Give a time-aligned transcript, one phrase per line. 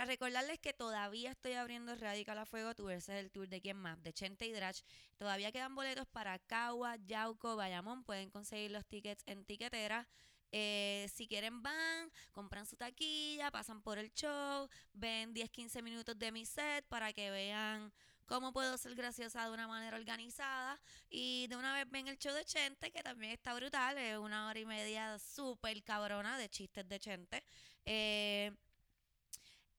[0.00, 3.60] para recordarles que todavía estoy abriendo Radical a Fuego Tour, ese es el tour de
[3.60, 4.80] quién más, de Chente y Drach.
[5.18, 8.02] Todavía quedan boletos para Cagua, Yauco, Bayamón.
[8.04, 10.08] Pueden conseguir los tickets en tiquetera.
[10.52, 16.32] Eh, si quieren van, compran su taquilla, pasan por el show, ven 10-15 minutos de
[16.32, 17.92] mi set para que vean
[18.24, 20.80] cómo puedo ser graciosa de una manera organizada.
[21.10, 24.48] Y de una vez ven el show de Chente, que también está brutal, es una
[24.48, 27.44] hora y media súper cabrona de chistes de Chente.
[27.84, 28.50] Eh,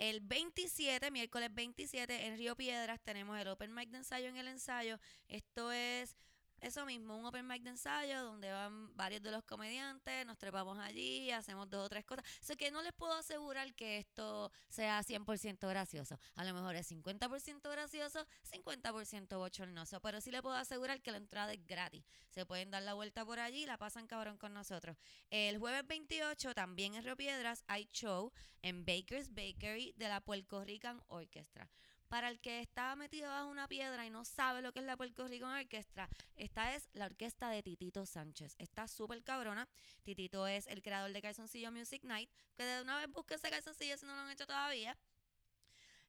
[0.01, 4.47] el 27, miércoles 27, en Río Piedras, tenemos el Open Mic de ensayo en el
[4.47, 4.97] ensayo.
[5.27, 6.17] Esto es
[6.61, 10.77] eso mismo, un open mic de ensayo donde van varios de los comediantes, nos trepamos
[10.77, 12.23] allí, hacemos dos o tres cosas.
[12.39, 16.19] Así que no les puedo asegurar que esto sea 100% gracioso.
[16.35, 21.17] A lo mejor es 50% gracioso, 50% bochornoso, pero sí le puedo asegurar que la
[21.17, 22.05] entrada es gratis.
[22.29, 24.97] Se pueden dar la vuelta por allí, la pasan cabrón con nosotros.
[25.29, 28.31] El jueves 28 también en Río Piedras hay show
[28.61, 31.69] en Baker's Bakery de la Puerto Rican Orchestra.
[32.11, 34.97] Para el que está metido bajo una piedra y no sabe lo que es la
[34.97, 38.53] Puerto Rico Orquestra, esta es la orquesta de Titito Sánchez.
[38.59, 39.69] Está súper cabrona.
[40.03, 42.29] Titito es el creador de Calzoncillo Music Night.
[42.57, 44.97] Que de una vez busque ese calzoncillo si no lo han hecho todavía.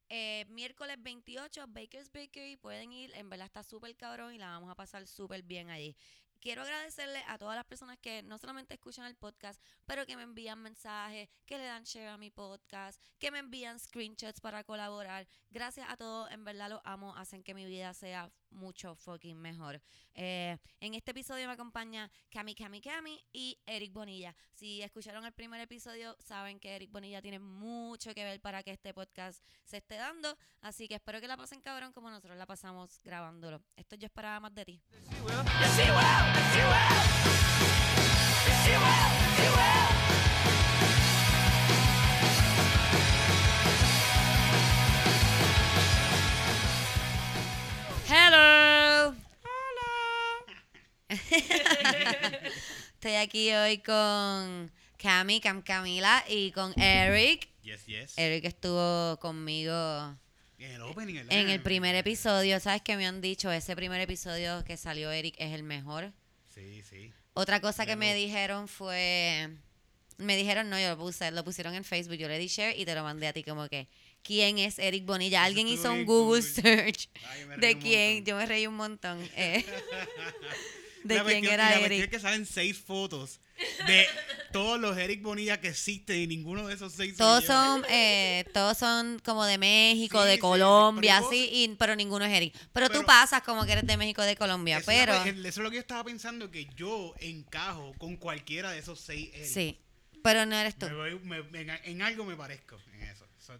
[0.09, 2.57] Eh, miércoles 28, Baker's Bakery.
[2.57, 5.95] Pueden ir, en verdad está súper cabrón y la vamos a pasar súper bien allí
[6.43, 10.23] quiero agradecerle a todas las personas que no solamente escuchan el podcast, pero que me
[10.23, 15.25] envían mensajes, que le dan share a mi podcast, que me envían screenshots para colaborar.
[15.51, 19.81] Gracias a todos, en verdad los amo, hacen que mi vida sea mucho fucking mejor.
[20.13, 24.35] Eh, en este episodio me acompaña Cami Cami Cami y Eric Bonilla.
[24.53, 28.71] Si escucharon el primer episodio, saben que Eric Bonilla tiene mucho que ver para que
[28.71, 30.37] este podcast se esté dando.
[30.61, 33.61] Así que espero que la pasen cabrón como nosotros la pasamos grabándolo.
[33.75, 34.81] Esto yo esperaba más de ti.
[48.09, 49.15] Hello.
[52.93, 57.49] Estoy aquí hoy con Cami, Cam Camila y con Eric.
[57.61, 58.17] Yes, yes.
[58.17, 60.17] Eric estuvo conmigo
[60.59, 61.31] En el opening, ¿verdad?
[61.31, 62.59] en el primer episodio.
[62.59, 63.51] ¿Sabes qué me han dicho?
[63.51, 66.11] Ese primer episodio que salió Eric es el mejor.
[66.53, 67.11] Sí, sí.
[67.33, 69.49] Otra cosa que me dijeron fue.
[70.17, 72.85] Me dijeron, no, yo lo puse, lo pusieron en Facebook, yo le di share y
[72.85, 73.87] te lo mandé a ti como que,
[74.23, 75.43] ¿quién es Eric Bonilla?
[75.43, 78.25] Alguien hizo un Google search Ay, de quién, montón.
[78.25, 79.63] yo me reí un montón, eh,
[81.03, 82.03] de La quién cuestión- era la Eric.
[82.03, 83.39] es que salen seis fotos
[83.87, 84.05] de
[84.51, 88.77] todos los Eric Bonilla que existen y ninguno de esos seis Todos son, eh, todos
[88.77, 92.55] son como de México, Sí, de sí, Colombia, pero así, y, pero ninguno es Eric.
[92.71, 95.13] Pero, tú Pero- pasas como que eres de México, de Colombia, Eso pero...
[95.23, 99.29] eso es lo que yo estaba pensando, que yo encajo con cualquiera de esos seis
[99.33, 99.45] Eric.
[99.47, 99.79] Sí,
[100.23, 100.85] pero no eres tú.
[100.87, 101.19] Me voy-
[101.51, 102.77] me- en, en algo me parezco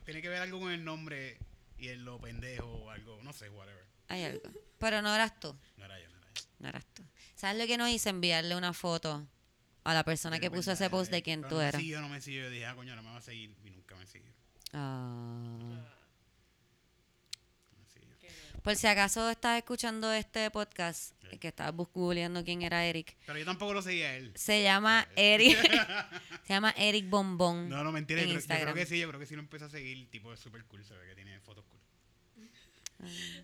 [0.05, 1.38] tiene que ver algo con el nombre
[1.77, 3.85] y en lo pendejo o algo, no sé, whatever.
[4.07, 4.41] Hay algo.
[4.77, 5.55] Pero no eras tú.
[5.77, 6.41] No era yo, no era yo.
[6.59, 7.03] No eras tú.
[7.35, 8.09] ¿Sabes lo que no hice?
[8.09, 9.27] Enviarle una foto
[9.83, 11.81] a la persona que puso ese post de eh, quién tú no eras.
[11.81, 12.44] siguió, no me siguió.
[12.44, 13.55] Yo dije, ah, coño, no me va a seguir.
[13.63, 14.31] Y nunca me siguió.
[14.73, 15.94] Ah.
[18.63, 21.38] Por si acaso estás escuchando este podcast, Sí.
[21.38, 24.31] que estabas googleando quién era Eric, Pero yo tampoco lo seguía a él.
[24.35, 25.57] se llama Eric,
[26.46, 27.68] se llama Eric Bombón.
[27.69, 28.22] No, no, mentira.
[28.22, 28.75] en Yo, creo- yo creo Instagram.
[28.75, 30.09] que sí, yo creo que sí lo empecé a seguir.
[30.12, 30.84] Tipo, es súper cool.
[30.85, 31.79] Se ve que tiene fotos cool.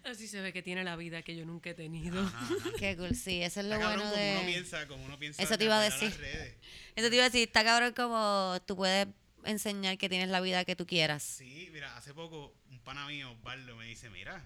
[0.05, 2.21] Así se ve que tiene la vida que yo nunca he tenido.
[2.21, 2.69] Ajá, ajá.
[2.79, 4.45] Qué cool, sí, eso es lo Está cabrón bueno como uno de...
[4.53, 5.43] piensa, como uno piensa.
[5.43, 6.09] Eso te iba a decir.
[6.11, 6.55] las redes.
[6.95, 9.07] Eso te iba a decir, está cabrón como tú puedes
[9.43, 11.23] enseñar que tienes la vida que tú quieras.
[11.23, 14.45] Sí, mira, hace poco un pana mío, Osvaldo, me dice, mira,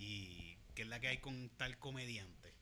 [0.00, 2.54] ¿y qué es la que hay con tal comediante?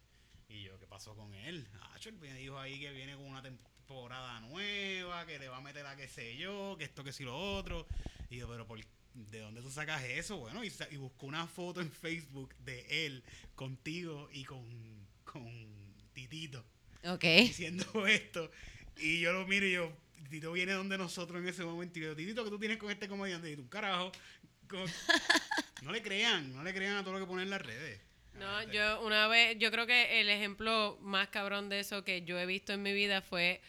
[0.49, 1.69] Y yo, ¿qué pasó con él?
[1.81, 5.61] Ah, él me dijo ahí que viene con una temporada nueva, que le va a
[5.61, 7.87] meter a qué sé yo, que esto, que sí lo otro.
[8.31, 8.81] Y yo, pero por,
[9.15, 10.39] ¿de dónde tú sacas eso?
[10.39, 13.23] Bueno, y, y buscó una foto en Facebook de él
[13.55, 16.65] contigo y con, con Titito
[17.05, 17.25] Ok.
[17.25, 18.51] diciendo esto.
[18.97, 19.93] Y yo lo miro y yo,
[20.31, 21.99] Tito viene donde nosotros en ese momento.
[21.99, 23.51] Y yo, Titito, ¿qué tú tienes con este comediante?
[23.51, 24.11] Y tú, carajo.
[25.83, 28.01] No le crean, no le crean a todo lo que ponen en las redes.
[28.35, 32.39] No, yo una vez, yo creo que el ejemplo más cabrón de eso que yo
[32.39, 33.61] he visto en mi vida fue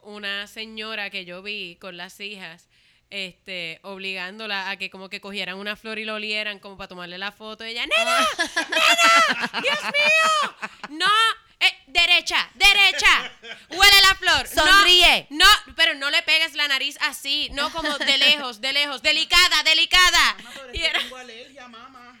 [0.00, 2.68] una señora que yo vi con las hijas,
[3.10, 7.18] este, obligándola a que como que cogieran una flor y lo olieran como para tomarle
[7.18, 7.64] la foto.
[7.64, 8.26] Y ella, ¡Nena!
[8.68, 9.60] ¡Nena!
[9.62, 10.98] ¡Dios mío!
[10.98, 11.45] ¡No!
[11.86, 13.32] Derecha, derecha.
[13.70, 14.46] Huele la flor.
[14.48, 15.26] Sonríe.
[15.30, 15.46] No,
[15.76, 19.02] pero no le pegues la nariz así, no como de lejos, de lejos.
[19.02, 20.36] Delicada, delicada.
[20.72, 22.18] Y era- tengo alergia, mamá.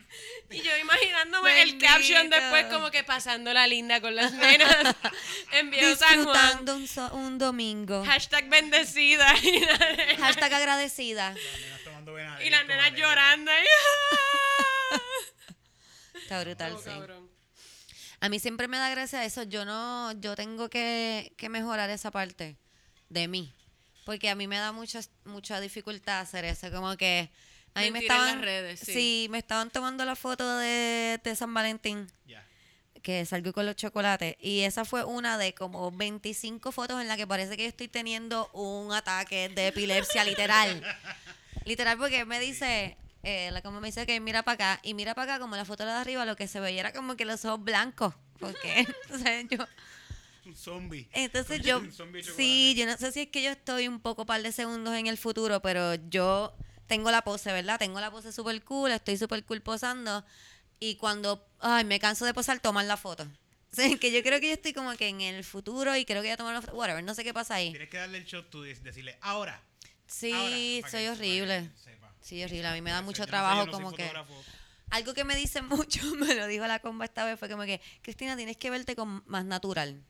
[0.50, 4.94] y yo imaginándome el caption después como que pasando la linda con las nenas
[5.52, 6.34] en Viejo San Juan.
[6.36, 8.04] Disfrutando un, so- un domingo.
[8.04, 9.34] Hashtag bendecida.
[10.20, 11.30] Hashtag agradecida.
[11.84, 12.42] Las nenas.
[12.44, 13.64] Y las nenas llorando ahí.
[16.14, 16.84] Está brutal, Oh, sí.
[16.84, 17.30] cabrón.
[18.26, 19.44] A mí siempre me da gracia eso.
[19.44, 22.56] Yo no, yo tengo que, que mejorar esa parte
[23.08, 23.54] de mí.
[24.04, 26.68] Porque a mí me da mucha, mucha dificultad hacer eso.
[26.72, 27.30] Como que
[27.72, 28.42] a mí me Mentir en las estaban.
[28.42, 29.28] redes, sí.
[29.30, 32.10] me estaban tomando la foto de, de San Valentín.
[32.26, 32.44] Ya.
[33.00, 34.34] que salgo con los chocolates.
[34.40, 37.86] Y esa fue una de como 25 fotos en la que parece que yo estoy
[37.86, 40.82] teniendo un ataque de epilepsia literal.
[41.64, 42.96] literal, porque me dice,
[43.28, 45.64] eh, la como me dice que mira para acá, y mira para acá, como la
[45.64, 48.14] foto de arriba, lo que se veía era como que los ojos blancos.
[48.38, 49.66] Porque, o sea, yo.
[50.44, 51.08] Un zombie.
[51.12, 53.98] Entonces yo, Un zombie de sí, yo no sé si es que yo estoy un
[53.98, 56.54] poco par de segundos en el futuro, pero yo
[56.86, 57.80] tengo la pose, ¿verdad?
[57.80, 60.24] Tengo la pose súper cool, estoy súper cool posando.
[60.78, 63.26] Y cuando, ay, me canso de posar, tomar la foto.
[63.72, 66.22] O sea, que yo creo que yo estoy como que en el futuro y creo
[66.22, 67.70] que ya tomar la foto, whatever, no sé qué pasa ahí.
[67.70, 69.60] Tienes que darle el shot tú decirle, ahora.
[70.06, 70.32] Sí,
[70.80, 71.70] ahora, soy horrible.
[72.26, 74.10] Sí, horrible, a mí me da mucho no sé, trabajo no como que...
[74.90, 77.80] Algo que me dicen mucho, me lo dijo la comba esta vez, fue como que,
[78.02, 80.02] Cristina, tienes que verte con más natural.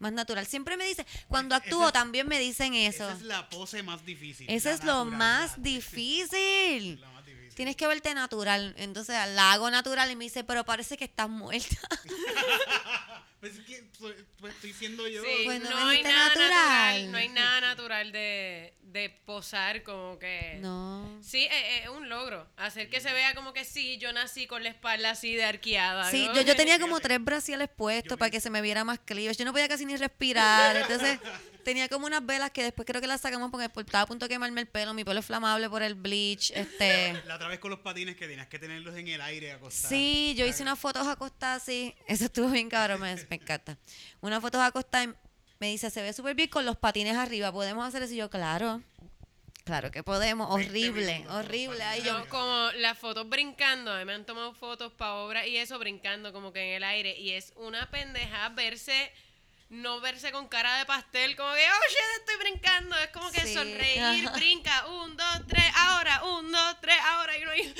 [0.00, 0.44] Más natural.
[0.44, 3.04] Siempre me dicen, cuando actúo es- también me dicen eso.
[3.08, 4.50] Esa es la pose más difícil.
[4.50, 7.00] Eso es lo más difícil.
[7.00, 7.54] La más difícil.
[7.54, 8.74] Tienes que verte natural.
[8.78, 11.76] Entonces la hago natural y me dice, pero parece que estás muerta.
[13.42, 15.20] Pues es que soy- pues estoy siendo yo.
[15.24, 16.48] Sí, Pues no no, hay nada natural.
[16.50, 17.10] natural.
[17.10, 20.58] No hay nada natural de, de posar como que...
[20.60, 21.18] No.
[21.24, 22.48] Sí, eh, es un logro.
[22.56, 26.08] Hacer que se vea como que sí, yo nací con la espalda así de arqueada.
[26.08, 26.34] Sí, ¿no?
[26.36, 29.00] yo, yo tenía como tres brasiles puestos Yo para me- que se me viera más
[29.00, 29.38] cleavage.
[29.40, 30.76] Yo no podía casi ni respirar.
[30.76, 31.18] Entonces
[31.64, 34.28] tenía como unas velas que después creo que las sacamos porque estaba a punto de
[34.28, 34.94] quemarme el pelo.
[34.94, 36.52] Mi pelo es flamable por el bleach.
[36.52, 37.20] Este...
[37.26, 39.88] La otra vez con los patines que tenías que tenerlos en el aire acostados.
[39.88, 41.92] Sí, yo hice unas fotos acostadas así.
[42.06, 43.00] Eso estuvo bien cabrón,
[43.36, 43.78] me, encanta.
[44.20, 45.12] Unas fotos acostadas y
[45.58, 47.52] me dice, se ve súper bien con los patines arriba.
[47.52, 48.14] ¿Podemos hacer eso?
[48.14, 48.82] Y yo, claro.
[49.64, 50.50] Claro que podemos.
[50.50, 51.78] Horrible, horrible.
[51.78, 55.46] Patines yo, No, como las fotos brincando, a mí me han tomado fotos para obra
[55.46, 59.12] y eso brincando como que en el aire y es una pendeja verse
[59.72, 63.40] no verse con cara de pastel como que oh shit estoy brincando es como que
[63.40, 64.36] Sí, sonreír ajá.
[64.36, 67.74] brinca un dos tres ahora un dos tres ahora y uno ahí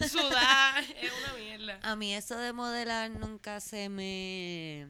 [0.08, 4.86] sudar es una mierda a mí eso de modelar nunca se me...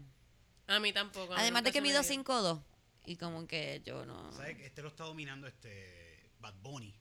[0.66, 2.22] a mí tampoco a mí Además de que mido dio.
[2.25, 2.62] 5'2".
[3.06, 4.31] Y como que yo no...
[4.34, 4.56] ¿Sabes?
[4.58, 6.94] que Este lo está dominando este Bad Bunny.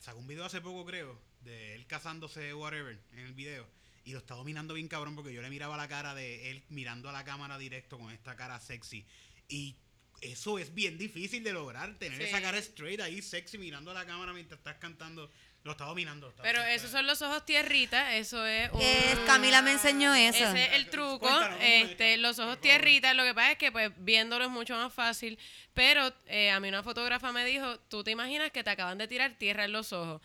[0.00, 3.66] Sacó un video hace poco, creo, de él casándose, whatever, en el video.
[4.06, 7.08] Y lo está dominando bien cabrón porque yo le miraba la cara de él mirando
[7.10, 9.04] a la cámara directo con esta cara sexy.
[9.48, 9.74] Y
[10.20, 12.28] eso es bien difícil de lograr, tener Sí.
[12.28, 15.30] esa cara straight ahí, sexy, mirando a la cámara mientras estás cantando.
[15.64, 16.28] Lo está dominando.
[16.28, 20.38] está- pero esos son los ojos tierrita eso es Eh, Camila me enseñó eso.
[20.50, 21.28] Ese es el truco.
[21.60, 25.36] Este, los ojos tierritas, lo que pasa es que pues viéndolo es mucho más fácil.
[25.74, 29.08] Pero eh, a mí una fotógrafa me dijo, tú te imaginas que te acaban de
[29.08, 30.22] tirar tierra en los ojos,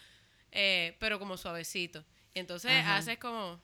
[0.52, 2.06] eh, pero como suavecito.
[2.36, 2.98] Y entonces Ajá.
[2.98, 3.60] haces como...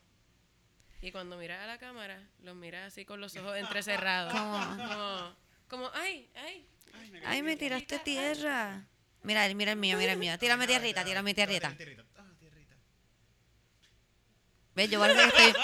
[1.01, 4.33] Y cuando miras a la cámara, los miras así con los ojos entrecerrados.
[4.33, 5.35] Como,
[5.67, 6.67] como, ay, ay.
[6.93, 8.83] Ay, me Ay, me tiraste tierra.
[9.23, 10.37] Mira, mira el mío, mira el mío.
[10.39, 11.75] Tírame tierrita, tírame tierrita.
[11.75, 12.03] Tierrita.
[12.15, 12.75] Ah, tierrita.
[14.73, 14.89] ¿Ves?
[14.89, 15.61] Yo parece que estoy...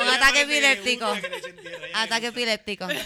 [0.00, 1.16] Un ataque epiléptico.
[1.94, 2.88] Ataque epiléptico.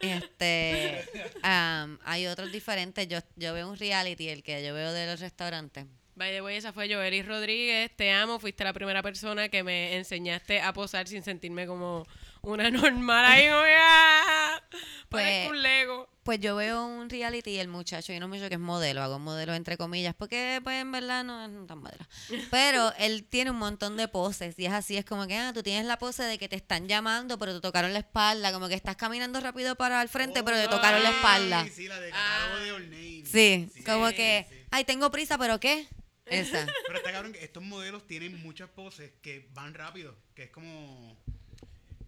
[0.00, 1.08] Este,
[1.42, 3.08] hay otros diferentes.
[3.08, 5.86] Yo, yo veo un reality, el que yo veo de los restaurantes.
[6.16, 7.90] By the way, esa fue Joelis Rodríguez.
[7.96, 8.38] Te amo.
[8.38, 12.06] Fuiste la primera persona que me enseñaste a posar sin sentirme como
[12.42, 13.24] una normal.
[13.24, 14.62] Ahí, ¡ah!
[15.08, 16.08] Pues- un Lego.
[16.24, 19.18] Pues yo veo un reality y el muchacho, y no mucho que es modelo, hago
[19.18, 22.02] modelo entre comillas, porque pues en verdad no es tan modelo.
[22.50, 25.62] Pero él tiene un montón de poses y es así, es como que, ah, tú
[25.62, 28.74] tienes la pose de que te están llamando, pero te tocaron la espalda, como que
[28.74, 31.66] estás caminando rápido para el frente, pero te tocaron la espalda.
[31.70, 32.64] Sí, la de catálogo Ah.
[32.64, 33.24] de Old Navy.
[33.26, 34.56] Sí, como que, sí.
[34.70, 35.86] ay, tengo prisa, pero ¿qué?
[36.26, 36.66] Esa.
[36.86, 41.16] Pero está cabrón que estos modelos tienen muchas poses que van rápido, que es como...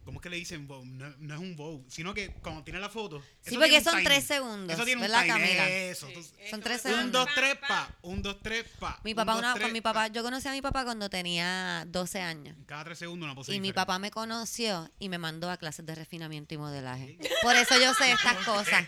[0.05, 0.87] ¿Cómo es que le dicen Vogue?
[0.87, 3.21] No, no es un Vogue, sino que cuando tiene la foto...
[3.43, 5.29] Sí, eso porque tiene un son tres segundos, Eso tiene ¿verdad, un.
[5.29, 5.69] Camila?
[5.69, 6.07] Eso.
[6.07, 7.25] Sí, tú- es Son tres que Un, segundos.
[7.27, 7.91] dos, tres, pa.
[8.03, 9.01] Un, dos, tres, pa.
[9.03, 9.93] Mi Un, papá, dos, una, tres, con mi pa.
[9.93, 12.57] papá, yo conocí a mi papá cuando tenía 12 años.
[12.67, 15.85] Cada tres segundos una pose Y mi papá me conoció y me mandó a clases
[15.85, 17.19] de refinamiento y modelaje.
[17.43, 18.87] Por eso yo sé estas cosas.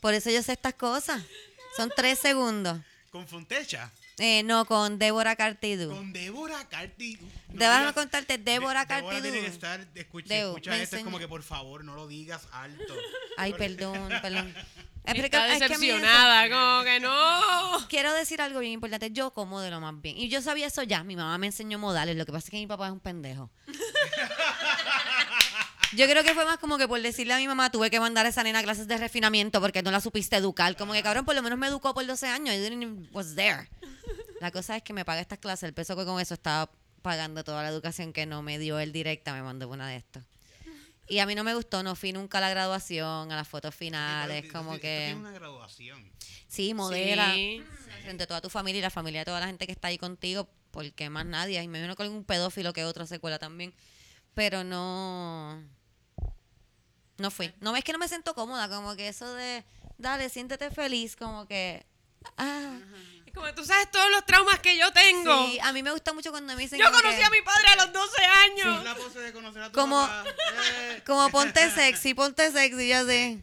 [0.00, 1.22] Por eso yo sé estas cosas.
[1.76, 2.80] Son tres segundos.
[3.10, 3.92] Con Fontecha.
[4.22, 5.88] Eh, no, con Débora Cartidú.
[5.96, 7.16] Con Débora Carti.
[7.48, 9.54] no Déjame digas- contarte, Débora De- Débora tiene que Cartidú.
[9.54, 12.94] estar, escucha, Deu, escucha esto, es como que por favor no lo digas alto.
[13.38, 14.54] Ay, perdón, perdón.
[15.02, 17.88] Está es que a decepcionada, como que no.
[17.88, 19.10] Quiero decir algo bien importante.
[19.10, 20.18] Yo como de lo más bien.
[20.18, 21.02] Y yo sabía eso ya.
[21.02, 22.16] Mi mamá me enseñó modales.
[22.16, 23.50] Lo que pasa es que mi papá es un pendejo.
[25.96, 28.26] Yo creo que fue más como que por decirle a mi mamá, tuve que mandar
[28.26, 30.76] a esa nena a clases de refinamiento porque no la supiste educar.
[30.76, 32.54] Como que, cabrón, por lo menos me educó por 12 años.
[32.54, 33.68] I didn't even was there.
[34.40, 35.64] La cosa es que me paga estas clases.
[35.64, 36.70] El peso que con eso estaba
[37.02, 40.24] pagando toda la educación que no me dio él directa, me mandó una de estas.
[41.08, 43.74] Y a mí no me gustó, no fui nunca a la graduación, a las fotos
[43.74, 45.06] finales, Pero, como que...
[45.06, 46.08] tiene una graduación.
[46.46, 47.64] Sí, modela Sí.
[48.04, 49.98] frente a toda tu familia y la familia de toda la gente que está ahí
[49.98, 51.60] contigo, porque más nadie.
[51.60, 53.74] Y me vino con un pedófilo que otra secuela también.
[54.34, 55.60] Pero no.
[57.20, 57.52] No fui.
[57.60, 59.64] No es que no me siento cómoda, como que eso de.
[59.98, 61.84] Dale, siéntete feliz, como que.
[62.36, 62.78] Ah.
[63.26, 65.46] Es como tú sabes todos los traumas que yo tengo.
[65.46, 66.78] Sí, a mí me gusta mucho cuando me dicen.
[66.78, 68.78] yo conocí que- a mi padre a los 12 años.
[68.78, 70.24] Es la pose de conocer a tu Como- papá.
[70.80, 71.02] Eh.
[71.06, 73.42] Como ponte sexy, ponte sexy, ya sé.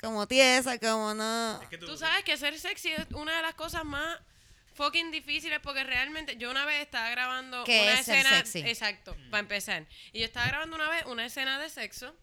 [0.00, 1.60] Como tiesa, como no.
[1.62, 4.18] Es que Tú sabes que ser sexy es una de las cosas más
[4.74, 8.58] fucking difíciles porque realmente yo una vez estaba grabando ¿Qué una es ser escena sexy?
[8.60, 12.16] exacto para empezar y yo estaba grabando una vez una escena de sexo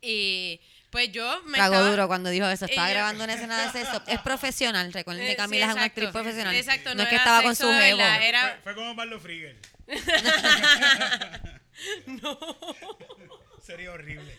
[0.00, 2.64] y pues yo me estaba- duro cuando dijo eso.
[2.64, 4.02] Estaba yo- grabando una escena de sexo.
[4.06, 4.92] Es profesional.
[4.92, 6.54] Recuerden Eh, que sí, Camila es una actriz profesional.
[6.54, 8.00] Exacto, no, no es que estaba con su jevo.
[8.00, 9.56] era- Fue, fue como Barlo Frigel.
[13.64, 14.36] Sería horrible.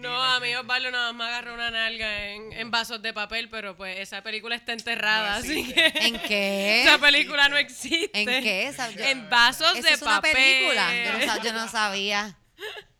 [0.00, 0.54] No, a mí.
[0.56, 4.22] Osvaldo nada más me agarró una nalga en, en vasos de papel, pero pues esa
[4.22, 6.82] película está enterrada, No así que ¿En qué?
[6.82, 8.10] esa película no existe.
[8.12, 8.66] ¿En qué?
[8.68, 10.32] Esa- yo- En vasos ¿Eso de es una papel.
[10.32, 10.90] película?
[11.20, 12.36] Yo no, yo no sabía.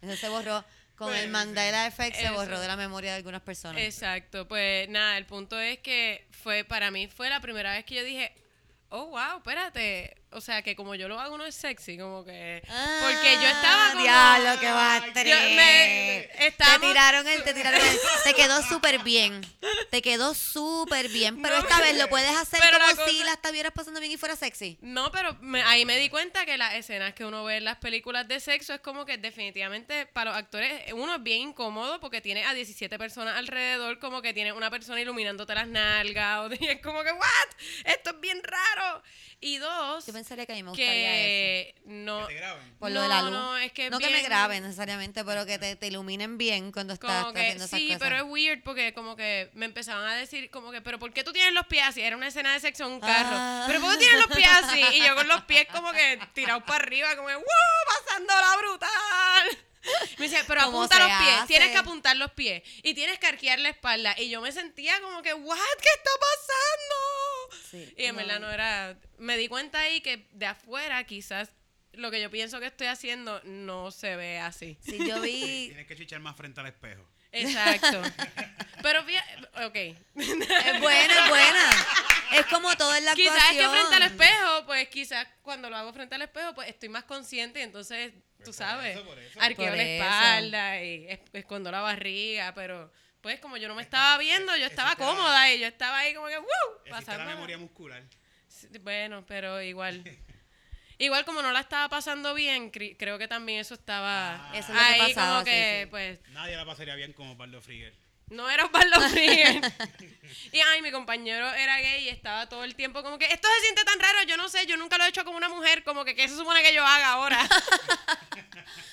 [0.03, 0.65] Eso se borró.
[0.97, 3.83] Con Pues, el Mandela Effect se borró de la memoria de algunas personas.
[3.83, 7.97] Exacto, pues nada, el punto es que fue para mí fue la primera vez que
[7.97, 8.33] yo dije,
[8.91, 12.63] oh wow, espérate, o sea que como yo lo hago no es sexy, como que
[12.67, 15.35] porque yo estaba como Ah, Diablo, batriz.
[15.57, 17.99] me- Te tiraron el, te tiraron el.
[18.25, 19.41] Te quedó súper bien.
[19.91, 21.41] Te quedó súper bien.
[21.43, 24.17] Pero No, esta vez lo puedes hacer como la si la estuvieras pasando bien y
[24.17, 24.77] fuera sexy.
[24.81, 27.77] No, pero me- ahí me di cuenta que las escenas que uno ve en las
[27.79, 32.21] películas de sexo es como que definitivamente para los actores uno es bien incómodo porque
[32.21, 36.67] tiene a 17 personas alrededor, como que tiene una persona iluminándote las nalgas, o y
[36.69, 37.49] es como que, ¿what?
[37.85, 39.03] Esto es bien raro.
[39.47, 41.75] Y dos, Yo pensaría que a mí me gustaría eso.
[41.85, 42.27] no...
[42.27, 42.77] Que te graben.
[42.79, 43.39] Por lo de la No, luz.
[43.39, 46.95] no, es que no que me graben necesariamente, pero que te, te iluminen bien cuando
[46.95, 48.01] estás, estás que, haciendo esas sí, cosas.
[48.01, 51.25] pero es weird porque como que me empezaban a decir como que, pero ¿por qué
[51.25, 52.01] tú tienes los pies así?
[52.01, 53.37] Era una escena de sexo en un carro.
[53.37, 53.65] Ah.
[53.67, 54.81] Pero ¿por qué tienes los pies así?
[54.95, 57.45] Y yo con los pies como que tirados para arriba, como que, ¡wow!
[58.07, 59.59] ¡Pasándola brutal!
[60.17, 61.47] Me decía, pero apunta los pies, hace.
[61.47, 64.15] tienes que apuntar los pies y tienes que arquear la espalda.
[64.19, 65.59] Y yo me sentía como que, ¿what?
[65.83, 67.69] ¿Qué está pasando?
[67.71, 68.97] Sí, Y en verdad no era.
[69.25, 71.51] Me di cuenta ahí que de afuera quizás
[71.93, 74.77] lo que yo pienso que estoy haciendo no se ve así.
[74.83, 75.67] Sí, yo vi.
[75.69, 77.09] Tienes que chichar más frente al espejo.
[77.33, 78.03] Exacto.
[78.83, 79.75] Pero fíjate, ok.
[79.77, 81.71] Es buena, es buena.
[82.33, 83.87] Es como todo en la Quizás es que actuación.
[83.89, 87.61] frente al espejo, pues quizás cuando lo hago frente al espejo, pues estoy más consciente
[87.61, 89.41] y entonces, tú Pues por sabes, eso, por eso.
[89.41, 90.05] arqueo Por la eso.
[90.05, 94.67] espalda y es- escondo la barriga, pero pues como yo no me estaba viendo, yo
[94.67, 96.47] estaba cómoda y yo estaba ahí como que, ¡wow!
[96.85, 97.25] Existe la Pasando.
[97.25, 98.03] memoria muscular.
[98.83, 100.03] Bueno, pero igual.
[100.97, 104.51] Igual como no la estaba pasando bien, cre- creo que también eso estaba Ah.
[104.55, 105.91] Eso es lo que ahí pasaba, como que, sí.
[105.91, 107.93] pues, Nadie la pasaría bien como Barlo Frigel.
[108.31, 109.61] no era Osvaldo Frigel.
[110.53, 113.63] y ay, mi compañero era gay y estaba todo el tiempo como que, esto se
[113.65, 116.05] siente tan raro, yo no sé, yo nunca lo he hecho con una mujer, como
[116.05, 117.41] que, ¿qué se supone que yo haga ahora?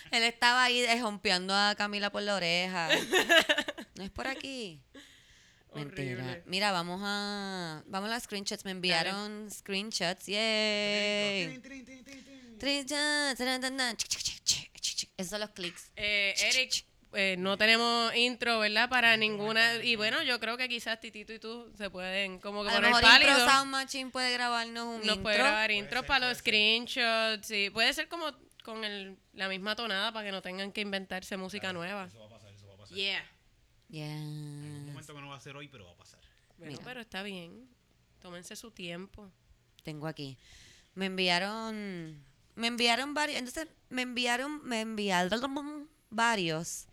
[0.10, 2.90] Él estaba ahí desjompeando a Camila por la oreja.
[3.96, 4.82] No es por aquí.
[5.74, 6.24] Mentira.
[6.24, 6.44] Horrible.
[6.48, 8.66] Mira, vamos a vamos a las screenshots.
[8.66, 10.26] Me enviaron screenshots.
[10.28, 11.60] Yay.
[11.60, 12.24] Trin, trin, trin, trin,
[12.60, 12.60] trin.
[12.60, 15.10] Screenshots, chic.
[15.18, 15.92] Esos son los clics.
[15.96, 18.90] Eh, Eric, eh, no tenemos intro, ¿verdad?
[18.90, 19.76] Para ninguna.
[19.84, 22.78] Y bueno, yo creo que quizás Titito y tú se pueden como que A lo
[22.78, 23.32] poner mejor pálido.
[23.32, 25.24] Intro Sound Machine puede grabarnos un Nos intro.
[25.24, 27.48] puede grabar intro ser, para los screenshots.
[27.48, 28.32] Sí, puede ser como
[28.64, 32.06] con el, la misma tonada para que no tengan que inventarse música nueva.
[32.08, 32.96] Eso va a pasar, eso va a pasar.
[32.96, 33.24] Yeah.
[33.90, 34.18] Yeah.
[35.02, 36.20] Momento que no va a ser hoy, pero va a pasar.
[36.58, 36.84] Bueno, Mira.
[36.86, 37.68] pero está bien.
[38.22, 39.32] Tómense su tiempo.
[39.84, 40.38] Tengo aquí.
[40.94, 42.24] Me enviaron.
[42.56, 43.40] Me enviaron varios.
[43.40, 44.64] Entonces, me enviaron.
[44.64, 46.86] Me enviaron varios.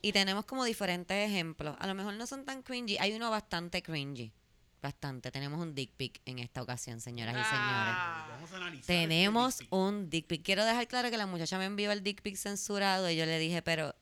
[0.00, 1.74] Y tenemos como diferentes ejemplos.
[1.80, 2.98] A lo mejor no son tan cringy.
[2.98, 4.32] Hay uno bastante cringy.
[4.80, 5.32] Bastante.
[5.32, 7.50] Tenemos un dick pic en esta ocasión, señoras y señores.
[7.50, 8.28] Ah.
[8.30, 8.86] Vamos a analizar.
[8.86, 9.78] Tenemos este dick pic.
[9.78, 10.42] un dick pic.
[10.44, 13.40] Quiero dejar claro que la muchacha me envió el dick pic censurado y yo le
[13.40, 13.96] dije, pero,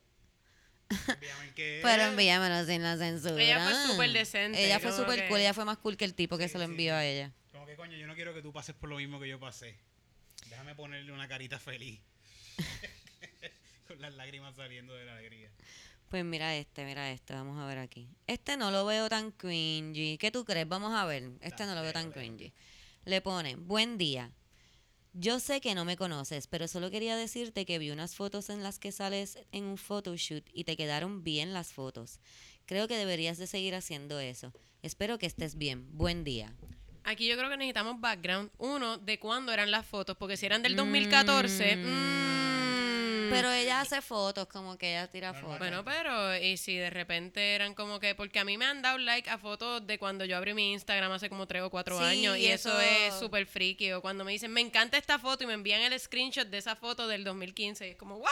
[1.09, 3.43] Envíame pero envíamelo sin la censura.
[3.43, 5.41] Ella fue súper decente, Ella fue súper cool.
[5.41, 6.71] Ella fue más cool que el tipo que Sí, se lo sí.
[6.71, 7.33] envió a ella.
[7.53, 9.77] Como que coño, yo no quiero que tú pases por lo mismo que yo pasé.
[10.49, 12.01] Déjame ponerle una carita feliz.
[13.89, 15.51] Con las lágrimas saliendo de la alegría.
[16.09, 18.09] Pues mira este, mira este, vamos a ver aquí.
[18.27, 20.17] Este no lo veo tan cringy.
[20.19, 20.69] ¿Qué tú crees?
[20.69, 21.31] Vamos a ver.
[21.41, 22.53] Este no lo veo tan cringy.
[23.05, 24.31] Le pone, buen día.
[25.17, 28.65] Yo sé que no me conoces, pero solo quería decirte que vi unas fotos en
[28.65, 32.19] las que sales en un photoshoot y te quedaron bien las fotos.
[32.67, 34.53] Creo que deberías de seguir haciendo eso.
[34.83, 35.87] Espero que estés bien.
[35.93, 36.53] Buen día.
[37.05, 38.51] Aquí yo creo que necesitamos background.
[38.59, 41.77] Uno, de cuándo eran las fotos, porque si eran del 2014...
[41.77, 42.54] mm,
[43.31, 45.59] Pero ella hace fotos, como que ella tira fotos.
[45.59, 48.99] Bueno, pero y si de repente eran como que, porque a mí me han dado
[48.99, 52.05] like a fotos de cuando yo abrí mi Instagram hace como tres o cuatro Sí,
[52.05, 53.93] años y eso, eso- es súper freaky.
[53.93, 56.77] O cuando me dicen, me encanta esta foto y me envían el screenshot de esa
[56.77, 57.87] foto del 2015.
[57.87, 58.31] Y es como, ¿what?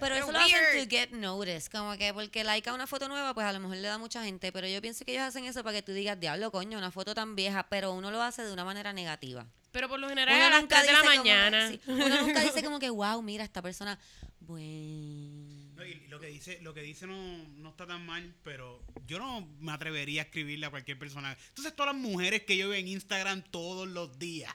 [0.00, 3.34] Pero eso lo hacen to get noticed, como que porque like a una foto nueva,
[3.34, 5.64] pues a lo mejor le da mucha gente, pero yo pienso que ellos hacen eso
[5.64, 8.52] para que tú digas, diablo, coño, una foto tan vieja, pero uno lo hace de
[8.52, 9.46] una manera negativa.
[9.70, 11.68] Pero por lo general Uno a las nunca 3 de la dice como que- mañana.
[11.68, 13.98] sí, uno nunca dice como que, wow, mira, esta persona,
[14.40, 15.68] bueno.
[15.76, 17.14] No, y lo que dice, lo que dice no,
[17.58, 21.36] no está tan mal, pero yo no me atrevería a escribirle a cualquier persona.
[21.48, 24.52] Entonces todas las mujeres que yo veo en Instagram todos los días.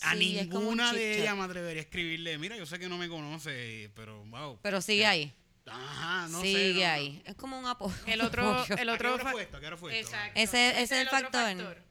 [0.00, 3.08] A Sí, ninguna de ellas me atrevería a escribirle, mira, yo sé que no me
[3.08, 4.58] conoce, pero wow.
[4.62, 5.34] Pero sigue ahí,
[5.66, 6.46] Ajá, no sé.
[6.46, 6.92] sigue no, no.
[6.94, 7.22] ahí.
[7.26, 7.94] Es como un apoyo.
[8.06, 9.56] El otro, el ¿A qué otro hora fa- fue esto?
[9.58, 10.10] ¿A qué hora fue esto?
[10.16, 10.40] Exacto.
[10.40, 11.82] Ese- ese es el otro factor.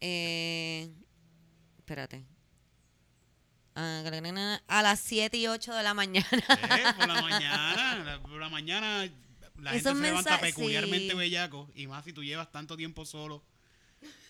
[0.00, 0.90] Eh,
[1.78, 2.24] espérate.
[3.74, 4.02] Ah,
[4.68, 6.26] A las 7 y 8 de la mañana.
[6.32, 9.08] Eh, por la mañana, la- por la mañana
[9.58, 11.16] la gente se levanta peculiarmente sí.
[11.16, 13.44] bellaco y más si tú llevas tanto tiempo solo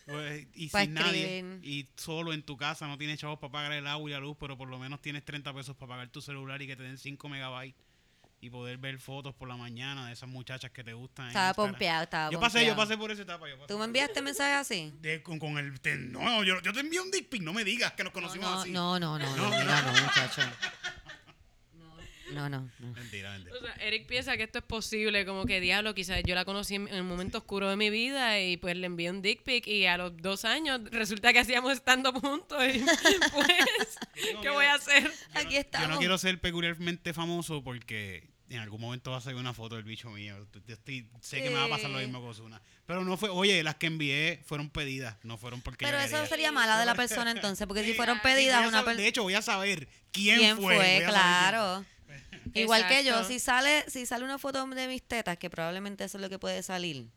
[0.07, 3.73] pues, y Pa' sin nadie y solo en tu casa no tienes chavos para pagar
[3.73, 6.21] el agua y la luz pero por lo menos tienes 30 pesos para pagar tu
[6.21, 7.81] celular y que te den 5 megabytes
[8.43, 11.29] y poder ver fotos por la mañana de esas muchachas que te gustan.
[11.29, 12.89] Estaba pompeado, estaba Yo pasé, yo pompeado.
[12.89, 13.47] pasé por esa etapa.
[13.49, 14.93] Yo pasé ¿Tú me enviaste mensajes así?
[15.01, 17.65] de- con, con el te- no, yo, yo te envío un dick pic, no me
[17.65, 18.71] digas que nos conocimos no, así.
[18.71, 20.43] no, no, no, no, No, no, no, muchacho.
[22.35, 22.93] No, no, no.
[22.93, 23.57] Mentira, mentira.
[23.57, 26.75] O sea, Eric piensa que esto es posible, como que diablo, quizás yo la conocí
[26.77, 29.87] en el momento oscuro de mi vida y pues le envié un dick pic y
[29.87, 32.79] a los dos años resulta que hacíamos estando juntos y
[33.33, 33.99] pues,
[34.43, 35.11] ¿qué voy a hacer?
[35.35, 35.89] Aquí Yo estamos.
[35.89, 39.85] no quiero ser peculiarmente famoso porque en algún momento va a salir una foto del
[39.85, 40.37] bicho mío.
[40.67, 42.61] Yo estoy- sé que me va a pasar lo mismo con Ozuna.
[42.85, 46.15] Pero no fue, oye, las que envié fueron pedidas, no fueron porque Pero yo eso
[46.17, 46.29] quería.
[46.29, 49.01] sería mala de la persona entonces, porque si fueron pedidas a una persona...
[49.03, 50.75] De hecho, voy a saber quién, ¿Quién fue.
[50.75, 51.05] fue?
[51.07, 51.85] Claro.
[52.55, 56.19] Igual que yo, si sale, si sale una foto de mis tetas, que probablemente eso
[56.19, 57.09] es lo que puede salir.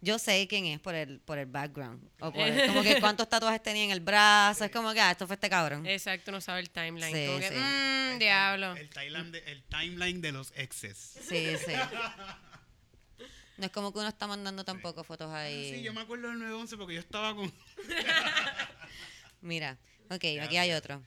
[0.00, 2.06] Yo sé quién es por el, por el background.
[2.20, 4.64] O por el- como que cuántos tatuajes tenía en el brazo.
[4.66, 5.86] Es como que, ah, esto fue este cabrón.
[5.86, 7.14] Exacto, no sabe el timeline.
[7.14, 7.54] Sí, como que, sí.
[7.56, 8.76] mmm, diablo.
[8.76, 11.14] El, timeline de, el timeline de los exes.
[11.26, 11.72] Sí, sí.
[13.56, 15.70] No es como que uno está mandando tampoco fotos ahí.
[15.70, 17.54] Ah, Sí, yo me acuerdo del 911 porque yo estaba con.
[19.40, 19.78] Mira,
[20.10, 21.00] ok, aquí hay otro.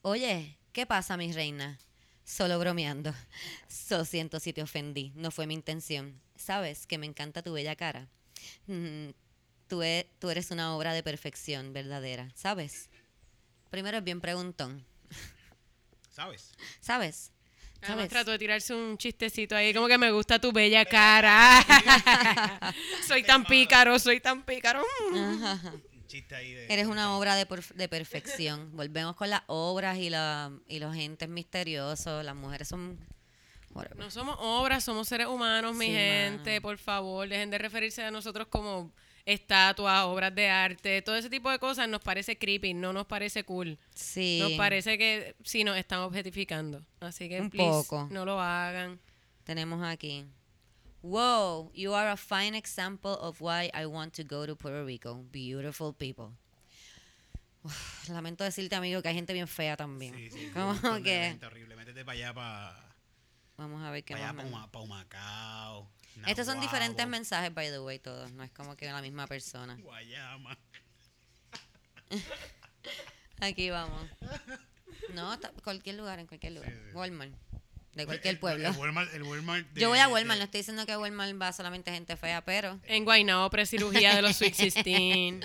[0.00, 1.78] Oye, ¿qué pasa, mi reina?
[2.24, 3.14] Solo bromeando.
[3.68, 5.12] So siento si te ofendí.
[5.14, 6.20] No fue mi intención.
[6.36, 8.08] Sabes que me encanta tu bella cara.
[8.66, 9.10] Mm,
[9.68, 12.30] tú, e- tú eres una obra de perfección verdadera.
[12.34, 12.88] ¿Sabes?
[13.70, 14.84] Primero es bien preguntón.
[16.10, 16.52] ¿Sabes?
[16.80, 17.30] ¿Sabes?
[17.82, 18.08] Además ¿Sabes?
[18.08, 21.62] trató de tirarse un chistecito ahí, como que me gusta tu bella cara.
[23.06, 24.82] soy tan pícaro, soy tan pícaro.
[25.12, 26.66] Un chiste ahí de.
[26.72, 28.70] Eres una obra de, de perfección.
[28.76, 32.24] Volvemos con las obras y, la, y los entes misteriosos.
[32.24, 32.98] Las mujeres son...
[33.70, 33.96] whatever.
[33.98, 36.50] No somos obras, somos seres humanos, mi Sí, gente.
[36.50, 36.62] mano.
[36.62, 38.92] Por favor, dejen de referirse a nosotros como
[39.26, 41.00] estatuas, obras de arte.
[41.02, 43.78] Todo ese tipo de cosas nos parece creepy, no nos parece cool.
[43.94, 44.38] Sí.
[44.40, 46.84] Nos parece que sí nos están objetificando.
[47.00, 48.08] Así que, Un please, poco.
[48.10, 49.00] no lo hagan.
[49.44, 50.24] Tenemos aquí.
[51.04, 55.22] Wow, you are a fine example of why I want to go to Puerto Rico.
[55.30, 56.32] Beautiful people.
[57.62, 60.14] Uf, lamento decirte, amigo, que hay gente bien fea también.
[60.14, 61.76] Sí, sí, de que- horrible.
[61.76, 62.94] Métete para allá, para.
[63.58, 64.68] Vamos a ver qué Para allá, más.
[64.70, 65.90] para, me- Macao.
[66.26, 68.32] Estos son diferentes mensajes, by the way, todos.
[68.32, 69.76] No es como que la misma persona.
[69.82, 70.56] Guayama.
[73.40, 74.08] Aquí vamos.
[75.12, 76.72] No, cualquier lugar, en cualquier lugar.
[76.94, 77.34] Walmart.
[77.94, 78.68] De cualquier El- pueblo.
[78.68, 81.40] El, Walmart, el Walmart de- Yo voy a Walmart, de- no estoy diciendo que Walmart
[81.40, 82.80] va solamente gente fea, pero...
[82.86, 85.44] En Guaynabo, precirugía de los Sweet 16.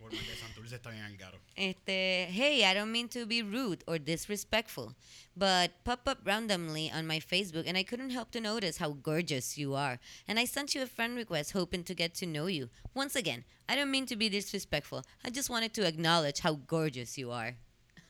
[0.00, 1.38] Walmart de Santurce está bien al caro.
[1.56, 4.94] Este, hey, I don't mean to be rude or disrespectful,
[5.34, 9.58] but pop up randomly on my Facebook and I couldn't help to notice how gorgeous
[9.58, 9.98] you are.
[10.28, 12.68] And I sent you a friend request hoping to get to know you.
[12.94, 15.02] Once again, I don't mean to be disrespectful.
[15.24, 17.56] I just wanted to acknowledge how gorgeous you are.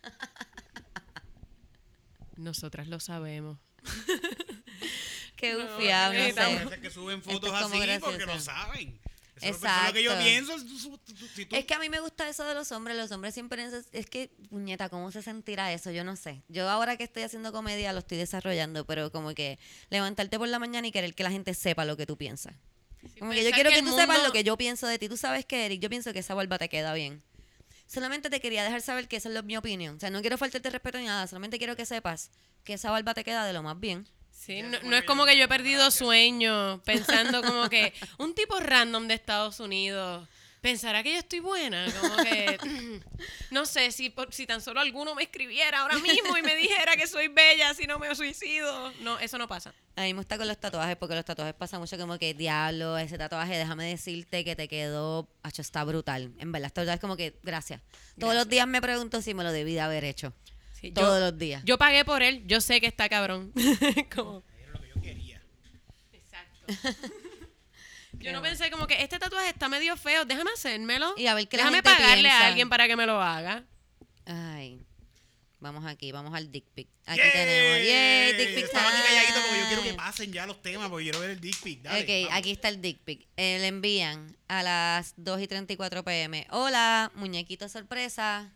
[2.39, 3.59] Nosotras lo sabemos.
[5.37, 6.81] Qué No, bufiado, no necesitamos- sé.
[6.81, 8.99] Que suben fotos es así porque lo saben.
[9.41, 10.25] Eso es lo- eso es lo que yo Exacto.
[10.25, 10.59] pienso.
[11.37, 12.97] Si tú- Es que a mí me gusta eso de los hombres.
[12.97, 15.93] Los hombres siempre es que, puñeta, ¿cómo se sentirá eso?
[15.93, 16.43] Yo no sé.
[16.49, 20.59] Yo ahora que estoy haciendo comedia lo estoy desarrollando, pero como que levantarte por la
[20.59, 22.55] mañana y querer que la gente sepa lo que tú piensas.
[23.21, 25.09] Como que yo quiero que que, tú sepas lo que yo pienso de ti.
[25.09, 27.23] Tú sabes que, Eric, yo pienso que esa barba te queda bien.
[27.89, 29.97] Solamente te quería dejar saber que esa es lo- mi opinión.
[29.97, 32.31] O sea, no quiero faltarte respeto ni nada, solamente quiero que sepas
[32.63, 34.07] que esa barba te queda de lo más bien.
[34.31, 38.61] Sí, no, no es como que yo he perdido sueño pensando como que un tipo
[38.61, 40.29] random de Estados Unidos
[40.71, 42.59] pensará que yo estoy buena, como que
[43.51, 46.97] no sé si por- si tan solo alguno me escribiera ahora mismo y me dijera
[46.97, 48.93] que soy bella si no me suicido.
[49.01, 49.73] No, eso no pasa.
[49.97, 52.99] A mí me gusta con los tatuajes porque los tatuajes pasan mucho como que, diablo,
[52.99, 56.33] ese tatuaje, déjame decirte que te quedó, hacho, está brutal.
[56.39, 56.95] En verdad, brutal.
[56.95, 57.81] Es como que, gracias.
[58.19, 60.33] Todos los días me pregunto si me lo debí de haber hecho.
[60.81, 61.63] Sí, Todos yo, los días.
[61.65, 63.53] yo pagué por él, yo sé que está cabrón.
[64.15, 65.43] Como- Era lo que yo quería.
[66.13, 67.09] Exacto.
[68.21, 71.15] Yo no pensé como que este tatuaje está medio feo, déjame hacérmelo.
[71.17, 72.41] Y a ver qué la Déjame gente pagarle piensa.
[72.41, 73.65] a alguien para que me lo haga.
[74.27, 74.83] Ay.
[75.61, 76.89] Vamos aquí, vamos al dick pic.
[77.07, 77.33] Aquí ¡Yay!
[77.33, 77.87] tenemos.
[77.89, 79.97] Yay, dick pic Estaba aquí calladito porque yo quiero que time.
[80.03, 81.83] pasen ya los temas porque quiero ver el dick pic.
[81.83, 82.39] Dale, Ok, vamos.
[82.39, 83.27] aquí está el dick pic.
[83.37, 86.47] Eh, le envían a las 2 y 34 pm.
[86.51, 88.53] Hola, muñequito sorpresa.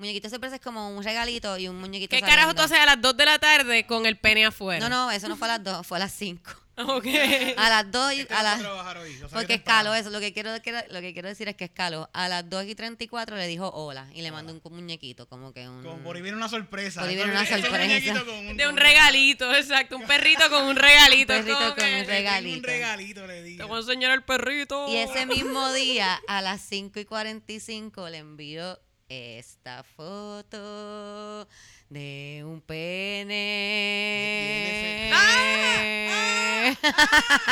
[0.00, 3.02] Muñequito sorpresa es como un regalito y un muñequito ¿Qué carajo tú haces a las
[3.02, 4.80] 2 de la tarde con el pene afuera?
[4.80, 6.50] No, no, eso no fue a las 2, fue a las 5.
[6.80, 7.04] Ok.
[7.58, 8.60] A las 2 y a las...
[8.62, 9.62] hoy, Porque es temprano.
[9.64, 12.08] calo eso, lo que quiero lo que quiero decir es que es calo.
[12.14, 15.68] A las 2 y 34 le dijo hola y le mandó un muñequito, como que
[15.68, 15.82] un...
[15.82, 17.00] Como por ahí viene una sorpresa.
[17.00, 18.24] Por ahí Eso viene una sorpresa.
[18.54, 19.98] De un regalito, exacto.
[19.98, 21.34] Un perrito con un regalito.
[21.34, 22.56] Un perrito con que, un regalito.
[22.56, 23.68] Un regalito le Te digo.
[23.68, 24.88] voy a enseñar el perrito.
[24.88, 28.80] Y ese mismo día, a las 5 y 45, le envió
[29.10, 31.48] esta foto
[31.88, 33.34] de un pene.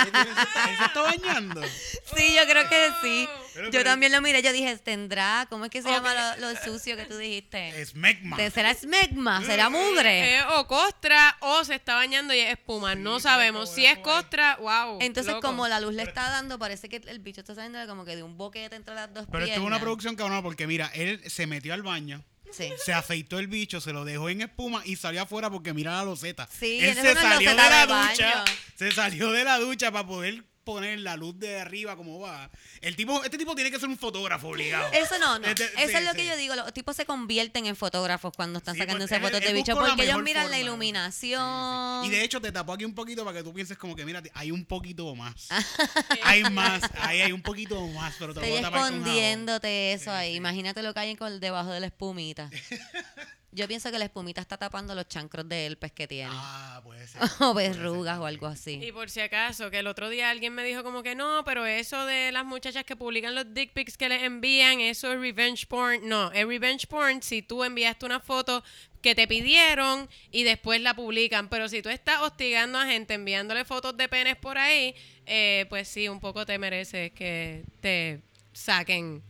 [0.05, 0.39] ¿Qué tiene ese-
[0.71, 1.61] ¿Él se está bañando?
[1.65, 3.29] Sí, yo creo que sí.
[3.59, 5.47] Pero, Yo también lo miré, yo dije, ¿tendrá?
[5.51, 7.81] ¿Cómo es que se llama lo, lo sucio que tú dijiste?
[7.81, 8.37] Es Megma.
[8.37, 9.45] ¿Te- ¿Será smegma?
[9.45, 10.37] ¿Será mugre?
[10.37, 12.93] Es o costra o se está bañando y es espuma.
[12.95, 13.69] Sí, no sabemos.
[13.75, 14.99] Si es costra, wow.
[15.01, 15.49] Entonces, loco.
[15.49, 18.23] como la luz le está dando, parece que el bicho está saliendo como que de
[18.23, 21.47] un boquete entre las dos Pero esto es una producción cabrona porque mira, él se
[21.49, 22.71] metió al baño, Sí.
[22.83, 26.05] se afeitó el bicho, se lo dejó en espuma y salió afuera porque mira la
[26.05, 26.49] loseta.
[26.51, 28.11] Sí, él él se salió de la de baño.
[28.13, 28.45] ducha,
[28.77, 32.51] se salió de la ducha para poder poner la luz de arriba como va.
[32.83, 34.93] El tipo, este tipo tiene que ser un fotógrafo obligado.
[34.93, 35.47] Eso no, no.
[35.47, 36.17] Este- Eso sí, es lo sí.
[36.19, 36.55] que yo digo.
[36.57, 39.75] Los tipos se convierten en fotógrafos cuando están Sí, sacando porque esas fotos de bicho.
[39.75, 42.05] Porque ellos miran la iluminación.
[42.05, 44.23] Y de hecho te tapó aquí un poquito para que tú pienses como que mira,
[44.35, 45.49] hay un poquito más.
[46.23, 50.35] Hay más, ahí hay un poquito más, pero te voy a tapar escondiéndote eso ahí.
[50.35, 52.51] Imagínate lo que hay debajo de la espumita.
[53.51, 56.31] Yo pienso que la espumita está tapando los chancros de herpes que tiene.
[56.35, 57.23] Ah, puede ser.
[57.41, 58.79] o verrugas o algo así.
[58.83, 61.65] Y por si acaso, que el otro día alguien me dijo como que no, pero
[61.65, 65.67] eso de las muchachas que publican los dick pics que les envían, eso es revenge
[65.67, 66.07] porn.
[66.07, 68.63] No, es revenge porn si tú enviaste una foto
[69.01, 71.49] que te pidieron y después la publican.
[71.49, 75.89] Pero si tú estás hostigando a gente enviándole fotos de penes por ahí, eh, pues
[75.89, 78.21] sí, un poco te mereces que te
[78.53, 79.23] saquen,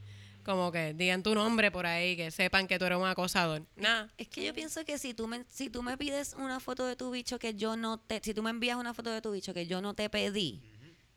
[0.49, 3.67] como que digan tu nombre por ahí, que sepan que tú eres un acosador.
[3.77, 4.09] Nada.
[4.17, 6.97] Es que yo pienso que si tú me si tú me pides una foto de
[6.97, 9.53] tu bicho que yo no te si tú me envías una foto de tu bicho
[9.53, 10.63] que yo no te pedí,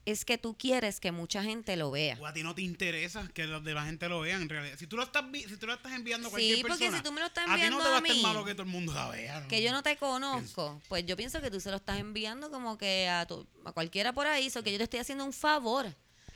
[0.03, 2.17] es que tú quieres que mucha gente lo vea.
[2.19, 4.75] O a ti no te interesa que los de la gente lo vean en realidad.
[4.77, 7.03] Si tú lo estás, si tú lo estás enviando a cualquier Sí, porque persona, si
[7.03, 8.63] tú me lo estás a ti no enviando te va a estar malo que todo
[8.63, 9.39] el mundo la vea.
[9.41, 9.47] ¿no?
[9.47, 12.77] que yo no te conozco, pues yo pienso que tú se lo estás enviando como
[12.77, 15.85] que a, tu- a cualquiera por ahí, o que yo te estoy haciendo un favor.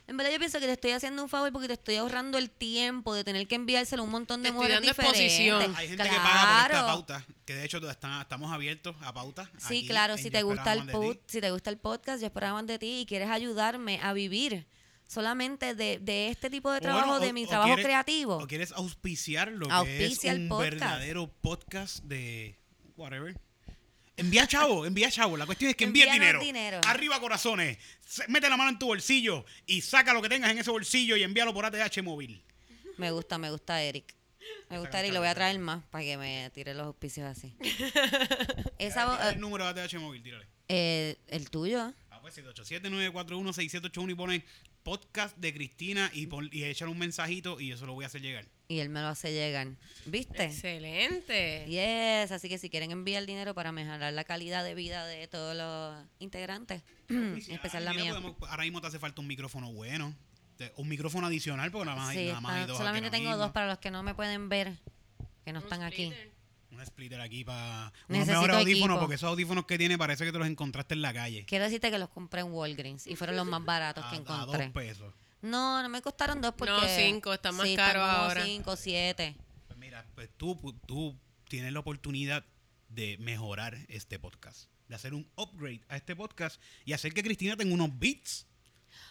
[0.08, 2.52] En verdad yo pienso que te estoy haciendo un favor porque te estoy ahorrando el
[2.52, 5.78] tiempo de tener que enviárselo a un montón de mujeres diferentes.
[5.78, 9.50] Hay gente que paga por esta pauta, que de hecho está- estamos abiertos a pauta.
[9.58, 12.62] Sí, aquí claro, si te gusta el pod- si te gusta el podcast, yo esperaba
[12.62, 14.68] de ti y quieres ayudarme a vivir
[15.08, 18.38] solamente de, de este tipo de trabajo, bueno, de mi trabajo quieres- creativo.
[18.38, 20.72] O quieres auspiciar lo que es el un podcast.
[20.72, 22.58] verdadero podcast de
[22.98, 23.36] whatever.
[24.18, 25.36] Envía chavo, envía chavo.
[25.38, 26.40] La cuestión es que envíe Envíanos dinero.
[26.42, 26.82] dinero.
[26.88, 27.78] Arriba corazones.
[28.30, 31.24] Mete la mano en tu bolsillo y saca lo que tengas en ese bolsillo y
[31.24, 32.42] envíalo por ATH móvil.
[32.98, 34.16] Me gusta, me gusta Eric.
[34.70, 37.54] Me gusta Eric, lo voy a traer más para que me tire los auspicios así.
[38.80, 40.46] Esa, el número de ATH móvil, tírale.
[40.70, 41.94] eh, el tuyo.
[42.12, 44.46] Ah, pues 787-941-6781 y pone
[44.84, 48.22] podcast de Cristina y, pon, y echan un mensajito y se lo voy a hacer
[48.22, 48.46] llegar.
[48.68, 49.68] Y él me lo hace llegar.
[50.08, 50.46] ¿Viste?
[50.46, 51.66] Excelente.
[51.68, 55.56] Yes, así que si quieren enviar dinero para mejorar la calidad de vida de todos
[55.56, 58.12] los integrantes, en especial la mía.
[58.14, 60.14] podemos- ahora mismo te hace falta un micrófono bueno.
[60.78, 62.78] Un micrófono adicional porque nada más, hay, Sí, nada más hay está- dos.
[62.78, 63.44] solamente tengo mismo.
[63.44, 64.74] dos para los que no me pueden ver,
[65.44, 66.14] que no Un están aquí.
[66.72, 69.00] Un splitter aquí para unos Necesito mejores audífonos equipo.
[69.02, 71.46] porque esos audífonos que tiene parece que te los encontraste en la calle.
[71.46, 74.20] Quiero decirte que los compré en Walgreens y fueron los más baratos A, que a
[74.20, 74.64] encontré.
[74.64, 75.14] dos pesos.
[75.46, 76.74] No, no me costaron dos porque...
[76.74, 78.44] No, cinco, están más sí, como ahora.
[78.44, 79.36] cinco, siete.
[79.68, 80.56] Pues mira, pues tú,
[80.88, 82.44] tú tienes la oportunidad
[82.90, 84.70] de mejorar este podcast.
[84.88, 88.46] De hacer un upgrade a este podcast y hacer que Cristina tenga unos beats.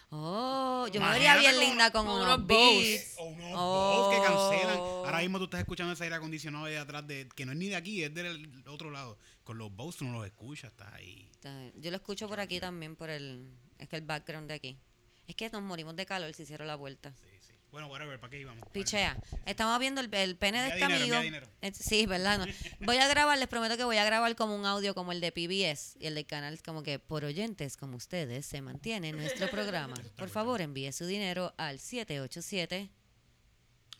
[0.09, 3.15] Oh, yo me vería bien con- linda con, con unos unos beats.
[3.17, 3.93] O unos Oh.
[3.97, 4.77] bows que cancelan.
[4.77, 7.67] Ahora mismo tú estás escuchando ese aire acondicionado de atrás, de, que no es ni
[7.67, 9.17] de aquí, es del otro lado.
[9.43, 11.27] Con los bows tú no los escuchas, estás ahí.
[11.31, 11.71] Está.
[11.75, 13.51] Yo lo escucho por aquí también, por el...
[13.77, 14.77] Es que el background de aquí.
[15.27, 17.11] Es que nos morimos de calor si cierro la vuelta.
[17.11, 17.51] Sí, sí.
[17.71, 18.63] Bueno, whatever, ¿para qué íbamos?
[18.71, 19.17] Pichea.
[19.45, 21.45] Estamos viendo el, el pene de este dinero, amigo.
[21.73, 22.39] Sí, ¿verdad?
[22.39, 22.45] No.
[22.85, 25.33] Voy a grabar, les prometo que voy a grabar como un audio como el de
[25.33, 29.95] PBS y el del canal como que por oyentes como ustedes se mantiene nuestro programa.
[30.17, 32.91] Por favor, envíe su dinero al 787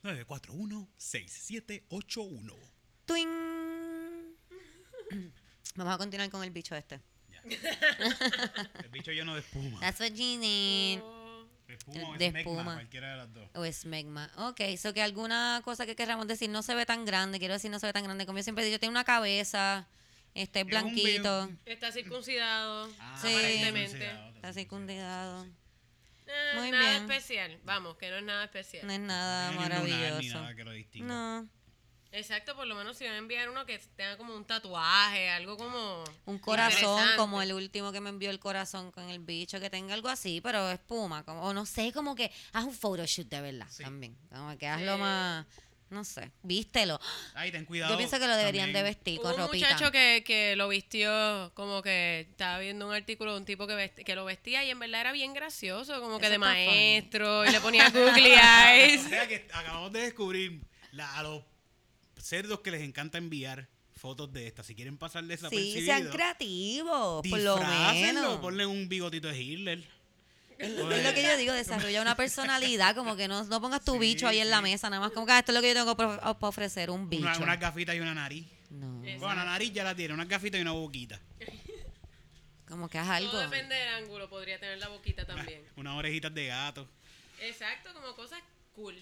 [0.03, 2.55] 941-6781.
[3.05, 3.27] Twing.
[5.75, 6.99] Vamos a continuar con el bicho este.
[8.83, 9.79] El bicho lleno de espuma.
[9.79, 10.99] That's what you need.
[11.01, 12.73] Oh, De espuma o de esmegma, espuma.
[12.75, 13.49] cualquiera de las dos.
[13.55, 14.31] O esmegma.
[14.37, 17.39] Ok, so que alguna cosa que queramos decir no se ve tan grande.
[17.39, 18.25] Quiero decir, no se ve tan grande.
[18.25, 19.87] Como yo siempre he dicho, tiene una cabeza,
[20.33, 23.33] este es Es blanquito, Está circuncidado, Ah, Sí.
[23.33, 24.11] aparentemente.
[24.35, 25.45] está circundado.
[26.27, 27.03] Eh, Muy nada bien.
[27.03, 27.59] especial.
[27.65, 28.85] Vamos, que no es nada especial.
[28.87, 30.33] No es nada No maravilloso.
[30.41, 31.07] nada que lo distinga.
[31.07, 31.47] No,
[32.15, 35.57] Exacto, por lo menos si van a enviar uno que tenga como un tatuaje, algo
[35.57, 36.03] como...
[36.25, 39.93] un corazón como el último que me envió el corazón con el bicho, que tenga
[39.93, 43.67] algo así, pero espuma, como, o no sé, como que haz un photoshoot de verdad
[43.69, 43.83] Sí.
[43.83, 44.17] también.
[44.29, 45.01] Como que hazlo Sí.
[45.01, 45.45] más,
[45.89, 46.99] no sé, vístelo.
[47.35, 47.91] Ay, ten cuidado.
[47.91, 49.67] Yo pienso que lo deberían de vestir Hubo con un ropita.
[49.69, 53.73] muchacho que, que lo vistió, como que estaba viendo un artículo de un tipo que,
[53.73, 56.49] vesti- que lo vestía y en verdad era bien gracioso, como que Eso de funny.
[56.65, 59.05] maestro, y le ponía googly eyes.
[59.05, 61.43] O sea que acabamos de descubrir la- a los
[62.25, 64.65] cerdos que les encanta enviar fotos de estas.
[64.65, 68.37] Si quieren pasar Sí, desapercibidos, sean creativos, por lo menos.
[68.39, 69.83] ponle un bigotito de Hitler.
[70.57, 73.99] Es lo que yo digo, desarrolla una personalidad, como que no, no pongas tu Sí,
[73.99, 74.63] bicho ahí en la sí.
[74.63, 77.09] mesa, nada más como que ah, esto es lo que yo tengo para ofrecer, un
[77.09, 77.23] bicho.
[77.23, 78.45] Una, unas gafitas y una nariz.
[78.69, 79.19] No, Exacto.
[79.25, 81.19] Bueno, la nariz ya la tiene, unas gafitas y una boquita.
[82.67, 83.31] como que haz algo.
[83.31, 85.61] Todo depende del ángulo, podría tener la boquita también.
[85.75, 86.87] Unas orejitas de gato.
[87.41, 88.39] Exacto, como cosas
[88.75, 88.95] cool.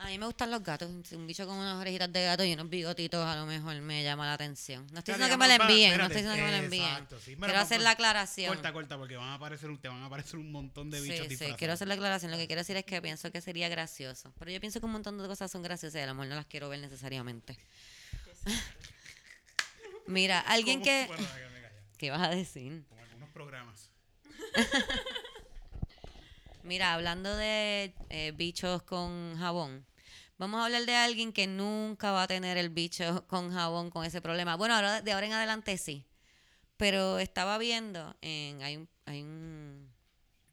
[0.00, 2.70] A mí me gustan los gatos, un bicho con unas orejitas de gato y unos
[2.70, 4.86] bigotitos a lo mejor me llama la atención.
[4.92, 6.84] No estoy diciendo que me la envíen, no estoy diciendo que me la envíen.
[6.84, 7.34] Exacto, sí.
[7.34, 8.54] Bueno, quiero hacer la aclaración.
[8.54, 11.26] Corta, corta, porque van a aparecer, un- te van a aparecer un montón de bichos
[11.26, 12.30] Sí, sí, quiero hacer la aclaración.
[12.30, 14.32] Lo que quiero decir es que pienso que sería gracioso.
[14.38, 16.36] Pero yo pienso que un montón de cosas son graciosas y a lo mejor no
[16.36, 17.58] las quiero ver necesariamente.
[20.06, 21.08] Mira, alguien que...
[21.98, 22.84] ¿Qué vas a decir?
[22.88, 23.90] Como algunos programas.
[26.68, 29.86] Mira, hablando de eh, bichos con jabón,
[30.36, 34.04] vamos a hablar de alguien que nunca va a tener el bicho con jabón con
[34.04, 34.54] ese problema.
[34.56, 36.04] Bueno, ahora de ahora en adelante sí.
[36.76, 39.90] Pero estaba viendo en hay un hay un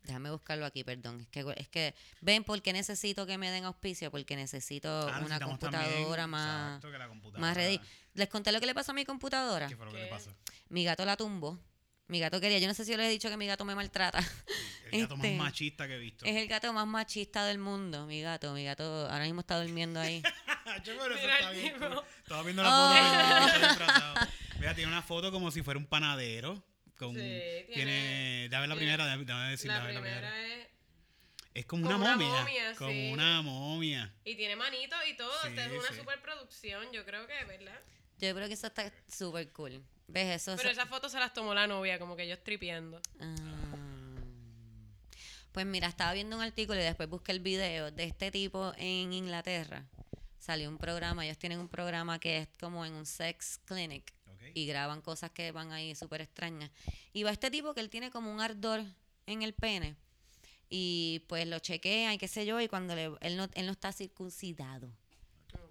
[0.04, 1.19] déjame buscarlo aquí, perdón.
[1.19, 5.38] Es que es que ven porque necesito que me den auspicio porque necesito Ah, una
[5.39, 6.45] computadora también, más
[6.78, 7.80] exacto, que la computadora- más ready.
[8.13, 9.67] Les conté lo que le pasó a mi computadora.
[9.67, 10.32] ¿Qué fue lo que le pasó?
[10.69, 11.60] Mi gato la tumbó.
[12.08, 13.74] Mi gato quería, yo no sé si yo les he dicho que mi gato me
[13.76, 14.20] maltrata.
[14.91, 16.24] El gato Este, más machista que he visto.
[16.26, 18.54] Es el gato más machista del mundo, mi gato.
[18.54, 20.22] Mi gato ahora mismo está durmiendo ahí.
[20.84, 21.76] Che, pero eso Mira está bien.
[22.24, 23.44] Estaba viendo la Oh.
[23.44, 24.28] foto del disfrazado.
[24.60, 26.63] Mira, tiene una foto como si fuera un panadero.
[26.98, 30.56] Con, Sí, tiene, tiene- Dame la primera, dame, dame decir, La dame la primera primera.
[30.62, 30.68] es...
[31.56, 32.39] Es como, como una una momia.
[32.41, 33.10] momia, como sí.
[33.13, 34.13] una momia.
[34.26, 35.32] Y tiene manitos y todo.
[35.44, 35.96] Sí, Esta es una sí.
[35.98, 37.80] superproducción, yo creo que, ¿verdad?
[38.20, 39.84] Yo creo que eso está súper cool.
[40.08, 40.56] ¿Ves eso?
[40.58, 43.02] Pero esas fotos se las tomó la novia, como que ellos tripeando.
[43.20, 43.36] Ah.
[45.52, 49.13] Pues mira, estaba viendo un artículo y después busqué el video de este tipo en
[49.13, 49.86] Inglaterra.
[50.38, 54.41] Salió un programa, ellos tienen un programa que es como en un sex clinic ¿ok?
[54.54, 56.72] y graban cosas que van ahí súper extrañas.
[57.13, 58.84] Y va este tipo que él tiene como un ardor
[59.28, 59.96] en el pene
[60.70, 63.72] y pues lo chequean y qué sé yo y cuando le- él, no, él no
[63.72, 64.91] está circuncidado,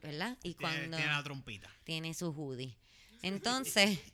[0.03, 0.39] ¿verdad?
[0.43, 1.71] Y Tiene, cuando tiene la trompita.
[1.85, 2.77] tiene su hoodie.
[3.23, 3.99] Entonces,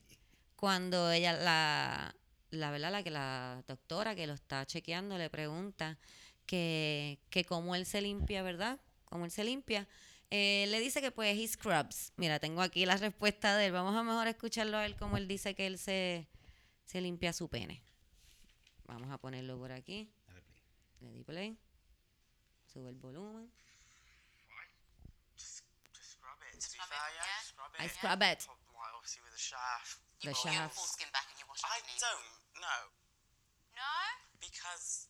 [0.60, 2.14] cuando ella, la,
[2.50, 5.98] la verdad, la que la doctora que lo está chequeando le pregunta
[6.44, 8.78] que, que cómo él se limpia, ¿verdad?
[9.06, 9.88] Cómo él se limpia.
[10.28, 12.12] Eh, le dice que pues he scrubs.
[12.16, 13.72] Mira, tengo aquí la respuesta de él.
[13.72, 16.28] Vamos a mejor escucharlo a él cómo él dice que él se,
[16.84, 17.82] se limpia su pene.
[18.84, 20.12] Vamos a ponerlo por aquí.
[20.26, 20.62] Dale play.
[21.00, 21.58] Le di play.
[22.66, 23.50] Sube el volumen.
[25.38, 26.52] Just, just scrub it.
[26.52, 27.38] to be scrub fair, it, yeah, yeah.
[27.38, 27.80] just scrub it.
[27.80, 30.09] I scrub it.
[30.20, 30.36] Top- Like, obviously with a shaft.
[30.36, 30.76] The You put your shafts.
[30.76, 31.98] foreskin back and you wash it I clean.
[32.00, 32.28] don't
[32.60, 32.82] know
[33.72, 33.92] No?
[34.40, 35.08] because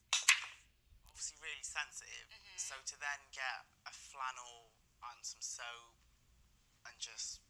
[1.10, 2.28] obviously really sensitive.
[2.56, 4.70] So to then get a flannel
[5.10, 5.98] and some soap
[6.86, 7.49] and just, you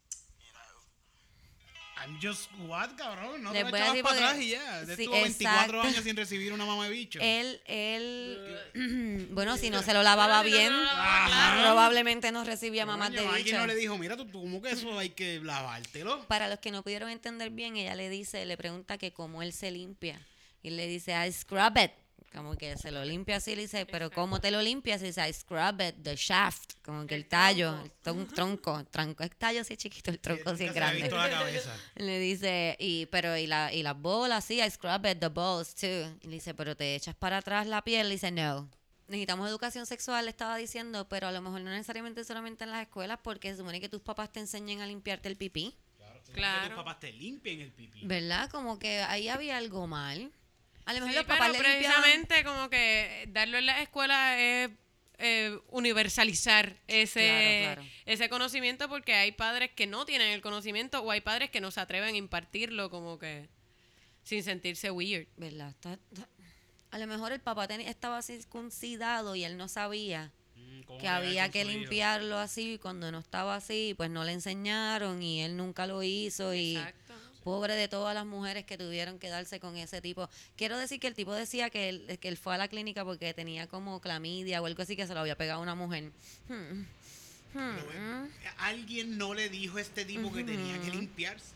[2.03, 3.43] I'm just what, cabrón.
[3.43, 4.85] No te voy a decir para atrás y ya.
[4.85, 5.81] sí, Estuvo 24 exacto.
[5.81, 7.19] años sin recibir una mamá de bicho.
[7.21, 11.61] Él, él, bueno, si no se lo lavaba bien, lavaba, claro.
[11.61, 13.57] probablemente no recibía mamás Coño, de alguien bicho.
[13.57, 16.25] no le dijo, mira, tú, ¿cómo que eso hay que lavártelo?
[16.27, 19.53] Para los que no pudieron entender bien, ella le dice, le pregunta que cómo él
[19.53, 20.25] se limpia.
[20.63, 21.91] Y le dice, I scrub it.
[22.33, 25.01] Como que se lo limpia así, le dice, pero ¿cómo te lo limpias?
[25.01, 29.23] Y dice, I scrub it, the shaft, como que el, tallo, el tron- tronco, tronco,
[29.23, 31.01] el tallo sí es chiquito, el tronco sí es Nunca se le ha grande.
[31.01, 31.75] visto la cabeza.
[31.95, 35.75] Le dice, y pero y, la, y las bolas, sí, I scrub it, the balls
[35.75, 35.87] too.
[36.21, 38.07] Y le dice, pero te echas para atrás la piel.
[38.07, 38.69] Le dice, no.
[39.07, 42.83] Necesitamos educación sexual, le estaba diciendo, pero a lo mejor no necesariamente solamente en las
[42.83, 45.75] escuelas, porque se supone que tus papás te enseñen a limpiarte el pipí.
[45.97, 46.21] Claro.
[46.23, 46.67] Que Claro.
[46.67, 48.05] tus papás te limpien el pipí.
[48.05, 48.49] ¿Verdad?
[48.49, 50.31] Como que ahí había algo mal.
[50.91, 53.81] A lo mejor Sí, los pero papás le limpiaban- precisamente como que darlo en la
[53.81, 54.69] escuela es
[55.23, 57.27] eh, universalizar ese,
[57.63, 57.91] Claro, claro.
[58.07, 61.69] ese conocimiento porque hay padres que no tienen el conocimiento o hay padres que no
[61.71, 63.47] se atreven a impartirlo como que
[64.23, 65.27] sin sentirse weird.
[65.37, 65.69] ¿Verdad?
[65.69, 66.27] Está- está-
[66.91, 71.07] A lo mejor el papá teni- estaba circuncidado y él no sabía Mm, ¿cómo que
[71.07, 72.73] había que limpiarlo así.
[72.73, 76.53] y Cuando no estaba así, pues no le enseñaron y él nunca lo hizo.
[76.53, 77.10] Y Exacto.
[77.41, 80.29] Pobre de todas las mujeres que tuvieron que darse con ese tipo.
[80.55, 83.33] Quiero decir que el tipo decía que él, que él fue a la clínica porque
[83.33, 86.11] tenía como clamidia o algo así que se lo había pegado a una mujer.
[86.47, 86.85] Hmm.
[87.53, 87.77] Hmm.
[87.93, 91.53] Eh, Alguien no le dijo a este tipo que tenía que limpiarse.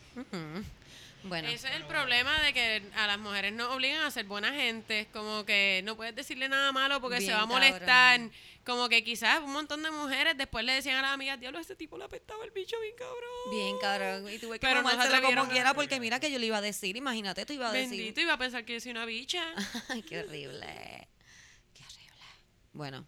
[1.26, 4.54] Bueno, Ese es el problema de que a las mujeres nos obligan a ser buena
[4.54, 5.08] gente.
[5.12, 8.20] Como que no puedes decirle nada malo porque se va a molestar.
[8.20, 8.32] cabrón.
[8.64, 11.76] Como que quizás un montón de mujeres después le decían a las amigas, diablo, ese
[11.76, 13.52] tipo le apestaba el bicho bien cabrón.
[13.52, 14.34] bien cabrón.
[14.34, 14.90] Y tuve que Pero no
[15.22, 16.96] como quiera porque mira que yo le iba a decir.
[16.96, 17.90] Imagínate, tú iba a decir.
[17.90, 19.44] Bendito, iba a pensar que yo soy una bicha.
[19.90, 21.08] Ay, qué horrible.
[21.74, 22.24] Qué horrible.
[22.74, 23.06] Bueno,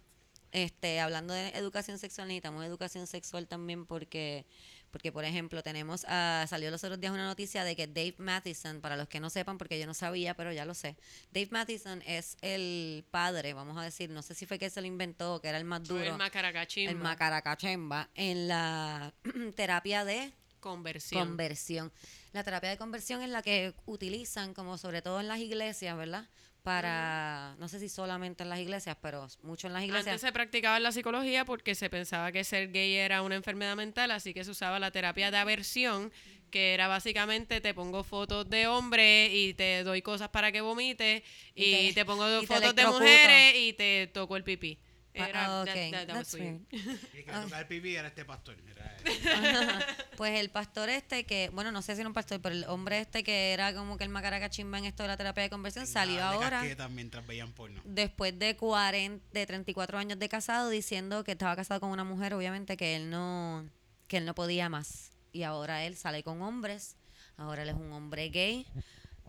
[0.52, 4.46] este, hablando de educación sexual, necesitamos educación sexual también porque,
[4.90, 8.80] porque por ejemplo, tenemos, ah, salió los otros días una noticia de que Dave Matheson,
[8.80, 10.96] para los que no sepan, porque yo no sabía, pero ya lo sé,
[11.32, 14.86] Dave Matheson es el padre, vamos a decir, no sé si fue que se lo
[14.86, 16.90] inventó, que era el más duro, el macaracachimba.
[16.90, 19.12] el macaracachemba, en la
[19.56, 21.26] terapia de Conversión.
[21.28, 21.92] conversión.
[22.32, 26.26] La terapia de conversión es la que utilizan, como sobre todo en las iglesias, ¿verdad?
[26.68, 30.20] Para, no sé si solamente en las iglesias, pero mucho en las Antes iglesias.
[30.20, 34.10] se practicaba en la psicología porque se pensaba que ser gay era una enfermedad mental,
[34.10, 36.12] así que se usaba la terapia de aversión,
[36.50, 41.22] que era básicamente te pongo fotos de hombres y te doy cosas para que vomites
[41.54, 44.78] y, Y te- te, pongo y te fotos de mujeres y te toco el pipí.
[45.16, 46.60] Pa- Era, ah, that- ok, that- that was that's weird.
[46.72, 46.98] weird.
[47.14, 47.36] Y el que Ah.
[47.38, 48.56] le tocaba el pipí era este pastor.
[48.68, 49.04] Era él.
[50.18, 52.98] Pues el pastor este que, bueno, no sé si era un pastor, pero el hombre
[53.00, 56.22] este que era como que el macaracachimba en esto de la terapia de conversión salió
[56.24, 56.62] ahora.
[56.90, 57.80] mientras veían porno.
[57.84, 62.34] después de 40, de 34 años de casado diciendo que estaba casado con una mujer,
[62.34, 63.68] obviamente que él no
[64.08, 66.96] que él no podía más y ahora él sale con hombres,
[67.36, 68.66] ahora él es un hombre gay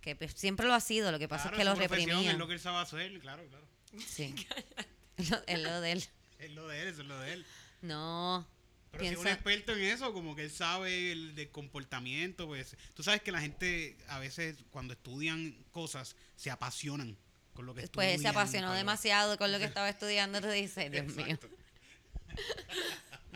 [0.01, 2.31] que pues, siempre lo ha sido, lo que pasa Claro, es que lo reprimía.
[2.31, 3.67] Es lo que él sabe hacer, claro, claro.
[4.07, 4.33] Sí.
[5.47, 6.03] es, lo, de él.
[6.39, 7.45] Es lo de él, eso es lo de él.
[7.81, 8.47] No.
[8.91, 12.75] Pero si es un experto en eso, como que él sabe el de comportamiento, pues
[12.95, 17.17] tú sabes que la gente a veces cuando estudian cosas se apasionan
[17.53, 20.51] con lo que después él se estudian, apasionó demasiado con lo que estaba estudiando, te
[20.51, 21.37] dice, Dios mío.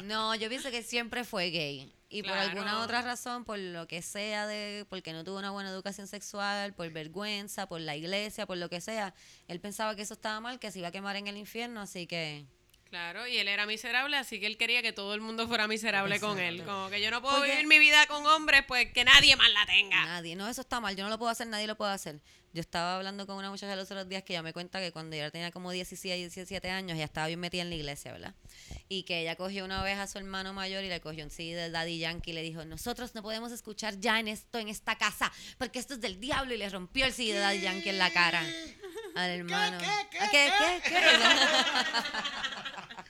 [0.03, 1.93] No, yo pienso que siempre fue gay.
[2.13, 5.69] Y por alguna otra razón, por lo que sea, de porque no tuvo una buena
[5.69, 9.15] educación sexual, por vergüenza, por la iglesia, por lo que sea,
[9.47, 12.05] él pensaba que eso estaba mal, que se iba a quemar en el infierno, así
[12.05, 12.45] que...
[12.91, 16.19] Claro, y él era miserable, así que él quería que todo el mundo fuera miserable
[16.19, 16.63] con él.
[16.63, 19.49] Como que yo no puedo Porque- vivir mi vida con hombres, pues que nadie más
[19.51, 20.05] la tenga.
[20.05, 22.21] Nadie, no, eso está mal, yo no lo puedo hacer, nadie lo puede hacer.
[22.53, 25.15] Yo estaba hablando con una muchacha los otros días que ella me cuenta que cuando
[25.15, 28.35] ella tenía como 16, 17 años, ella estaba bien metida en la iglesia, ¿verdad?
[28.89, 31.55] Y que ella cogió una vez a su hermano mayor y le cogió un CD
[31.55, 34.95] del Daddy Yankee y le dijo, nosotros no podemos escuchar ya en esto, en esta
[34.99, 37.97] casa, porque esto es del diablo y le rompió el CD de Daddy Yankee en
[37.97, 38.45] la cara
[39.15, 39.79] al hermano.
[39.79, 40.51] qué, qué, ¿Ah, ¿Qué,
[40.83, 40.99] qué, qué?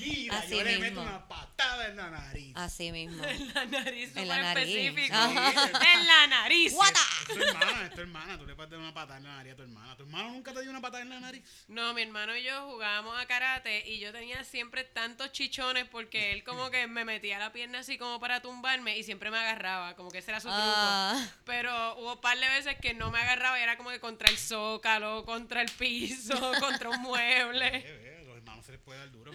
[0.00, 1.02] Mira, Así yo le meto mismo.
[1.02, 2.52] una patada en la nariz.
[2.56, 3.24] Así mismo.
[3.24, 4.68] En la nariz, En la nariz.
[4.76, 5.16] específico.
[5.16, 6.72] En la nariz.
[6.72, 7.00] Guata.
[7.28, 8.38] Es tu hermana, es tu hermana.
[8.38, 9.96] Tú le puedes dar una patada en la nariz a tu hermana.
[9.96, 11.42] ¿Tu hermano nunca te dio una patada en la nariz?
[11.68, 16.32] No, mi hermano y yo jugábamos a karate y yo tenía siempre tantos chichones porque
[16.32, 19.96] él como que me metía la pierna así como para tumbarme y siempre me agarraba,
[19.96, 20.62] como que ese era su truco.
[20.62, 21.26] Ah.
[21.44, 24.28] Pero hubo un par de veces que no me agarraba y era como que contra
[24.30, 27.70] el zócalo, contra el piso, contra un mueble.
[27.84, 29.32] eh, los hermanos se les puede dar duro.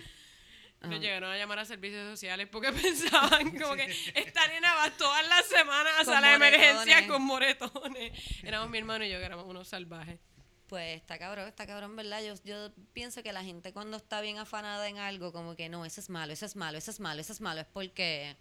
[0.83, 5.27] Nos llegaron a llamar a servicios sociales porque pensaban como que esta nena va todas
[5.27, 8.11] las semanas a Con sala de emergencia con moretones.
[8.43, 10.19] Éramos mi hermano y yo que éramos unos salvajes.
[10.67, 12.23] Pues está cabrón, está cabrón, ¿verdad?
[12.23, 15.85] Yo, yo pienso que la gente cuando está bien afanada en algo, como que no,
[15.85, 18.35] eso es malo, eso es malo, eso es malo, eso es malo, es porque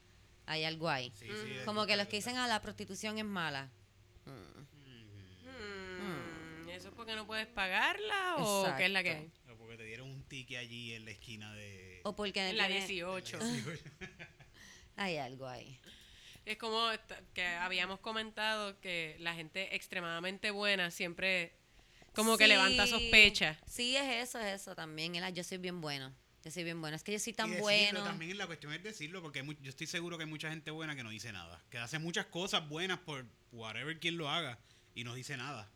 [0.46, 1.12] hay algo ahí.
[1.14, 3.70] Sí, sí, es Como que los que dicen, ah, la prostitución es mala.
[4.24, 4.62] Mm.
[6.04, 9.30] Hmm, ¿Eso es porque no puedes pagarla o qué es la que hay?
[9.50, 11.81] O porque te dieron un ticket allí en la esquina de...
[12.04, 13.38] O porque En la tiene- 18.
[14.96, 15.78] hay algo ahí.
[16.44, 16.88] Es como
[17.34, 21.52] que habíamos comentado que la gente extremadamente buena siempre
[22.14, 23.58] como que levanta sospecha.
[23.66, 25.22] Sí, es eso, es eso también.
[25.22, 26.12] "Ay, yo soy bien bueno.
[26.44, 26.96] Yo soy bien bueno.
[26.96, 28.02] Es que yo soy Y tan decirlo, bueno.
[28.04, 31.04] También la cuestión es decirlo, porque yo estoy seguro que hay mucha gente buena que
[31.04, 31.62] no dice nada.
[31.70, 34.58] Que hace muchas cosas buenas por whatever quien lo haga
[34.96, 35.70] y no dice nada.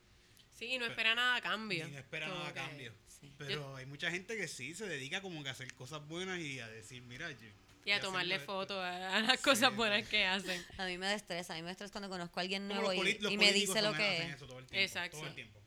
[0.53, 1.87] Sí, y no espera nada a cambio.
[1.87, 2.93] Y no espera Como nada a que- cambio.
[3.21, 3.33] Sí.
[3.39, 6.61] Pero hay mucha gente que sí se dedica como que a hacer cosas buenas y
[6.61, 7.49] a decir, mira, yo
[7.85, 10.63] Y a tomarle fotos a, las cosas buenas que hacen.
[10.77, 11.55] A mí me destresa.
[11.55, 12.83] A mí me destresa cuando conozco a alguien esto".
[12.83, 14.35] nuevo y, me dice lo que es.
[14.37, 15.17] eso todo el tiempo, Exacto.
[15.19, 15.61] todo el tiempo.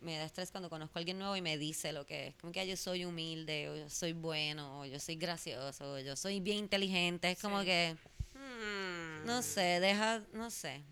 [0.00, 2.34] Me da estrés cuando conozco a alguien nuevo y me dice lo que es.
[2.36, 5.98] Como que "Ah, yo soy humilde, o yo soy bueno, o yo soy gracioso, o
[6.00, 7.30] yo soy bien inteligente.
[7.30, 7.66] Es como Sí.
[7.66, 7.96] que,
[8.34, 9.26] Hmm.
[9.26, 10.82] no sé, deja, no sé.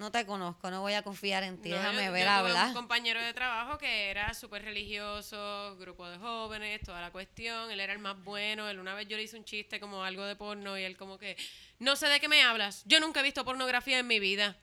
[0.00, 1.68] No te conozco, no voy a confiar en ti.
[1.68, 2.68] No, Déjame yo- ver yo tuve hablar.
[2.68, 7.70] un compañero de trabajo que era súper religioso, grupo de jóvenes, toda la cuestión.
[7.70, 8.66] Él era el más bueno.
[8.70, 11.18] Él una vez yo le hice un chiste como algo de porno y él como
[11.18, 11.36] que,
[11.80, 12.82] no sé de qué me hablas.
[12.86, 14.56] Yo nunca he visto pornografía en mi vida.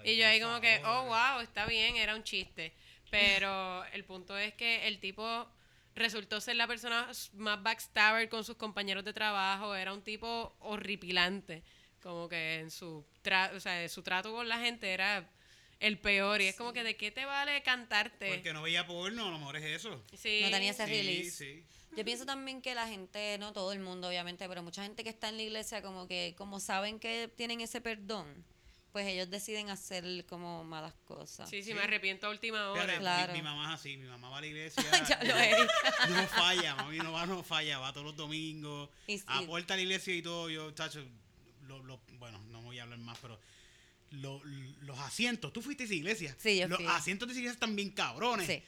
[0.00, 2.74] Ay, y yo ahí como que, oh, wow, está bien, era un chiste.
[3.10, 5.48] Pero el punto es que el tipo
[5.94, 9.74] resultó ser la persona más backstabber con sus compañeros de trabajo.
[9.74, 11.62] Era un tipo horripilante.
[12.04, 15.28] Como que en su, tra- o sea, su trato con la gente era
[15.80, 16.40] el peor.
[16.42, 18.28] Y es como que, ¿de qué te vale cantarte?
[18.34, 20.04] Porque no veía porno, a lo mejor es eso.
[20.12, 20.40] Sí.
[20.42, 21.30] No tenía ese Sí, release.
[21.30, 21.64] sí.
[21.96, 25.08] Yo pienso también que la gente, no todo el mundo obviamente, pero mucha gente que
[25.10, 28.44] está en la iglesia como que como saben que tienen ese perdón,
[28.92, 31.48] pues ellos deciden hacer como malas cosas.
[31.48, 32.98] Sí, sí, me arrepiento a última hora.
[32.98, 33.32] Claro.
[33.32, 34.82] mi, mamá es así, mi mamá va a la iglesia.
[35.08, 35.68] Ya lo no, eres.
[36.10, 39.24] no falla, mami no va, no falla, va todos los domingos, Y sí.
[39.28, 41.04] aporta a la iglesia y todo, yo, chacho,
[41.66, 43.38] lo, lo- bueno, no voy a hablar más, pero
[44.10, 46.36] lo- los asientos, tú fuiste a esa iglesia.
[46.38, 46.86] Sí, yo Los fui.
[46.86, 48.46] asientos de esa iglesia están bien cabrones.
[48.46, 48.62] Sí.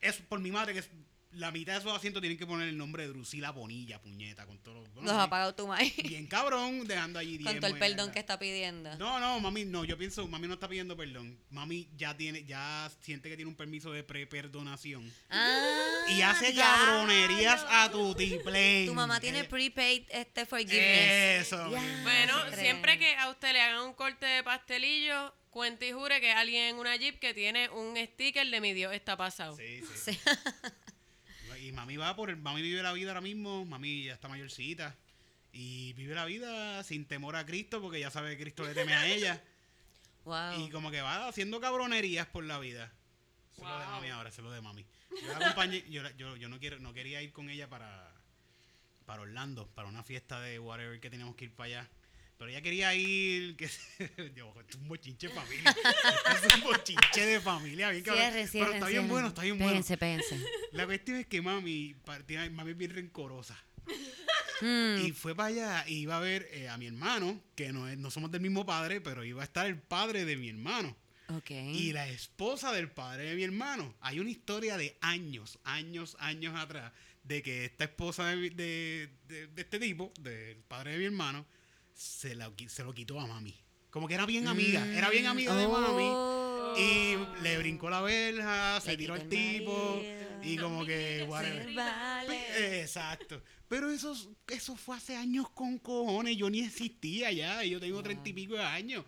[0.00, 0.90] Es por mi madre que es-
[1.32, 4.58] la mitad de esos asientos tienen que poner el nombre de Drusila Bonilla, puñeta, con
[4.58, 5.94] todo lo- bueno, Los bien- ha pagado tu maíz.
[6.02, 8.96] Bien cabrón, dejando allí Con todo el perdón que está pidiendo.
[8.96, 11.38] No, no, mami, no, yo pienso, mami no está pidiendo perdón.
[11.50, 15.12] Mami ya tiene, ya siente que tiene un permiso de pre-perdonación.
[15.28, 17.68] Ah, Y hace ya, cabronerías no.
[17.70, 18.86] a tu tiplén.
[18.86, 21.46] Tu mamá tiene Eh, prepaid este forgiveness.
[21.46, 21.70] Eso.
[21.70, 22.00] Ya.
[22.02, 26.30] Bueno, siempre que a usted le hagan un corte de pastelillo, cuente y jure que
[26.32, 29.56] alguien en una Jeep que tiene un sticker de mi Dios está pasado.
[29.56, 30.12] Sí, sí.
[30.12, 30.18] Sí.
[31.70, 34.96] Y mami va por el, mami vive la vida ahora mismo, mami ya está mayorcita.
[35.52, 38.92] Y vive la vida sin temor a Cristo porque ya sabe que Cristo le teme
[38.94, 39.40] a ella.
[40.24, 40.60] Wow.
[40.66, 42.92] Y como que va haciendo cabronerías por la vida.
[43.56, 44.84] Es lo de mami ahora, es lo de mami.
[45.22, 48.12] Yo, la acompañé- yo, la- yo, yo no, quiero, no quería ir con ella para,
[49.06, 51.88] para Orlando, para una fiesta de whatever que teníamos que ir para allá.
[52.40, 53.64] Pero ella quería ir, que
[53.98, 55.76] esto es un bochinche de familia.
[56.34, 58.22] Esto es un bochinche de familia, bien cabrón.
[58.24, 59.68] Cierre, Pero cierre, está bien bueno, está bien bueno.
[59.72, 60.40] Péguense, péguense.
[60.72, 61.94] La cuestión es que mami,
[62.52, 63.62] mami es bien rencorosa.
[64.62, 67.86] Mm, Y fue para allá y iba a ver eh, a mi hermano, que no,
[67.88, 70.96] es- no somos del mismo padre, pero iba a estar el padre de mi hermano.
[71.74, 73.94] Y la esposa del padre de mi hermano.
[74.00, 76.90] Hay una historia de años, años, años atrás,
[77.22, 81.46] de que esta esposa de, de- de- de este tipo, del padre de mi hermano,
[82.00, 83.54] se, la se lo quitó a mami.
[83.90, 86.04] Como que era bien amiga, era bien amiga de mami.
[86.06, 86.74] Oh.
[86.78, 90.00] Y le brincó la verja, se Le tiró al el tipo.
[90.42, 91.74] Y como que, whatever.
[91.74, 92.80] Vale.
[92.80, 93.42] Exacto.
[93.68, 94.16] Pero eso,
[94.48, 96.36] eso fue hace años con cojones.
[96.36, 97.62] Yo ni existía ya.
[97.64, 99.04] y Yo tengo treinta y pico de años.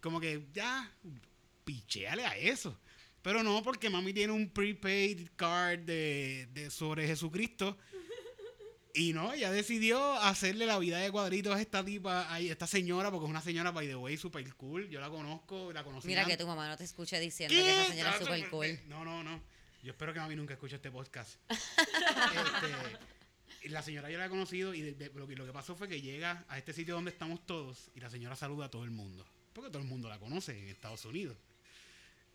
[0.00, 0.92] Como que ya,
[1.64, 2.78] picheale a eso.
[3.22, 7.78] Pero no, porque mami tiene un prepaid card de, de sobre Jesucristo.
[8.96, 13.10] Y no, ella decidió hacerle la vida de cuadritos a esta tipa, a esta señora,
[13.10, 14.88] porque es una señora, by the way, super cool.
[14.88, 16.06] Yo la conozco, la conocí.
[16.06, 17.60] Mira que tu mamá no te escuche diciendo ¿Qué?
[17.62, 18.78] que esa señora es super cool.
[18.86, 19.42] No, no, no.
[19.82, 21.34] Yo espero que mami nunca escuche este podcast.
[23.62, 25.74] Este, la señora yo la he conocido y de- de- lo, que, lo que pasó
[25.74, 28.84] fue que llega a este sitio donde estamos todos y la señora saluda a todo
[28.84, 29.24] el mundo.
[29.54, 31.36] Porque todo el mundo la conoce en Estados Unidos.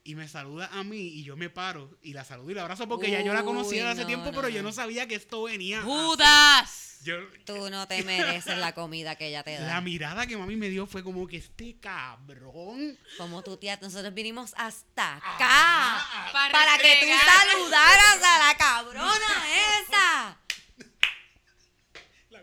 [0.09, 2.87] Y me saluda a mí y yo me paro y la saludo y la abrazo
[2.87, 4.71] porque ya yo la conocía de hace no, tiempo, no, pero yo no.
[4.71, 5.83] sabía que esto venía.
[5.83, 6.97] ¡Judas!
[7.03, 9.81] Yo, Tú no te mereces la comida que ella te la da.
[9.81, 12.97] mirada que mami me dio fue como que este cabrón.
[13.19, 18.57] Como tu tía, nosotros vinimos hasta acá Ah, Para para que tú saludaras a la
[18.57, 19.43] cabrona
[19.79, 20.37] esa.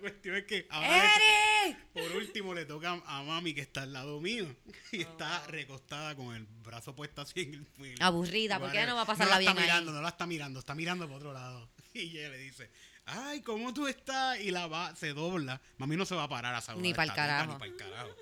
[0.07, 1.11] Cuestión es que ahora.
[1.93, 4.47] Por último, le toca a mami que está al lado mío
[4.93, 7.67] y está recostada con el brazo puesto así en el.
[7.79, 8.89] en el- Aburrida, ¿por qué whatever.
[8.91, 9.67] no va a pasarla la bien está ahí?
[9.67, 11.69] mirando, no la está mirando, está mirando por otro lado.
[11.93, 12.71] Y ella le dice,
[13.07, 14.39] ay, ¿cómo tú estás?
[14.39, 15.61] Y la va, se dobla.
[15.79, 16.83] Mami no se va a parar a saludar.
[16.85, 17.53] Ni a pa'l esta tipa, carajo.
[17.55, 18.17] Ni pa'l carajo.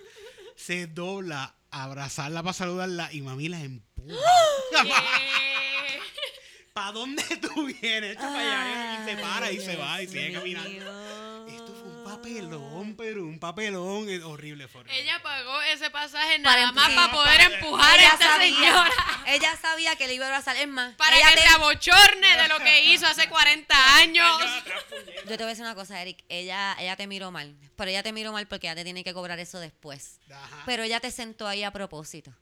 [0.57, 4.15] Se dobla a abrazarla para saludarla y mami la empuja.
[6.73, 8.13] ¿Para dónde tú vienes?
[8.13, 9.03] Echa para allá.
[9.03, 11.24] Y se para y se va y sigue caminando.
[12.17, 14.69] Papelón, pero un papelón es horrible.
[14.69, 15.01] Fue horrible.
[15.01, 17.11] Ella pagó ese pasaje Para nada más empujar.
[17.11, 18.91] para poder empujar a esta sabía, señora.
[19.27, 20.57] ella sabía que le iba a abrazar.
[20.57, 24.41] Es más, Para ella que te- se abochorne de lo que hizo hace 40 años.
[25.27, 26.25] Yo te voy a decir una cosa, Eric.
[26.29, 27.57] Ella, ella te miró mal.
[27.77, 30.21] Pero ella te miró mal porque ella te tiene que cobrar eso después.
[30.31, 30.63] Ajá.
[30.67, 32.33] Pero ella te sentó ahí a propósito.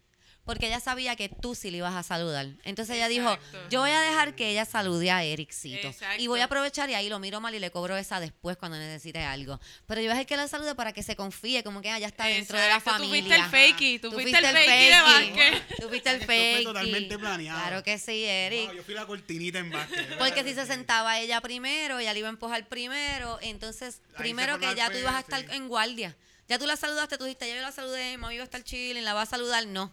[0.44, 2.46] Porque ella sabía que tú sí le ibas a saludar.
[2.64, 3.38] Entonces ella dijo,
[3.70, 5.86] yo voy a dejar que ella salude a Ericito.
[5.88, 6.20] Exacto.
[6.20, 8.76] Y voy a aprovechar y ahí lo miro mal y le cobro esa después cuando
[8.76, 9.60] necesite algo.
[9.86, 11.98] Pero yo voy a dejar que la salude para que se confíe, como que ah,
[12.00, 13.22] ya está dentro de la familia.
[13.22, 14.88] Tú fuiste el fakey, tú, Tú fuiste el fakey fakey.
[14.88, 15.76] de Vázquez.
[15.80, 16.64] Tú fuiste el Esto fue fakey.
[16.64, 17.60] totalmente planeado.
[17.60, 18.66] Claro que sí, Eric.
[18.66, 20.18] Wow, yo fui la cortinita en básquet.
[20.18, 24.58] Porque si se sentaba ella primero, ella le iba a empujar primero, entonces Ahí primero
[24.58, 25.46] que ya tú ibas a estar sí.
[25.52, 26.16] en guardia.
[26.48, 29.04] Ya tú la saludaste, tú dijiste, ya yo la saludé, mami iba a estar chilling,
[29.04, 29.92] la va a saludar, no.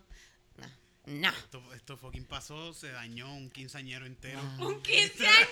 [1.09, 1.29] No.
[1.29, 4.39] Esto, esto fucking pasó, se dañó un quinceañero entero.
[4.59, 5.47] Un quinceañero.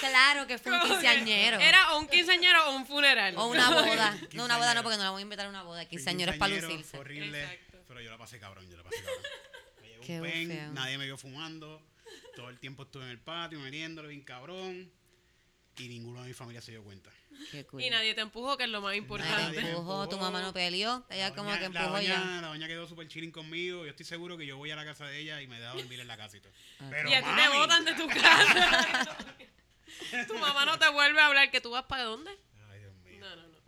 [0.00, 1.58] Claro que fue un quinceañero.
[1.58, 3.36] Era o un quinceañero o un funeral.
[3.36, 4.18] O una boda.
[4.32, 5.84] No, una boda no, porque no la voy a invitar a una boda.
[5.86, 6.90] Quinceañero es para lucirse.
[6.90, 7.84] Fue horrible, Exacto.
[7.86, 9.22] pero yo la pasé cabrón, yo la pasé cabrón.
[9.82, 11.82] Me llevé Qué un pen, nadie me vio fumando,
[12.36, 14.90] todo el tiempo estuve en el patio metiéndolo bien cabrón
[15.76, 17.10] y ninguno de mi familia se dio cuenta.
[17.50, 17.82] Qué cool.
[17.82, 19.60] Y nadie te empujó, que es lo más Nadie importante.
[19.60, 22.40] te empujó, tu mamá no peleó, ella La como doña- que la empujó doña, ya.
[22.42, 23.84] La doña quedó súper chilling conmigo.
[23.84, 26.00] Yo estoy seguro que yo voy a la casa de ella y me deja dormir
[26.00, 26.52] en la casa y todo.
[26.90, 29.16] Pero, Y a ti te botan de tu casa.
[30.28, 32.30] tu mamá no te vuelve a hablar que tú vas para dónde.
[32.70, 33.18] Ay, Dios mío.
[33.20, 33.54] No, no, no.
[33.54, 33.60] Yo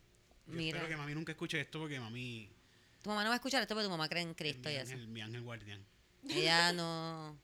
[0.55, 0.79] Mira.
[0.79, 2.49] espero que mami nunca escuche esto porque mami
[3.03, 4.79] Tu mamá no va a escuchar esto porque tu mamá cree en Cristo mi y
[4.79, 4.93] eso.
[4.93, 5.85] ángel, mi ángel guardián.
[6.29, 7.39] Ella no.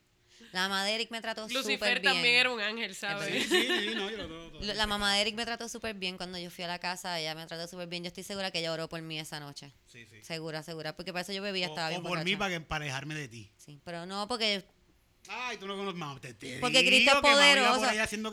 [0.52, 2.12] La mamá de Eric me trató súper Lucifer bien.
[2.14, 3.42] también era un ángel, ¿sabes?
[3.48, 4.60] sí, sí, no, yo lo todo, todo.
[4.62, 7.18] Lo- La mamá de Eric me trató súper bien cuando yo fui a la casa.
[7.18, 8.02] Ella me trató súper bien.
[8.04, 9.72] Yo estoy segura que ella oró por mí esa noche.
[9.86, 10.22] Sí, sí.
[10.22, 10.94] Segura, segura.
[10.94, 13.28] Porque para eso yo bebía, O, estaba o bien por mí para que emparejarme de
[13.28, 13.50] ti.
[13.56, 14.64] Sí, pero no, porque,
[15.28, 16.20] Ay, tú no conoces mamá.
[16.20, 17.86] Te, te porque Cristo es poderoso.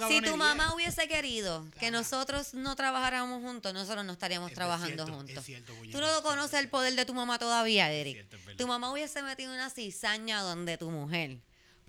[0.07, 5.05] Si tu mamá hubiese querido que nosotros no trabajáramos juntos, nosotros no estaríamos Es trabajando
[5.05, 5.37] cierto, juntos.
[5.37, 8.15] es cierto, Tú no conoces es el poder de tu mamá todavía, Eric.
[8.15, 8.57] cierto, es verdad.
[8.57, 11.37] tu mamá hubiese metido una cizaña donde tu mujer.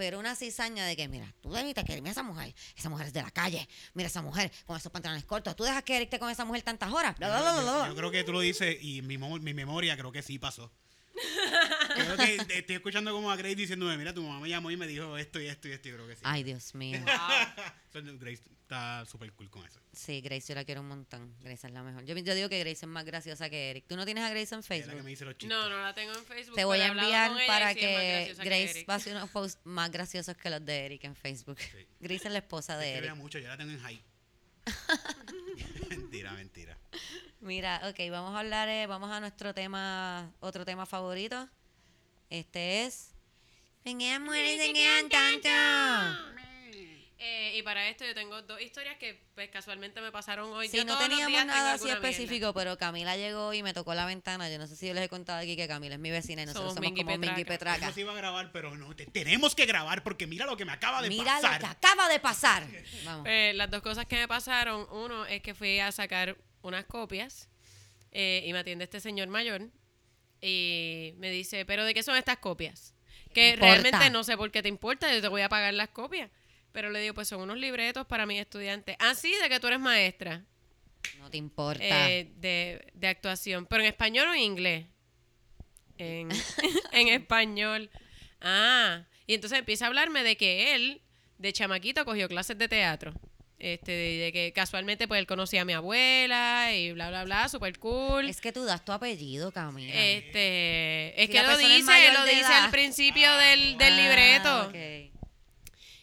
[0.01, 3.13] Pero una cizaña de que, mira, tú debiste que mira esa mujer, esa mujer es
[3.13, 6.19] de la calle, mira esa mujer con esos pantalones cortos, tú dejas que Eric esté
[6.19, 7.19] con esa mujer tantas horas.
[7.19, 9.99] Bla, bla, bla, bla, Yo, creo que tú lo dices y en mi, mi memoria
[9.99, 10.73] creo que sí pasó.
[11.95, 14.87] creo que estoy escuchando como a Grace diciéndome, mira, tu mamá me llamó y me
[14.87, 15.91] dijo esto y esto y esto.
[15.91, 16.23] y creo que sí.
[16.25, 16.99] Ay, Dios mío.
[17.93, 19.81] Entonces, Grace está súper cool con eso.
[19.93, 21.35] Sí, Grace, yo la quiero un montón.
[21.41, 22.05] Grace es la mejor.
[22.05, 23.85] Yo, yo digo que Grace es más graciosa que Eric.
[23.89, 25.05] ¿Tú no tienes a Grace en Ella es la que Facebook?
[25.05, 25.59] me dice los chistes.
[25.59, 26.55] No, no la tengo en Facebook.
[26.55, 28.89] Te voy a enviar para es que Grace Eric.
[28.89, 31.59] va a hacer unos posts más graciosos que los de Eric en Facebook.
[31.59, 31.87] Sí.
[31.99, 33.19] Grace es la esposa de Escribe Eric.
[33.19, 34.05] mucho, yo la tengo en high.
[35.89, 36.79] mentira, mentira.
[37.41, 41.49] Mira, ok, vamos a hablar, eh, vamos a nuestro tema, otro tema favorito.
[42.29, 43.15] Este es...
[43.83, 46.50] ¿En qué mujeres se quedan tanto?
[47.23, 50.69] Eh, y para esto yo tengo dos historias que pues, casualmente me pasaron hoy.
[50.69, 52.01] Sí, Yo no teníamos nada así mierda.
[52.09, 54.49] específico, pero Camila llegó y me tocó la ventana.
[54.49, 56.47] Yo no sé si yo les he contado aquí que Camila es mi vecina y
[56.47, 57.75] nosotros Somos somos, Mingy como Mingy Petraca.
[57.75, 57.87] Petraca.
[57.89, 60.65] No se iba a grabar, pero no, te- tenemos que grabar porque mira lo que
[60.65, 61.61] me acaba de Mira pasar.
[61.61, 62.67] lo que acaba de pasar.
[63.05, 63.27] Vamos.
[63.29, 67.51] Eh, las dos cosas que me pasaron, uno es que fui a sacar unas copias
[68.13, 69.69] eh, y me atiende este señor mayor
[70.41, 72.95] y me dice, pero ¿de qué son estas copias?
[73.35, 73.75] Que Importa.
[73.75, 76.31] realmente no sé por qué te importa, yo te voy a pagar las copias.
[76.73, 78.97] Pero le digo, pues son unos libretos para mis estudiantes.
[79.01, 80.45] Ah, sí, de que tú eres maestra
[81.19, 81.83] No te importa.
[82.11, 83.67] eh, de, de actuación.
[83.67, 84.87] ¿Pero en español o en inglés?
[85.99, 86.29] En,
[86.93, 87.91] en español.
[88.41, 91.03] Ah, y entonces empieza a hablarme de que él,
[91.39, 93.15] de chamaquito, cogió clases de teatro.
[93.59, 97.79] Este, de, que casualmente pues él conocía a mi abuela y bla, bla, bla, super
[97.79, 98.27] cool.
[98.27, 99.93] es que tú das tu apellido, Camila.
[99.95, 102.65] Este, es Si que lo dice, lo dice edad.
[102.65, 104.73] al principio del, del Ah, libreto.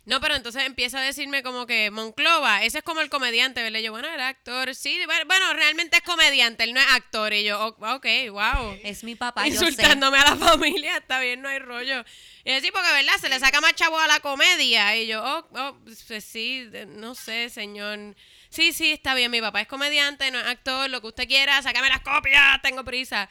[0.07, 3.79] No, pero entonces empieza a decirme como que Monclova, ese es como el comediante, ¿verdad?
[3.79, 7.33] Y yo, bueno, el actor, sí, bueno, realmente es comediante, él no es actor.
[7.33, 8.79] Y yo, "Oh, ok, wow.
[8.83, 9.65] Es mi papá, yo sé.
[9.65, 12.05] Insultándome a la familia, está bien, no hay rollo.
[12.45, 13.17] Y yo, sí, porque, ¿verdad?
[13.19, 14.95] Se le saca más chavo a la comedia.
[14.95, 18.15] Y yo, oh, oh, pues sí, no sé, señor.
[18.47, 21.61] Sí, sí, está bien, mi papá es comediante, no es actor, lo que usted quiera,
[21.61, 23.27] sácame las copias, tengo prisa.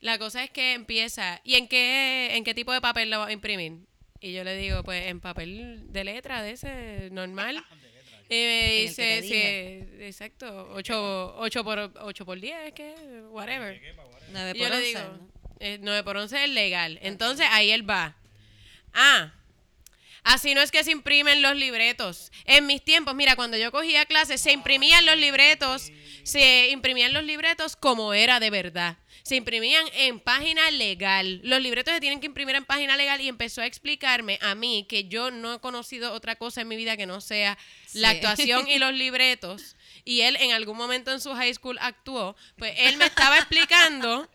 [0.00, 3.28] La cosa es que empieza, ¿y en qué, en qué tipo de papel lo va
[3.28, 3.72] a imprimir?
[4.24, 7.62] Y yo le digo, pues en papel de letra, de ese, normal.
[8.26, 12.94] Y me dice, sí, exacto, 8, ocho por, ocho por 10, que
[13.28, 13.78] whatever.
[14.32, 15.28] 9 Y yo le 11, digo, ¿no?
[15.60, 16.98] eh, 9 por 11 es legal.
[17.02, 18.16] Entonces ahí él va.
[18.94, 19.34] Ah,
[20.24, 22.32] Así no es que se imprimen los libretos.
[22.46, 27.24] En mis tiempos, mira, cuando yo cogía clases, se imprimían los libretos, se imprimían los
[27.24, 28.96] libretos como era de verdad.
[29.24, 31.40] Se imprimían en página legal.
[31.42, 34.84] Los libretos se tienen que imprimir en página legal y empezó a explicarme a mí
[34.86, 37.56] que yo no he conocido otra cosa en mi vida que no sea
[37.94, 39.76] la actuación y los libretos.
[40.04, 42.36] Y él en algún momento en su high school actuó.
[42.58, 44.28] Pues él me estaba explicando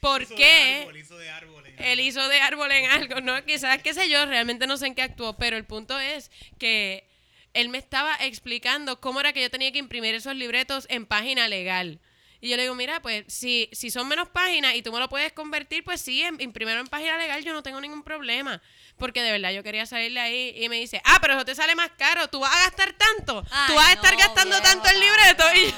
[0.00, 3.20] por Hizo de qué árbol, hizo de árbol en él hizo de árbol en algo,
[3.20, 3.44] ¿no?
[3.44, 7.06] Quizás, qué sé yo, realmente no sé en qué actuó, pero el punto es que
[7.52, 11.48] él me estaba explicando cómo era que yo tenía que imprimir esos libretos en página
[11.48, 12.00] legal.
[12.40, 15.08] Y yo le digo, mira, pues si, si son menos páginas y tú me lo
[15.08, 18.62] puedes convertir, pues sí, en, imprimirlo en página legal yo no tengo ningún problema.
[18.96, 21.74] Porque de verdad yo quería salirle ahí y me dice, ah, pero eso te sale
[21.74, 24.72] más caro, tú vas a gastar tanto, tú Ay, vas a estar no, gastando viejo,
[24.72, 25.44] tanto el libreto.
[25.54, 25.76] Y yo,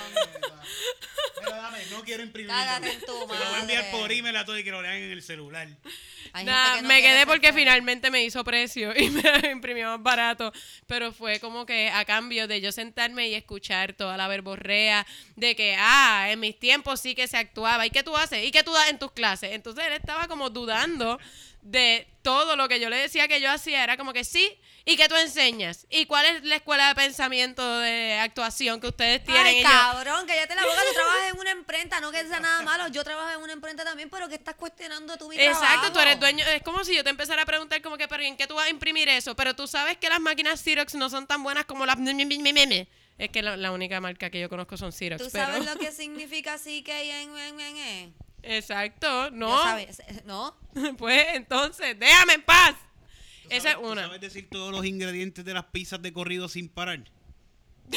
[1.41, 2.53] Pero dame, no quiero imprimir.
[2.53, 5.23] Se lo voy a enviar por email a todo y que lo lean en el
[5.23, 5.69] celular.
[6.35, 10.03] Nah, que no me quedé porque finalmente me hizo precio y me lo imprimió más
[10.03, 10.53] barato.
[10.87, 15.07] Pero fue como que a cambio de yo sentarme y escuchar toda la verborrea
[15.37, 17.87] de que, ah, en mis tiempos sí que se actuaba.
[17.87, 18.45] ¿Y qué tú haces?
[18.45, 19.53] ¿Y qué tú das en tus clases?
[19.53, 21.19] Entonces él estaba como dudando
[21.63, 23.83] de todo lo que yo le decía que yo hacía.
[23.83, 24.59] Era como que sí.
[24.85, 25.87] ¿Y qué tú enseñas?
[25.91, 29.47] ¿Y cuál es la escuela de pensamiento de actuación que ustedes tienen?
[29.47, 32.41] Ay, Y yo, cabrón, cállate la boca, tú trabajas en una imprenta, no que sea
[32.41, 35.45] nada malo, yo trabajo en una imprenta también, pero que estás cuestionando tu vida.
[35.45, 36.45] Exacto, tú eres dueño.
[36.47, 38.67] Es como si yo te empezara a preguntar como que, pero ¿en qué tú vas
[38.67, 39.37] a imprimir eso?
[39.37, 41.97] Pero tú sabes que las máquinas Xerox no son tan buenas como las...
[43.19, 45.23] Es que la, la única marca que yo conozco son Xerox.
[45.23, 48.15] ¿Tú pero- sabes lo que significa CK en, en, en, en?
[48.43, 49.63] Exacto, Yo no.
[49.63, 50.57] sabes, ¿No?
[50.99, 52.75] Pues entonces, déjame en paz.
[53.45, 54.03] ¿Tú Esa es sabes- tú una.
[54.07, 57.05] ¿Sabes decir todos los ingredientes de las pizzas de corrido sin parar?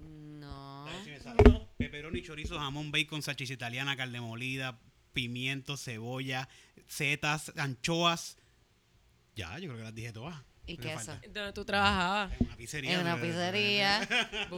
[0.00, 0.86] No.
[0.86, 1.66] A ver si me sale.
[1.76, 4.78] Pepperoni, chorizo, jamón, bacon, salchicha italiana, carne molida,
[5.12, 6.48] pimiento, cebolla,
[6.86, 8.36] setas, anchoas.
[9.36, 10.36] Ya, yo creo que las dije todas.
[10.68, 10.96] ¿Y Me queso?
[11.06, 11.20] falta.
[11.32, 12.32] ¿Dónde tú trabajabas?
[12.38, 12.92] En una pizzería.
[12.94, 14.08] En una pizzería.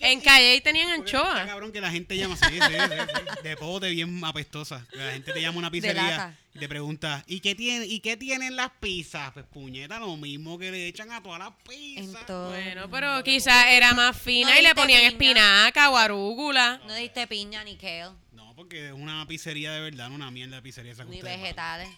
[0.00, 1.46] En Calle tenían Porque Está anchoa.
[1.46, 4.86] cabrón que la gente llama así, sí, sí, sí, de pote bien apestosa.
[4.92, 8.16] La gente te llama a una pizzería y te pregunta, ¿y qué, tiene, ¿y qué
[8.16, 9.32] tienen las pizzas?
[9.32, 12.24] Pues puñeta, lo mismo que le echan a todas las pizzas.
[12.28, 15.08] Bueno, pero quizás era más fina No y le ponían piña.
[15.08, 16.80] espinaca o arúgula.
[16.86, 20.56] No diste piña ni kale, No, porque es una pizzería de verdad, no una mierda
[20.56, 21.88] de pizzería esa ni vegetales.
[21.88, 21.94] Es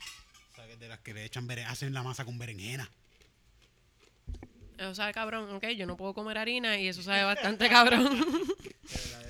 [0.67, 2.91] de las que le echan hacen la masa con berenjena.
[4.81, 8.19] Eso sabe cabrón, ok, yo no puedo comer harina y eso sabe bastante cabrón.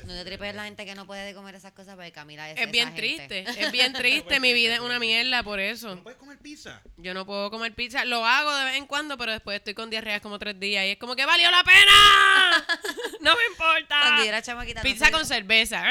[0.07, 2.63] No te tripes la gente que no puede comer esas cosas porque Camila es es
[2.63, 3.01] esa bien gente.
[3.29, 6.03] triste, es bien triste, mi vida es una mierda por ¿No eso.
[6.03, 6.81] puedes comer pizza?
[6.97, 9.91] Yo no puedo comer pizza, lo hago de vez en cuando, pero después estoy con
[9.91, 12.67] diarreas como tres días y es como que valió la pena.
[13.21, 14.01] no me importa.
[14.03, 14.81] Cuando yo era chamaquita.
[14.81, 15.83] no Pizza sé- con cerveza.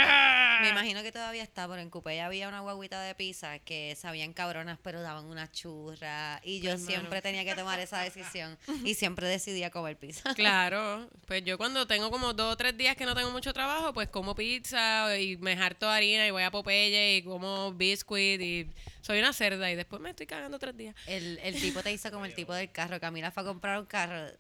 [0.62, 4.34] Me imagino que todavía está, pero en Coupé había una guaguita de pizza que sabían
[4.34, 6.42] cabronas, pero daban una churra.
[6.44, 6.88] Y yo Pues, mano.
[6.92, 8.58] siempre tenía que tomar esa decisión.
[8.84, 10.34] Y siempre decidía comer pizza.
[10.36, 13.94] Claro, pues yo cuando tengo como dos o tres días que no tengo mucho trabajo,
[13.94, 18.68] pues como pizza y me harto harina y voy a Popeye y como biscuit y
[19.02, 20.96] soy una cerda y después me estoy cagando tres días.
[21.08, 23.00] El, el tipo te hizo como el tipo del carro.
[23.00, 24.32] Camila fue a comprar un carro.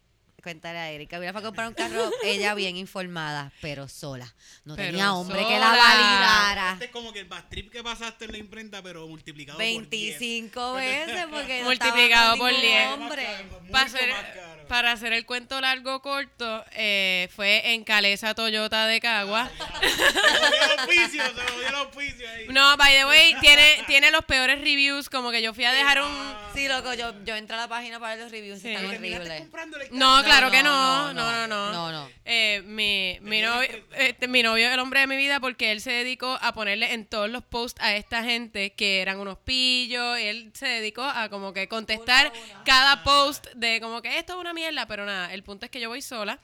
[0.41, 1.09] Cuéntale a Eric.
[1.09, 4.33] Camila fue a comprar un carro, ella bien informada, pero sola.
[4.65, 6.73] No Pero tenía hombre que la validara.
[6.73, 9.67] Este es como que el bad trip que pasaste en la imprenta, pero multiplicado por
[9.67, 9.89] 10.
[9.89, 12.87] 25 veces porque no Multiplicado por ningún 10.
[12.93, 13.25] hombre.
[13.25, 14.67] Para más hacer, caro.
[14.67, 19.49] para hacer el cuento largo corto, eh, fue en Calesa Toyota de Cagua.
[19.81, 22.47] Se lo dio el auspicio, se lo dio el auspicio ahí.
[22.49, 26.01] No, by the way, tiene, tiene los peores reviews, como que yo fui a dejar
[26.01, 26.09] un...
[26.53, 28.69] Sí, loco, yo, yo entré a la página para ver los reviews Sí.
[28.69, 29.91] y están ¿Y terminaste horribles.
[29.91, 30.23] No?
[30.29, 31.71] Claro que no, no, no, no, no, no.
[31.71, 32.09] no, no.
[32.31, 33.67] Eh, mi, mi, novio,
[33.97, 36.93] este, mi novio es el hombre de mi vida porque él se dedicó a ponerle
[36.93, 40.17] en todos los posts a esta gente que eran unos pillos.
[40.19, 42.31] Él se dedicó a como que contestar
[42.65, 45.79] cada post de como que esto es una mierda, pero nada, el punto es que
[45.79, 46.39] yo voy sola.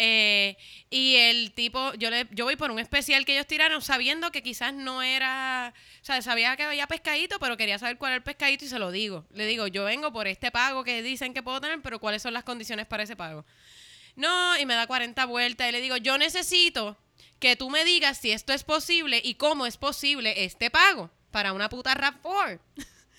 [0.00, 0.56] Eh,
[0.90, 4.44] y el tipo, yo le, yo voy por un especial que ellos tiraron sabiendo que
[4.44, 8.22] quizás no era, o sea, sabía que había pescadito, pero quería saber cuál era el
[8.22, 9.26] pescadito y se lo digo.
[9.34, 12.32] Le digo, yo vengo por este pago que dicen que puedo tener, pero cuáles son
[12.32, 13.44] las condiciones para ese pago.
[14.14, 16.96] No, y me da 40 vueltas y le digo, yo necesito
[17.40, 21.52] que tú me digas si esto es posible y cómo es posible este pago para
[21.52, 22.60] una puta RAV4.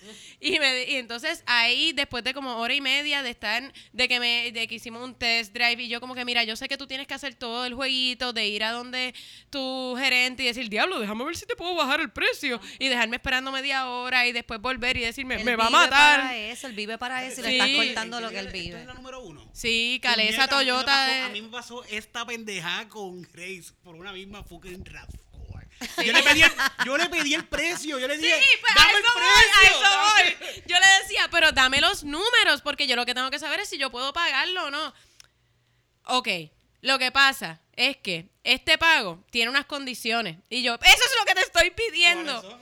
[0.42, 4.18] Y, me, y entonces ahí, después de como hora y media de estar, de que
[4.18, 6.78] me, de que hicimos un test drive, y yo como que, mira, yo sé que
[6.78, 9.14] tú tienes que hacer todo el jueguito, de ir a donde
[9.50, 12.58] tu gerente y decir, diablo, déjame ver si te puedo bajar el precio.
[12.78, 15.78] Y dejarme esperando media hora y después volver y decirme, Él me va a vive
[15.80, 16.20] matar.
[16.20, 17.50] Para eso, él vive para eso y Sí.
[17.50, 18.80] le estás cortando lo que él ¿Esto vive.
[18.80, 19.50] es la número uno?
[19.52, 20.86] Sí, Calesa Toyota.
[20.86, 24.84] pasó- de- A mí me pasó esta pendejada con Grace por una misma fucking
[25.80, 26.04] RAV4.
[26.04, 26.52] Yo le pedí el,
[26.84, 29.14] yo le pedí el precio, yo le Sí, dije, pues dame el precio.
[29.14, 30.36] voy, a eso dame".
[30.40, 30.62] voy.
[30.66, 33.68] Yo le decía, pero dame los números, porque yo lo que tengo que saber es
[33.68, 34.94] si yo puedo pagarlo o no.
[36.04, 36.28] Ok,
[36.82, 40.36] lo que pasa es que este pago tiene unas condiciones.
[40.48, 42.60] Y yo, eso es lo que te estoy pidiendo.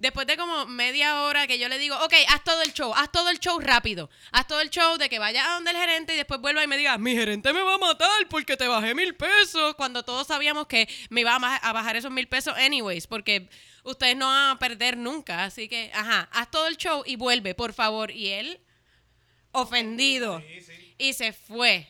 [0.00, 3.12] Después de como media hora que yo le digo, ok, haz todo el show, haz
[3.12, 4.08] todo el show rápido.
[4.32, 6.66] Haz todo el show de que vaya a donde el gerente y después vuelva y
[6.66, 9.74] me diga, mi gerente me va a matar porque te bajé mil pesos.
[9.74, 13.50] Cuando todos sabíamos que me iba a bajar esos mil pesos anyways, porque
[13.84, 15.44] ustedes no van a perder nunca.
[15.44, 18.10] Así que, ajá, haz todo el show y vuelve, por favor.
[18.10, 18.58] Y él,
[19.52, 20.40] ofendido.
[20.40, 20.94] Sí, sí.
[20.96, 21.86] Y se fue.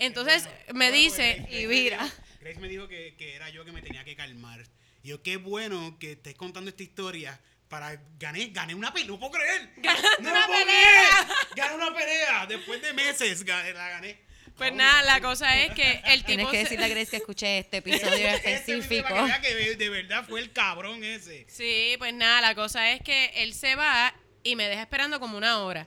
[0.00, 2.12] Entonces Bueno, me bueno, dice, Grace- y mira.
[2.40, 4.60] Grace me dijo que, que era yo que me tenía que calmar.
[5.06, 9.20] Y yo, qué bueno que estés contando esta historia para gané, gané una pelea, no
[9.20, 9.70] puedo creer.
[9.76, 10.80] Ganaste no una puedo pelea.
[10.82, 11.36] creer.
[11.54, 12.46] Gané una pelea.
[12.48, 14.18] Después de meses gané- la gané.
[14.58, 16.26] pues nada, la cosa es que el tipo...
[16.26, 19.08] Tienes que decirle a Grace que escuche este episodio específico.
[19.08, 21.46] para que vea que de- de verdad fue el cabrón ese.
[21.48, 25.38] Sí, pues nada, la cosa es que él se va y me deja esperando como
[25.38, 25.86] una hora.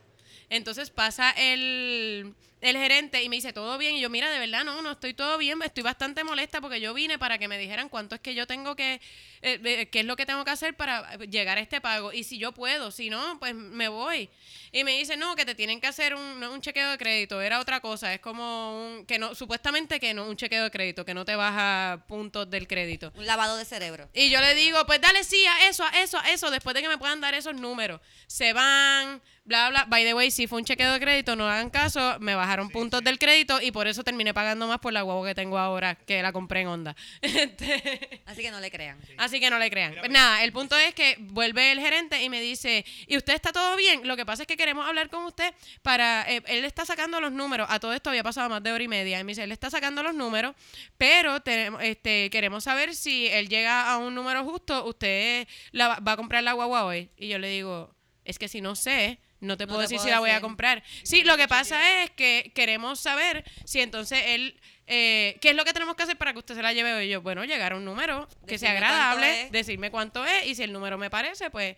[0.49, 3.95] Entonces pasa el, el gerente y me dice, ¿todo bien?
[3.95, 6.93] Y yo, mira, de verdad, no, no estoy todo bien, estoy bastante molesta porque yo
[6.93, 8.99] vine para que me dijeran cuánto es que yo tengo que,
[9.41, 12.11] eh, eh, qué es lo que tengo que hacer para llegar a este pago.
[12.11, 14.29] Y si yo puedo, si no, pues me voy.
[14.71, 17.59] Y me dice, no, que te tienen que hacer un, un chequeo de crédito, era
[17.59, 21.13] otra cosa, es como un, que no, supuestamente que no, un chequeo de crédito, que
[21.13, 23.11] no te baja puntos del crédito.
[23.15, 24.09] Un lavado de cerebro.
[24.13, 26.81] Y yo le digo, pues dale sí a eso, a eso, a eso, después de
[26.81, 28.01] que me puedan dar esos números.
[28.27, 29.85] Se van, bla, bla.
[29.85, 33.03] By the way, si fue un chequeo de crédito, no hagan caso, me bajaron puntos
[33.03, 36.21] del crédito y por eso terminé pagando más por la guagua que tengo ahora, que
[36.21, 36.95] la compré en Honda.
[37.21, 38.99] Este, Así que no le crean.
[39.17, 39.89] Así que no le crean.
[39.91, 43.33] Mira, Pues nada, el punto es que vuelve el gerente y me dice, ¿y usted
[43.33, 44.07] está todo bien?
[44.07, 46.29] Lo que pasa es que queremos hablar con usted para...
[46.31, 47.67] eh, él está sacando los números.
[47.71, 49.19] A todo esto había pasado más de hora y media.
[49.19, 50.55] Y me dice, él está sacando los números,
[50.97, 56.11] pero tenemos, este, queremos saber si él llega a un número justo, usted la, va
[56.11, 57.09] a comprar la guagua hoy.
[57.17, 57.95] Y yo le digo,
[58.25, 59.19] es que si no sé...
[59.41, 60.83] No te No puedo te decir puedo si la voy a comprar.
[61.03, 65.63] Sí, lo que pasa es que queremos saber si entonces él, eh, ¿qué es lo
[65.65, 67.09] que tenemos que hacer para que usted se la lleve hoy?
[67.09, 70.63] Yo, bueno, llegar a un número que sea Decirme agradable, decirme cuánto es y si
[70.63, 71.77] el número me parece, pues...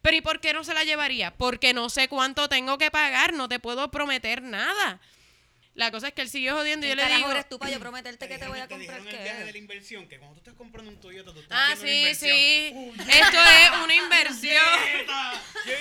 [0.00, 1.34] Pero ¿y por qué no se la llevaría?
[1.34, 5.00] Porque no sé cuánto tengo que pagar, no te puedo prometer nada.
[5.78, 7.30] La cosa es que él siguió jodiendo y yo ¿Quién le digo...
[7.30, 9.52] eres tú para yo prometerte que te voy a comprar dijeron el viaje de la
[9.52, 9.58] qué?
[9.58, 12.26] inversión, que cuando tú estás comprando un Toyota, tú estás Ah, sí, sí.
[12.98, 14.64] Esto es una inversión.
[15.64, 15.76] ¡Qué!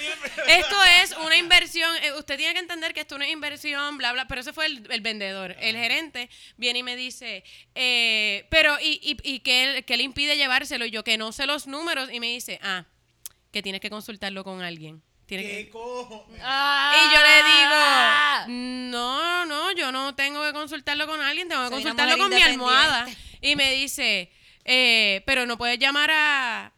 [0.60, 1.90] Esto es una inversión.
[2.04, 4.28] eh, Usted tiene que entender que esto es una inversión, bla, bla.
[4.28, 5.56] Pero ese fue el, el vendedor.
[5.60, 7.44] El gerente viene y me dice,
[7.74, 10.86] eh, pero ¿y, y, y qué, qué le impide llevárselo?
[10.86, 12.10] Y yo, que no sé los números.
[12.12, 12.86] Y me dice, ah,
[13.52, 15.02] que tienes que consultarlo con alguien.
[15.28, 16.26] Que- ¿Qué cojo?
[16.32, 21.68] Y yo le digo, no, no, yo no tengo que consultarlo con alguien, tengo que
[21.70, 23.08] Soy consultarlo con mi almohada.
[23.42, 24.32] Y me dice,
[24.64, 26.72] eh, pero no puedes llamar a,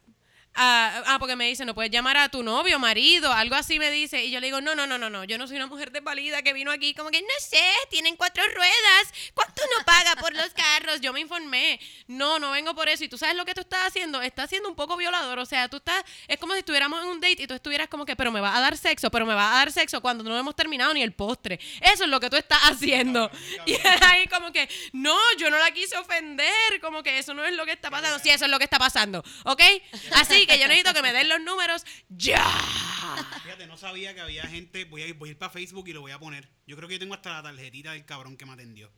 [0.56, 4.26] Ah, porque me dice, no puedes llamar a tu novio, marido, algo así me dice.
[4.26, 6.42] Y yo le digo, no, no, no, no, no, yo no soy una mujer desvalida
[6.42, 10.50] que vino aquí como que, no sé, tienen cuatro ruedas, ¿cuánto uno paga por los
[10.50, 11.00] carros?
[11.02, 11.80] Yo me informé.
[12.08, 13.06] No, no vengo por eso.
[13.06, 15.40] Y tú sabes lo que tú estás haciendo, estás siendo un poco violador.
[15.40, 18.06] O sea, tú estás, es como si estuviéramos en un date y tú estuvieras como
[18.06, 20.38] que, pero me vas a dar sexo, pero me vas a dar sexo cuando no
[20.38, 21.60] hemos terminado ni el postre.
[21.82, 23.32] Eso es lo que tú estás haciendo.
[23.66, 27.54] Y ahí como que, no, yo no la quise ofender, como que eso no es
[27.54, 28.20] lo que está pasando.
[28.20, 29.62] Sí, eso es lo que está pasando, ¿ok?
[30.16, 32.44] Así que yo necesito que me den los números ya.
[33.44, 34.86] Fíjate, no sabía que había gente.
[34.86, 36.50] Voy a ir, voy a ir para Facebook y lo voy a poner.
[36.68, 38.92] Yo creo que yo tengo hasta la tarjetita del cabrón que me atendió.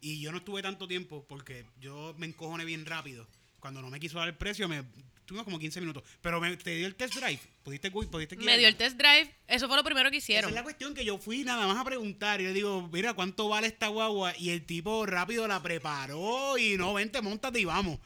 [0.00, 3.26] Y yo no estuve tanto tiempo porque yo me encojoné bien rápido.
[3.60, 4.82] Cuando no me quiso dar el precio, me
[5.24, 6.02] tuvimos como 15 minutos.
[6.20, 7.38] Pero me, te dio el test drive.
[7.62, 10.50] ¿Pudiste, pudiste Me dio el test drive, eso fue lo primero que Esa hicieron.
[10.50, 12.40] es la cuestión que yo fui nada más a preguntar.
[12.40, 14.34] Y le digo, mira, ¿cuánto vale esta guagua?
[14.36, 18.00] Y el tipo rápido la preparó y no, vente, montate y vamos.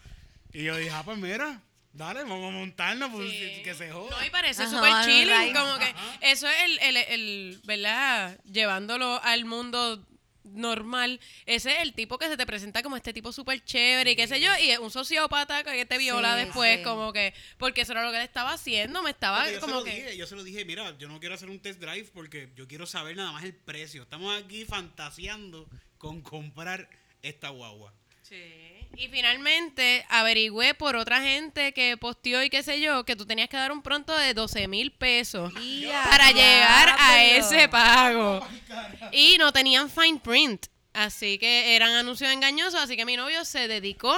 [0.52, 1.62] Y yo dije, ah, pues mira,
[1.96, 3.62] dale, vamos a montarnos, pues Sí.
[3.62, 4.16] que se joda.
[4.18, 5.56] No, y parece súper chilling, right.
[5.56, 8.38] como que eso es el, el, el, ¿verdad?
[8.44, 10.04] Llevándolo al mundo
[10.44, 14.16] normal, ese es el tipo que se te presenta como este tipo súper chévere y
[14.16, 16.82] qué sé yo, y es un sociópata que te viola Sí, después, sí.
[16.84, 19.60] como que, porque eso era lo que él estaba haciendo, me estaba Porque yo, se
[19.66, 19.90] como lo que...
[19.96, 22.68] dije, yo se lo dije, mira, yo no quiero hacer un test drive porque yo
[22.68, 24.02] quiero saber nada más el precio.
[24.04, 25.68] Estamos aquí fantaseando
[25.98, 26.88] con comprar
[27.22, 27.92] esta guagua.
[28.22, 28.65] Sí.
[28.98, 33.48] Y finalmente averigüé por otra gente que posteó y qué sé yo, que tú tenías
[33.48, 35.52] que dar un pronto de 12 mil pesos
[36.10, 38.46] para llegar a ese pago.
[39.12, 40.66] Y no tenían fine print.
[40.92, 42.80] Así que eran anuncios engañosos.
[42.80, 44.14] Así que mi novio se dedicó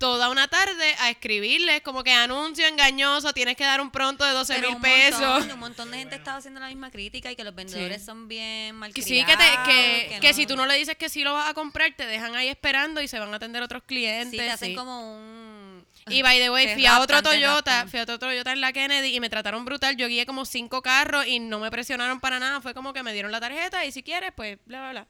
[0.00, 4.32] toda una tarde a escribirles como que anuncio engañoso, tienes que dar un pronto de
[4.32, 5.44] 12 Pero mil pesos.
[5.46, 8.06] un montón de gente estaba haciendo la misma crítica y que los vendedores Sí.
[8.06, 9.08] son bien Que malcriados.
[9.08, 11.48] sí, que, te- que, que no- si tú no le dices que sí lo vas
[11.48, 14.30] a comprar, te dejan ahí esperando y se van a atender otros clientes.
[14.32, 14.74] Sí, te hacen sí.
[14.74, 15.86] como un...
[16.08, 18.72] Y by the way, Te fui a otro Toyota, fui a otro Toyota en la
[18.72, 19.96] Kennedy y me trataron brutal.
[19.96, 22.60] Yo guié como cinco carros y no me presionaron para nada.
[22.62, 25.06] Fue como que me dieron la tarjeta y si quieres, pues bla, bla, bla.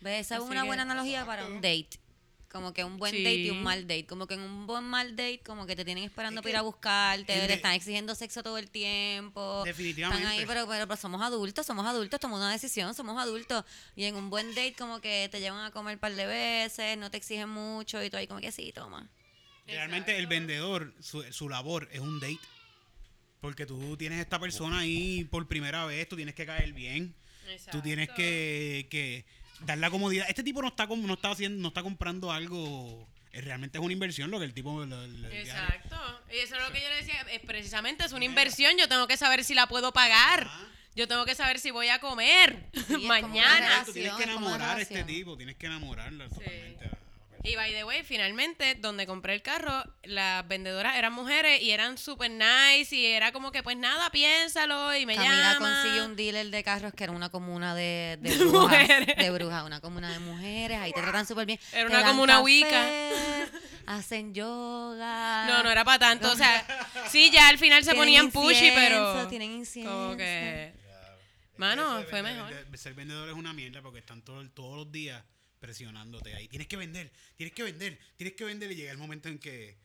[0.00, 0.26] ¿Ves?
[0.26, 1.90] Esa es una buena analogía para un date.
[2.54, 3.24] Como que un buen Sí.
[3.24, 4.06] date y un mal date.
[4.06, 6.62] Como que en un buen mal date, como que te tienen esperando para ir a
[6.62, 9.64] buscarte, de- están exigiendo sexo todo el tiempo.
[9.64, 10.22] Definitivamente.
[10.22, 13.64] Están ahí, pero, pero, pero somos adultos, somos adultos, tomamos una decisión, somos adultos.
[13.96, 16.96] Y en un buen date, como que te llevan a comer un par de veces,
[16.96, 19.10] no te exigen mucho y tú ahí como que sí, toma.
[19.66, 22.38] Realmente el vendedor, su, su labor es un date.
[23.40, 27.16] Porque tú tienes esta persona ahí por primera vez, tú tienes que caer bien.
[27.72, 29.24] Tú tienes que, que
[29.60, 30.26] dar la comodidad.
[30.28, 33.06] Este tipo no está no está haciendo, no está comprando algo.
[33.32, 34.84] eh, Realmente es una inversión lo que el tipo.
[34.84, 35.28] lo- lo-.
[35.30, 35.96] Exacto.
[36.32, 37.20] Y eso es lo que yo le decía.
[37.32, 38.76] Es precisamente es una inversión.
[38.78, 40.46] Yo tengo que saber si la puedo pagar.
[40.48, 40.66] Ah.
[40.96, 42.66] Yo tengo que saber si voy a comer
[43.02, 43.82] mañana.
[43.84, 45.06] Tú tienes relación, que enamorar a este relación.
[45.18, 46.90] tipo, tienes que enamorarla totalmente.
[47.46, 51.98] Y by the way, finalmente, donde compré el carro, las vendedoras eran mujeres y eran
[51.98, 55.58] super nice y era como que, pues nada, piénsalo y me Camila llama.
[55.58, 58.70] consiguió un dealer de carros que era una comuna de, de brujas.
[58.80, 59.16] mujeres.
[59.18, 60.78] de brujas, una comuna de mujeres.
[60.78, 61.60] Ahí te tratan súper bien.
[61.74, 62.88] Era una comuna wicca.
[63.86, 65.46] Hacen yoga.
[65.46, 66.32] No, no era para tanto.
[66.32, 66.66] O sea,
[67.10, 69.28] sí, ya al final se ponían pushy, pero.
[69.28, 69.92] Tienen incienso.
[69.92, 70.72] Como que.
[71.58, 72.78] Mano, eso de fue vender- mejor.
[72.78, 75.22] ser vendedor es una mierda porque están todo- todos los días
[75.64, 76.46] presionándote ahí.
[76.48, 79.76] Tienes que vender, tienes que vender, tienes que vender y llega el momento en que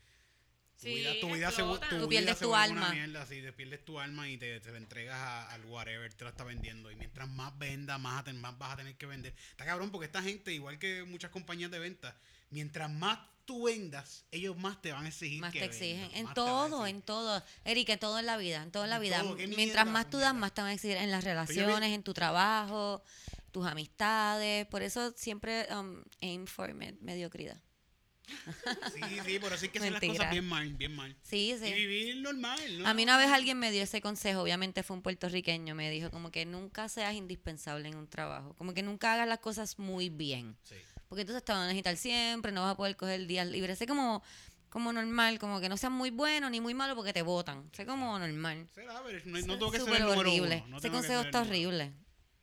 [0.78, 2.90] tu Sí, vida, tu vida se, tu Tú vida pierdes se tu alma.
[2.92, 6.24] mierda, así, te pierdes tu alma y te, te la entregas a- al whatever, te
[6.26, 6.92] la está vendiendo.
[6.92, 9.34] Y mientras más venda, más, ten- más vas a tener que vender.
[9.52, 12.16] Está cabrón porque esta gente, igual que muchas compañías de venta,
[12.50, 16.02] mientras más tú vendas, ellos más te van a exigir Más que te exigen.
[16.02, 17.44] vendas, En más todo, en todo.
[17.66, 18.62] Erika, en todo en la vida.
[18.64, 19.20] En todo en la En vida.
[19.22, 20.40] todo, Mientras mierda, más tú das, mierda.
[20.40, 23.04] más te van a exigir en las vi- relaciones, en tu trabajo,
[23.52, 24.66] tus amistades.
[24.68, 27.62] Por eso siempre um, aim for me- mediocridad.
[28.94, 31.16] Sí, sí, por eso hay que hacer las cosas bien mal, bien mal.
[31.24, 31.66] Sí, sí.
[31.68, 32.60] Y vivir normal.
[32.80, 32.88] ¿no?
[32.88, 36.12] A mí una vez alguien me dio ese consejo, obviamente fue un puertorriqueño, me dijo
[36.12, 40.10] como que nunca seas indispensable en un trabajo, como que nunca hagas las cosas muy
[40.10, 40.76] bien, Sí.
[41.08, 43.88] porque entonces te van a necesitar siempre, no vas a poder coger días libres, sé
[43.88, 44.22] como,
[44.70, 47.88] como normal, como que no seas muy bueno ni muy malo porque te votan, sé
[47.88, 48.68] como normal.
[48.76, 50.58] Será, pero no, tengo es que ser el número horrible.
[50.66, 50.68] uno.
[50.68, 51.94] No Ese consejo el está horrible.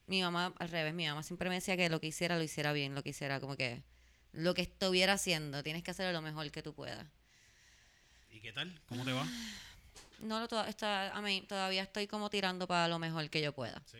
[0.06, 2.72] Mi mamá, al revés, mi mamá siempre me decía que lo que hiciera, lo hiciera
[2.72, 3.82] bien, lo que hiciera, como que
[4.32, 7.06] lo que estuviera haciendo, tienes que hacerlo lo mejor que tú puedas.
[8.32, 8.72] ¿Y qué tal?
[8.88, 9.26] ¿Cómo te va?
[10.18, 13.52] No lo to- está, a mí, todavía estoy como tirando para lo mejor que yo
[13.52, 13.82] pueda.
[13.84, 13.98] Sí.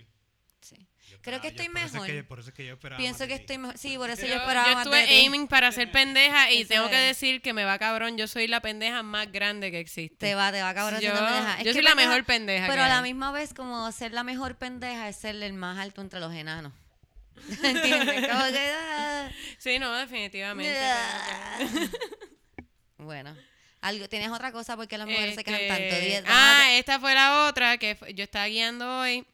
[0.69, 0.77] Sí.
[1.11, 2.07] Yo Creo que yo- estoy por eso es mejor.
[2.09, 2.99] que- por eso es que yo esperaba.
[2.99, 3.43] Pienso más que de ti.
[3.43, 3.79] estoy mejor.
[3.79, 5.13] Sí, por eso yo, Yo, esperaba yo más estuve de ti.
[5.15, 7.17] aiming para ser pendeja y Eso tengo que es.
[7.17, 8.17] decir que me va cabrón.
[8.19, 10.17] Yo soy la pendeja más grande que existe.
[10.17, 11.53] Te va, te va cabrón Yo- pendeja.
[11.53, 14.13] Es yo que soy la mejor pendeja Pero que a la misma vez, como ser
[14.13, 16.73] la mejor pendeja es ser el más alto entre los enanos.
[17.63, 18.27] ¿Entiendes?
[18.29, 20.77] Como que, ah, Sí, no, definitivamente.
[20.77, 21.59] ah.
[21.59, 22.65] que-
[22.99, 23.37] bueno.
[23.83, 26.29] Algo, ¿Tienes otra cosa porque las mujeres se quejan Este, tanto?
[26.29, 29.25] Vamos ah, esta fue la otra que yo estaba guiando hoy,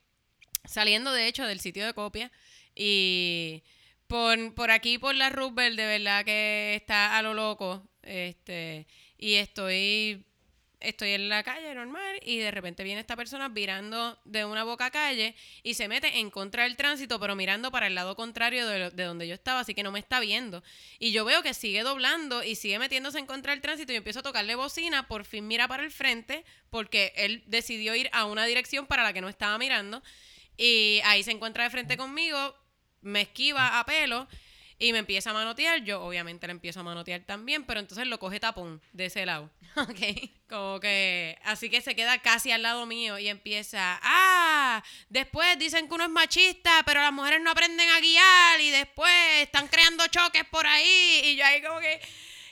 [0.65, 2.31] saliendo de hecho del sitio de copia
[2.75, 3.63] y
[4.07, 7.83] por, por aquí, por la Roosevelt, de verdad que está a lo loco.
[8.03, 8.87] Este,
[9.17, 10.25] y estoy,
[10.81, 14.91] estoy en la calle normal y de repente viene esta persona virando de una boca
[14.91, 18.91] calle y se mete en contra del tránsito, pero mirando para el lado contrario de,
[18.91, 20.63] de donde yo estaba, así que no me está viendo.
[20.99, 24.21] Y yo veo que sigue doblando y sigue metiéndose en contra del tránsito y empiezo
[24.21, 28.45] a tocarle bocina, por fin mira para el frente, porque él decidió ir a una
[28.45, 30.03] dirección para la que no estaba mirando.
[30.57, 32.55] Y ahí se encuentra de frente conmigo,
[33.01, 34.29] me esquiva a pelo
[34.79, 35.83] y me empieza a manotear.
[35.85, 39.51] Yo obviamente le empiezo a manotear también, pero entonces lo coge tapón de ese lado.
[39.75, 40.31] Ok.
[40.51, 45.89] Como que, así que se queda casi al lado mío y empieza, ah, después dicen
[45.89, 50.07] que uno es machista, pero las mujeres no aprenden a guiar y después están creando
[50.09, 51.99] choques por ahí y yo ahí como que,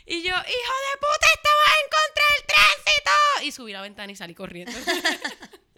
[0.07, 3.47] y yo, hijo de puta, estabas en contra del tránsito.
[3.47, 4.73] Y subí la ventana y salí corriendo.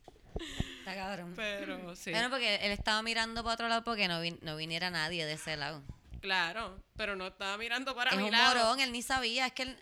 [0.93, 1.33] Está cabrón.
[1.37, 4.91] pero sí, Bueno, porque él estaba mirando para otro lado porque no, vin- no viniera
[4.91, 5.83] nadie de ese lado.
[6.21, 8.55] claro, pero no estaba mirando para Es mi un lado.
[8.55, 9.79] morón, él ni sabía, es que él...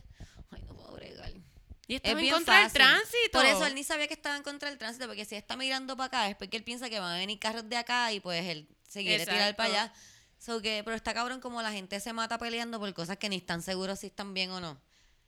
[0.50, 1.30] Ay, no puedo bregar.
[1.86, 3.30] Y Es estaba en bien contra del tránsito.
[3.38, 5.96] Por eso él ni sabía que estaba en contra del tránsito, porque si está mirando
[5.96, 8.44] para acá es porque él piensa que van a venir carros de acá y pues
[8.46, 9.92] él se quiere tirar para allá.
[10.38, 13.36] So que, pero está cabrón como la gente se mata peleando por cosas que ni
[13.36, 14.80] están seguros si están bien o no.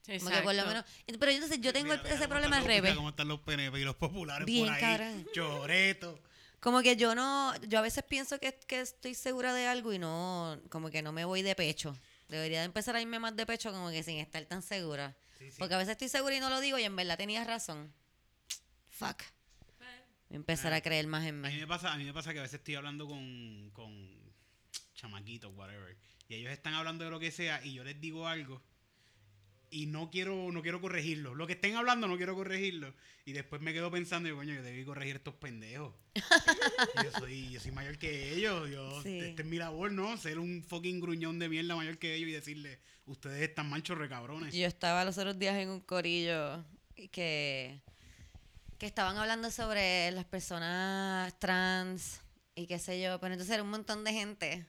[0.06, 0.84] Como que por lo menos.
[1.06, 2.94] Pero entonces yo tengo Mira, mira ese problema al revés.
[2.94, 4.80] cómo están los PNP y los populares Bien, por ahí.
[4.80, 5.26] cabrón.
[5.32, 6.18] Choreto.
[6.60, 9.98] Como que yo no, yo a veces pienso que, que estoy segura de algo y
[9.98, 11.96] no, como que no me voy de pecho.
[12.28, 15.14] Debería de empezar a irme más de pecho como que sin estar tan segura.
[15.38, 15.56] Sí, sí.
[15.58, 17.92] Porque a veces estoy segura y no lo digo y en verdad tenías razón.
[18.90, 19.22] Fuck.
[20.28, 21.60] Voy a empezar a creer más en A mí mí.
[21.60, 24.32] me pasa, a mí me pasa que a veces estoy hablando con, con
[24.94, 25.96] chamaquitos, whatever.
[26.28, 28.62] Y ellos están hablando de lo que sea y yo les digo algo.
[29.72, 31.34] Y no quiero, no quiero corregirlo.
[31.34, 32.92] Lo que estén hablando no quiero corregirlo.
[33.24, 35.94] Y después me quedo pensando, yo, coño, yo debí corregir estos pendejos.
[37.02, 38.70] yo, soy, yo soy mayor que ellos.
[38.70, 39.18] Yo, Sí.
[39.18, 40.16] Este es mi labor, ¿no?
[40.18, 44.54] Ser un fucking gruñón de mierda mayor que ellos y decirle, ustedes están manchos recabrones.
[44.54, 46.62] Yo estaba los otros días en un corillo
[47.10, 47.80] que,
[48.76, 52.20] que estaban hablando sobre las personas trans
[52.54, 54.66] y qué sé yo, pero entonces era un montón de gente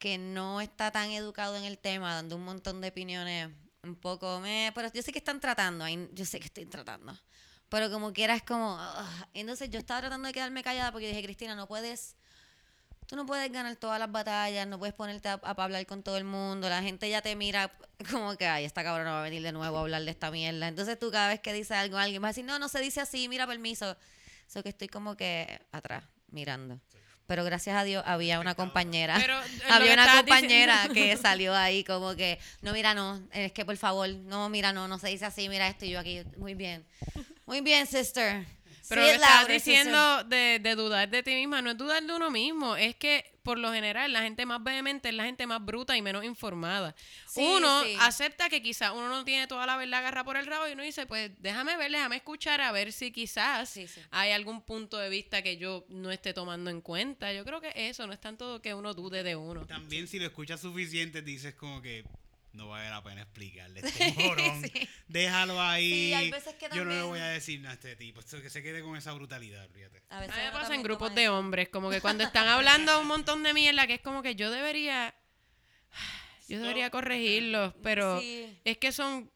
[0.00, 3.50] que no está tan educado en el tema, dando un montón de opiniones
[3.88, 7.18] un poco, me, pero yo sé que están tratando, yo sé que estoy tratando,
[7.68, 9.28] pero como quiera es como, ugh.
[9.34, 12.16] entonces yo estaba tratando de quedarme callada porque dije, Cristina, no puedes
[13.06, 16.16] Tú no puedes ganar todas las batallas, no puedes ponerte a, a hablar con todo
[16.16, 16.68] el mundo.
[16.68, 17.72] La gente ya te mira
[18.10, 20.66] como que, ay, esta cabrona va a venir de nuevo a hablar de esta mierda.
[20.66, 23.00] Entonces tú cada vez que dices algo, alguien va a decir, no, no se dice
[23.00, 23.96] así, mira, permiso.
[24.48, 26.80] Eso que estoy como que atrás, mirando.
[27.26, 29.16] Pero gracias a Dios había una compañera.
[29.18, 33.52] Pero, eh, había una compañera diciendo- que salió ahí como que, no, mira, no, es
[33.52, 36.22] que por favor, no, mira, no, no se dice así, mira esto y yo aquí,
[36.36, 36.84] muy bien.
[37.46, 38.44] Muy bien, sister.
[38.88, 39.54] Pero lo que estás sister.
[39.54, 43.35] diciendo de, de dudar de ti misma no es dudar de uno mismo, es que
[43.46, 46.96] por lo general la gente más vehemente es la gente más bruta y menos informada.
[47.28, 47.96] Sí, uno sí.
[48.00, 50.82] acepta que quizás uno no tiene toda la verdad agarrada por el rabo y uno
[50.82, 54.00] dice, pues déjame ver, déjame escuchar a ver si quizás Sí, sí.
[54.10, 57.32] hay algún punto de vista que yo no esté tomando en cuenta.
[57.32, 59.64] Yo creo que eso no es tanto que uno dude de uno.
[59.64, 62.04] También si lo escuchas suficiente, dices como que
[62.56, 64.62] no vale la pena explicarle este morón.
[64.62, 64.88] Sí.
[65.06, 65.90] Déjalo ahí.
[65.90, 68.20] Sí, hay veces que Yo no le voy a decir nada a este tipo.
[68.20, 70.02] Esto que se quede con esa brutalidad, fíjate.
[70.10, 71.38] A A veces mí me uno pasa en grupos de eso.
[71.38, 74.50] hombres, como que cuando están hablando un montón de mierda, que es como que yo
[74.50, 75.14] debería,
[76.48, 78.58] yo debería corregirlos, pero Sí.
[78.64, 79.30] es que son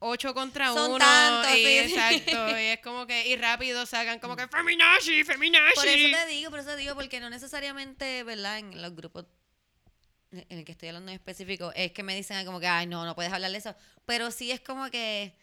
[0.00, 1.66] ocho contra Son uno tantos, y sí.
[1.78, 5.74] exacto, y es como que y rápido sacan como que feminazi, feminazi.
[5.76, 8.58] Por eso te digo, por eso te digo, porque no necesariamente, ¿verdad?
[8.58, 9.24] En los grupos
[10.38, 13.04] en el que estoy hablando en específico, es que me dicen como que, ay, no,
[13.04, 13.74] no puedes hablar de eso.
[14.06, 15.34] Pero sí es como que,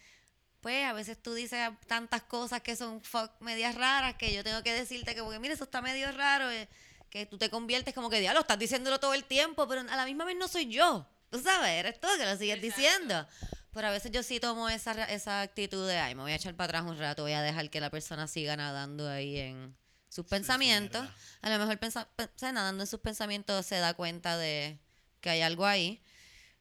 [0.62, 4.64] pues, a veces tú dices tantas cosas que son fuck medias raras que yo tengo
[4.64, 6.68] que decirte que, porque, mira, eso está medio raro, eh,
[7.10, 10.06] que tú te conviertes como que, diablo, estás diciéndolo todo el tiempo, pero a la
[10.06, 11.08] misma vez no soy yo.
[11.30, 13.28] Tú sabes, eres tú que lo sigues diciendo.
[13.74, 16.56] Pero a veces yo sí tomo esa, esa actitud de, ay, me voy a echar
[16.56, 19.76] para atrás un rato, voy a dejar que la persona siga nadando ahí en
[20.12, 21.08] sus pensamientos.
[21.42, 22.10] A lo mejor pensa,
[22.42, 24.78] nadando en sus pensamientos se da cuenta de
[25.22, 26.02] que hay algo ahí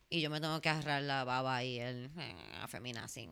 [0.08, 2.34] y yo me tengo que agarrar la baba y el eh,
[2.68, 3.28] feminazi.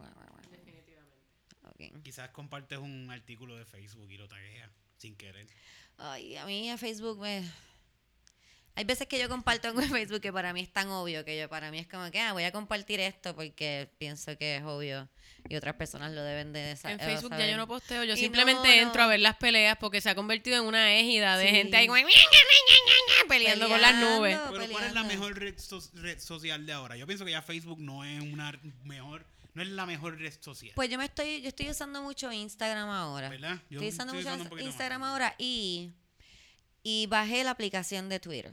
[1.62, 2.02] Ok.
[2.02, 5.46] Quizás compartes un artículo de Facebook y lo tagueas sin querer.
[5.98, 7.48] Ay, a mí en Facebook me...
[8.78, 11.48] Hay veces que yo comparto en Facebook que para mí es tan obvio que yo
[11.48, 15.08] para mí es como que ah, voy a compartir esto porque pienso que es obvio
[15.48, 17.50] y otras personas lo deben de sa- En eh, Facebook ya saber.
[17.50, 19.10] yo no posteo, yo Y simplemente no, entro a no.
[19.10, 21.54] ver las peleas porque se ha convertido en una égida de Sí.
[21.56, 21.98] gente ahí como
[23.28, 24.36] peleando con las nubes.
[24.36, 24.52] Peleando.
[24.58, 25.04] Pero ¿cuál es la peleando.
[25.26, 26.96] mejor red, so- red social de ahora?
[26.96, 30.72] Yo pienso que ya Facebook no es una mejor, no es la mejor red social.
[30.74, 33.28] Pues yo me estoy, yo estoy usando mucho Instagram ahora.
[33.28, 33.58] ¿Verdad?
[33.70, 35.10] Yo estoy usando estoy mucho usando más Instagram también.
[35.12, 35.90] ahora y,
[36.82, 38.52] y bajé la aplicación de Twitter.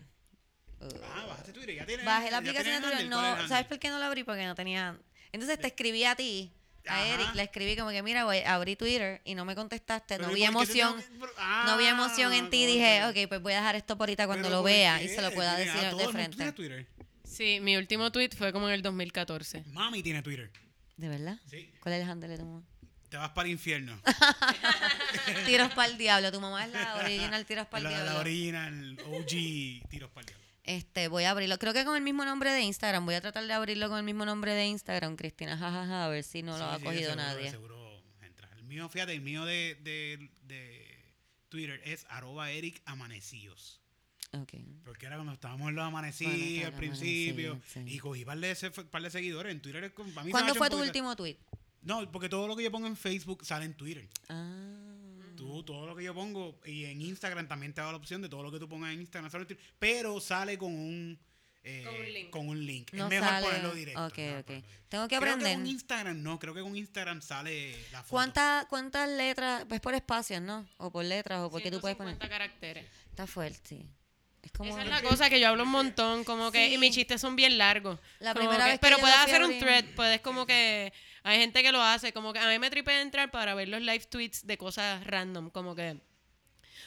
[0.80, 2.06] Uh, Ah, bajaste Twitter, ya tienes.
[2.06, 2.98] bajé la aplicación de Twitter.
[3.00, 3.48] handle, ¿cuál es el No?
[3.50, 4.24] ¿sabes por qué no la abrí?
[4.24, 4.98] Porque no tenía.
[5.32, 6.52] Entonces te escribí a ti,
[6.88, 7.08] a Ajá.
[7.08, 10.32] Eric, le escribí como que mira, voy, abrí Twitter y no me contestaste, Pero no
[10.34, 11.02] ¿y vi emoción.
[11.02, 11.28] tengo
[11.66, 14.08] No vi Ah, emoción en ti, ¿cómo dije, ok, pues voy a dejar esto por
[14.10, 15.06] ahorita cuando ¿Pero lo vea qué?
[15.06, 16.52] y se lo pueda Tiene- decir de frente.
[16.52, 16.88] Twitter.
[17.24, 19.64] Sí, mi último tweet fue como en el 2014.
[19.72, 20.52] Mami tiene Twitter.
[20.96, 21.38] ¿De verdad?
[21.50, 21.72] Sí.
[21.82, 22.64] ¿Cuál es el handle de tu mamá?
[23.10, 24.00] Te vas para el infierno.
[25.46, 26.32] Tiros para el diablo.
[26.32, 28.14] Tu mamá es la original Tiros para el diablo.
[28.14, 30.45] la original OG tiros para el diablo.
[30.66, 31.58] Este, voy a abrirlo.
[31.60, 33.06] Creo que con el mismo nombre de Instagram.
[33.06, 36.24] Voy a tratar de abrirlo con el mismo nombre de Instagram, Cristina, jajaja, a ver
[36.24, 37.52] si no lo ha sí, cogido seguro, nadie.
[37.52, 38.50] Seguro entra.
[38.58, 41.14] El mío, fíjate, el mío de, de, de
[41.50, 43.80] Twitter es arroba Eric Amanecíos.
[44.32, 44.54] Ok.
[44.84, 47.52] Porque era cuando estábamos en los amanecidos estaba al principio.
[47.52, 47.94] amanecido, sí.
[47.96, 49.94] Y cogí par de, par de seguidores en Twitter.
[49.94, 51.38] para mí ¿Cuándo fue tu poquito- último tweet?
[51.84, 54.10] No, porque todo lo que yo pongo en Facebook sale en Twitter.
[54.30, 54.95] Ah.
[55.36, 58.30] Tú, todo lo que yo pongo, y en Instagram también te da la opción de
[58.30, 59.32] todo lo que tú pongas en Instagram
[59.80, 61.20] pero sale con un,
[61.64, 62.30] eh, Con un link.
[62.30, 62.94] con un link.
[62.94, 63.46] No es mejor sale.
[63.48, 64.06] ponerlo directo.
[64.06, 64.46] Ok, mejor ok.
[64.46, 65.56] Tengo que Creo que aprender.
[65.58, 68.10] con Instagram no, creo que con Instagram sale la foto.
[68.12, 69.66] ¿Cuántas, ¿Cuántas letras?
[69.68, 70.68] Pues por espacios, ¿no?
[70.78, 72.14] O por letras, o porque tú puedes poner.
[72.16, 72.86] 150 caracteres.
[73.10, 73.86] Está fuerte, sí.
[74.44, 74.70] Es como.
[74.70, 77.36] Esa es la cosa que yo hablo un montón, como que, y mis chistes son
[77.36, 78.00] bien largos.
[78.20, 80.94] La primera que- vez que pero puedes hacer un thread, puedes como que,
[81.26, 83.82] hay gente que lo hace, como que a mí me tripea entrar para ver los
[83.82, 85.98] live tweets de cosas random, como que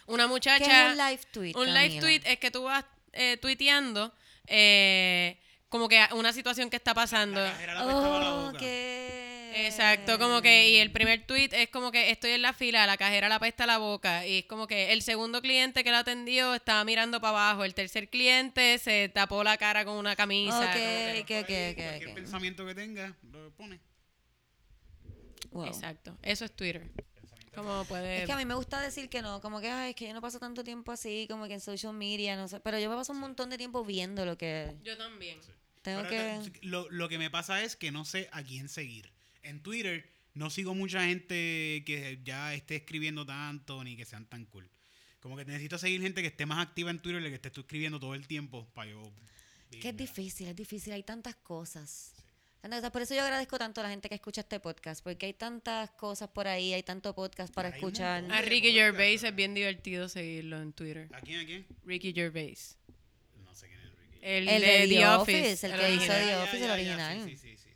[0.06, 0.86] una ¿Qué muchacha...
[0.86, 1.52] es un live tweet?
[1.56, 4.12] Un live tweet es que tú vas eh, tuiteando
[4.46, 7.40] eh, como que una situación que está pasando.
[7.40, 8.58] La la Oh, boca.
[8.58, 9.66] ¿qué?
[9.66, 12.96] Exacto, como que, y el primer tweet es como que estoy en la fila, la
[12.96, 16.54] cajera la pesta la boca, y es como que el segundo cliente que la atendió
[16.54, 20.60] estaba mirando para abajo, el tercer cliente se tapó la cara con una camisa.
[20.60, 23.80] Ok, como que- ok, ok, ok, Cualquier pensamiento que tenga, lo pone.
[25.50, 25.66] Wow.
[25.66, 26.90] Exacto, eso es Twitter.
[27.54, 28.20] Como puede...
[28.20, 30.14] Es que a mí me gusta decir que no, como que ay, es que yo
[30.14, 32.94] no paso tanto tiempo así, como que en social media, no sé, pero yo me
[32.94, 35.40] paso un montón de tiempo viendo lo que Yo también.
[35.82, 36.66] tengo Pero, que...
[36.66, 39.10] Lo, lo que me pasa es que no sé a quién seguir.
[39.42, 44.44] En Twitter no sigo mucha gente que ya esté escribiendo tanto ni que sean tan
[44.46, 44.70] cool.
[45.20, 47.98] Como que necesito seguir gente que esté más activa en Twitter y que esté escribiendo
[47.98, 49.12] todo el tiempo para yo...
[49.70, 52.12] Que es difícil, es difícil, hay tantas cosas.
[52.12, 52.27] Tantas cosas.
[52.92, 55.90] Por eso yo agradezco tanto a la gente que escucha este podcast, porque hay tantas
[55.92, 58.22] cosas por ahí, hay tanto podcast para Hay un escuchar.
[58.22, 58.36] montón.
[58.38, 61.08] A Ricky Gervais es bien divertido seguirlo en Twitter.
[61.12, 61.40] ¿A quién?
[61.40, 61.66] ¿A quién?
[61.84, 62.76] Ricky Gervais.
[63.44, 64.18] No sé quién es Ricky.
[64.22, 65.38] El, El de, The The Office.
[65.46, 66.24] Office, el que hizo original.
[66.26, 67.24] The Office, ya, el ya, original.
[67.24, 67.56] Sí, sí, sí.
[67.56, 67.68] sí.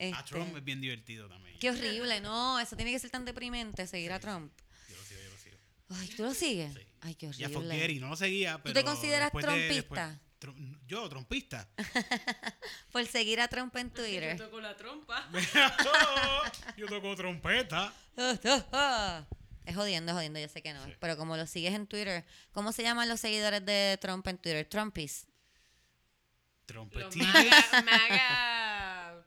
[0.00, 1.58] A Este, Trump es bien divertido también.
[1.58, 4.52] Qué horrible, no, eso tiene que ser tan deprimente, seguir a Trump.
[4.88, 5.56] Yo lo sigo, yo lo sigo.
[5.90, 6.72] Ay, ¿tú lo sigues?
[6.74, 6.80] Sí.
[7.00, 7.74] Ay, qué Y a horrible.
[7.74, 10.20] Getty, no lo seguía, pero te consideras después de- trompista?
[10.86, 11.68] Yo, trompista.
[12.92, 14.36] Por seguir a Trump en Yo Twitter.
[14.36, 15.28] toco la trompa.
[16.76, 17.92] yo toco trompeta.
[18.16, 20.80] Es jodiendo, es jodiendo, yo sé que no.
[21.00, 24.64] Pero como lo sigues en Twitter, ¿cómo se llaman los seguidores de Trump en Twitter?
[24.68, 25.26] Trumpies.
[25.26, 27.24] Los Trompetillos.
[27.32, 29.24] maga, maga-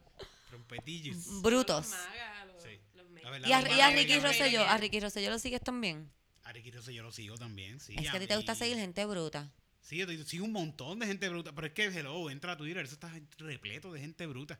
[0.48, 1.42] Trompetillos.
[1.42, 1.88] Brutos.
[1.88, 2.80] los maga, los- Sí.
[2.94, 6.10] los La verdad, Y a, y a Ricky Rosselló, a Ricky Rosselló lo sigues también.
[6.44, 7.94] A Ricky Rosselló lo sigo también, sí.
[7.98, 9.50] es que a ti te gusta seguir gente bruta.
[9.82, 11.52] Sí, yo te- sigo un montón de gente bruta.
[11.52, 14.58] Pero es que, hello, entra a Twitter, eso está repleto de gente bruta.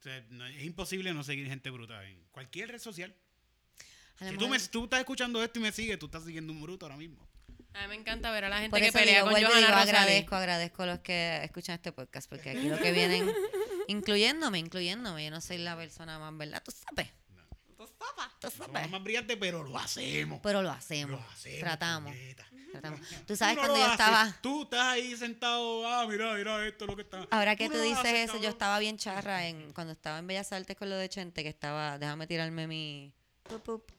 [0.00, 3.14] O sea, no- es imposible no seguir gente bruta en cualquier red social.
[4.18, 6.84] Si tú, me, tú estás escuchando esto y me sigues, tú estás siguiendo un bruto
[6.86, 7.26] ahora mismo.
[7.74, 10.34] A mí me encanta ver a la gente que pelea digo, con Johanna digo, agradezco,
[10.34, 13.30] agradezco a los que escuchan este podcast, porque aquí lo que vienen,
[13.88, 16.62] incluyéndome, incluyéndome, yo no soy la persona más, ¿verdad?
[16.64, 17.12] Tú sabes,
[18.40, 18.90] tú Somos sabes.
[18.90, 20.40] más brillantes, pero lo hacemos.
[20.42, 21.60] Pero lo hacemos, Lo hacemos.
[21.60, 22.14] tratamos,
[22.72, 23.00] tratamos.
[23.26, 26.84] Tú sabes no cuando yo haces, estaba, Tú estás ahí sentado, ah, mira, mira esto
[26.84, 27.26] es lo que está.
[27.30, 28.50] ahora que no tú lo dices haces, eso, yo cabrón.
[28.52, 31.98] estaba bien charra en, cuando estaba en Bellas Artes con lo de Chente, que estaba,
[31.98, 33.12] déjame tirarme mi,
[33.44, 33.90] pup, pup.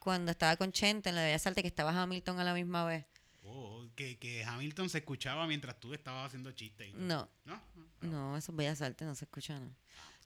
[0.00, 2.84] cuando estaba con Chente en la de Bellas Artes, que estaba Hamilton a la misma
[2.84, 3.06] vez.
[3.44, 6.90] Oh, que, que Hamilton se escuchaba mientras tú estabas haciendo chistes.
[6.92, 7.00] todo.
[7.00, 7.60] No, ¿No?
[8.00, 9.72] no, eso es Bellas Artes, no se escucha nada.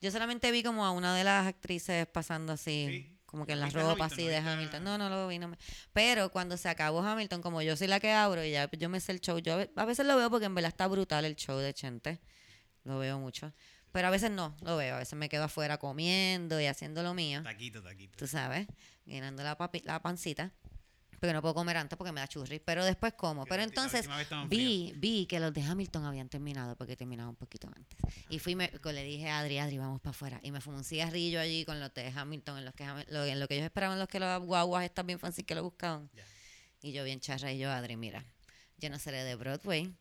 [0.01, 3.19] Yo solamente vi como a una de las actrices pasando así, Sí.
[3.27, 4.19] como que en ¿No las viste ropas Hamilton?
[4.19, 4.85] así ¿No de Hamilton.
[4.85, 5.39] No, no lo vi.
[5.39, 5.57] No me...
[5.93, 9.01] Pero cuando se acabó Hamilton, como yo soy la que abro y ya yo me
[9.01, 11.59] sé el show, yo a veces lo veo porque en verdad está brutal el show
[11.59, 12.21] de Chente.
[12.85, 13.53] Lo veo mucho.
[13.93, 14.95] Pero a veces no, lo veo.
[14.97, 17.43] A veces me quedo afuera comiendo y haciendo lo mío.
[17.43, 18.17] Taquito, taquito.
[18.19, 18.67] Tú sabes,
[19.07, 20.53] llenando la, papi- la pancita.
[21.19, 22.59] Porque no puedo comer antes porque me da churri.
[22.59, 23.47] Pero después como.
[23.47, 24.09] Pero entonces
[24.49, 27.99] vi, vi que los de Hamilton habían terminado porque terminaban un poquito antes.
[28.29, 30.41] Y fui, me, le dije a Adri, Adri, vamos para afuera.
[30.43, 33.49] Y me fumé un cigarrillo allí con los de Hamilton, en, los que, en lo
[33.49, 36.11] que ellos esperaban, los que los guaguas están bien fancy que lo buscaban.
[36.15, 36.25] Ya.
[36.83, 38.25] Y yo bien charra y yo, Adri, mira,
[38.79, 39.93] yo no seré de Broadway.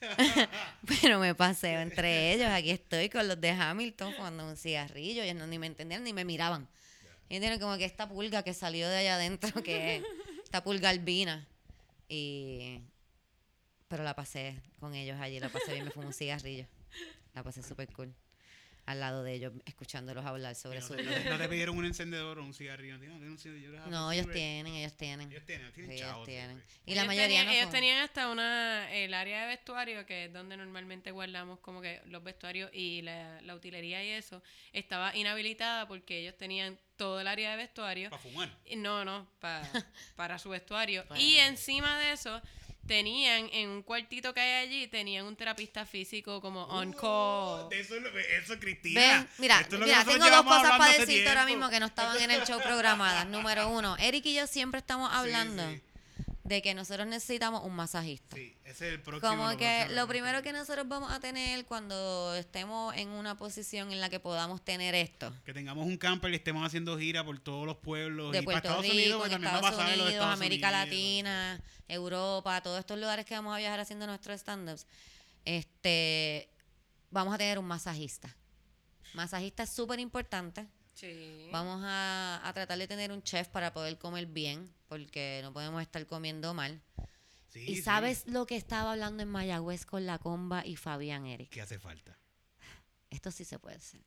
[1.02, 2.48] pero me paseo entre ellos.
[2.48, 5.22] Aquí estoy con los de Hamilton fumando un cigarrillo.
[5.22, 6.68] Ellos no, ni me entendían ni me miraban.
[7.28, 10.02] Y entienden como que esta pulga que salió de allá adentro, que
[10.50, 11.46] es esta pulga albina.
[12.08, 12.80] Y.
[13.86, 16.66] Pero la pasé con ellos allí, la pasé bien, me fumé un cigarrillo.
[17.34, 18.12] La pasé súper cool.
[18.90, 21.84] Al lado de ellos, escuchándolos hablar sobre no, su no te- no te pidieron un
[21.92, 22.94] encendedor o un cigarrillo.
[22.94, 25.30] No, tienen un cigarrillo, No, ellos tienen, ellos tienen.
[25.30, 26.52] Ellos tienen, tienen Sí, ellos tienen.
[26.56, 26.64] güey.
[26.86, 30.24] Y la ellos mayoría tenían, no ellos tenían hasta una el área de vestuario que
[30.24, 35.14] es donde normalmente guardamos como que los vestuarios y la, la utilería y eso estaba
[35.14, 38.50] inhabilitada porque ellos tenían todo el área de vestuario Para fumar.
[38.66, 39.62] y no no pa-
[40.16, 42.42] para su vestuario Para- y encima de eso
[42.90, 47.78] tenían en un cuartito que hay allí tenían un terapista físico como on Oh, call
[47.78, 49.00] eso, eso, Cristina.
[49.00, 52.32] Ven, mira, es mira, tengo dos cosas para decirte ahora mismo que no estaban en
[52.32, 53.28] el show programadas.
[53.28, 55.80] Número uno, Eric y yo siempre estamos Sí, hablando sí.
[56.50, 58.34] De que nosotros necesitamos un masajista.
[58.34, 59.30] Sí, ese es el próximo.
[59.30, 64.00] Como que lo primero que nosotros vamos a tener cuando estemos en una posición en
[64.00, 65.32] la que podamos tener esto.
[65.44, 68.32] Que tengamos un camper y estemos haciendo gira por todos los pueblos.
[68.32, 70.84] De y para Puerto Estados Rico, Unidos, Estados Unidos, Estados América Unidos.
[70.86, 74.88] Latina, Europa, todos estos lugares que vamos a viajar haciendo nuestros stand-ups.
[75.44, 76.50] Este,
[77.12, 78.34] vamos a tener un masajista.
[79.14, 80.66] Masajista es súper importante.
[80.94, 85.52] sí Vamos a, a tratar de tener un chef para poder comer bien, porque no
[85.52, 86.82] podemos estar comiendo mal.
[87.46, 87.82] Sí, ¿Y sí.
[87.82, 91.48] sabes lo que estaba hablando en Mayagüez con la comba y Fabián Eric?
[91.48, 92.18] ¿Qué hace falta?
[93.08, 94.00] Esto sí se puede hacer.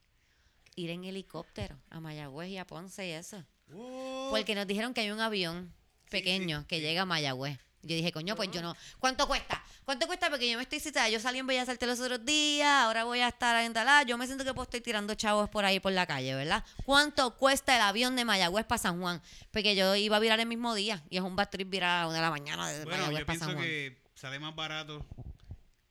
[0.75, 3.45] Ir en helicóptero a Mayagüez y a Ponce y eso.
[3.73, 5.73] Oh, Porque nos dijeron que hay un avión
[6.09, 7.57] pequeño sí, que llega a Mayagüez.
[7.83, 8.75] Yo dije, coño, pues yo no.
[8.99, 9.61] ¿Cuánto cuesta?
[9.83, 10.29] ¿Cuánto cuesta?
[10.29, 11.09] Porque yo me estoy citada.
[11.09, 14.03] Yo salí en Bellas Artes los otros días, ahora voy a estar en Dalá.
[14.03, 16.63] Yo me siento que puedo estoy tirando chavos por ahí por la calle, ¿verdad?
[16.85, 19.21] ¿Cuánto cuesta el avión de Mayagüez para San Juan?
[19.51, 22.07] Porque yo iba a virar el mismo día y es un bad trip virar a
[22.07, 23.67] una de la mañana de Bueno, Mayagüez yo para San pienso Juan.
[23.67, 25.05] que sale más barato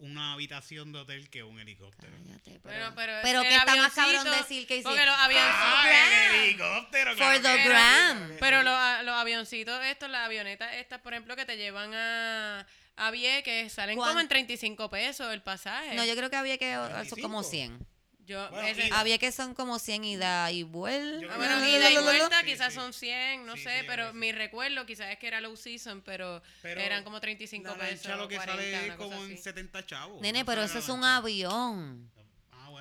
[0.03, 2.13] una habitación de hotel que un helicóptero.
[2.27, 5.07] Cállate, pero, pero, pero el que está más cabrón decir que Porque sí.
[5.07, 5.55] los avioncitos...
[5.65, 7.11] ¡Ah, el helicóptero!
[7.11, 7.69] For claro the que sí.
[7.69, 8.37] gram.
[8.41, 12.67] Pero los, a- los avioncitos, estos, las avionetas estas, por ejemplo, que te llevan a,
[12.97, 15.95] a Vieques, salen ¿Cuán- como en 35 pesos el pasaje.
[15.95, 17.23] No, yo creo que había que son 25.
[17.23, 17.87] como 100.
[18.27, 19.01] Yo- Bueno, ese- ida.
[19.01, 21.37] Había que son como 100 ida y vuelta.
[21.37, 22.79] Bueno, ida y vuelta sí, quizás sí.
[22.79, 26.03] son 100, no Sí, sé, sí, pero mi recuerdo quizás es que era low season,
[26.03, 28.07] pero, Pero eran como 35 La pesos.
[28.07, 29.43] lancha lo que 40, sale es una cosa como en así.
[29.43, 30.21] 70 chavos.
[30.23, 32.11] Nene, No pero eso la es un avión.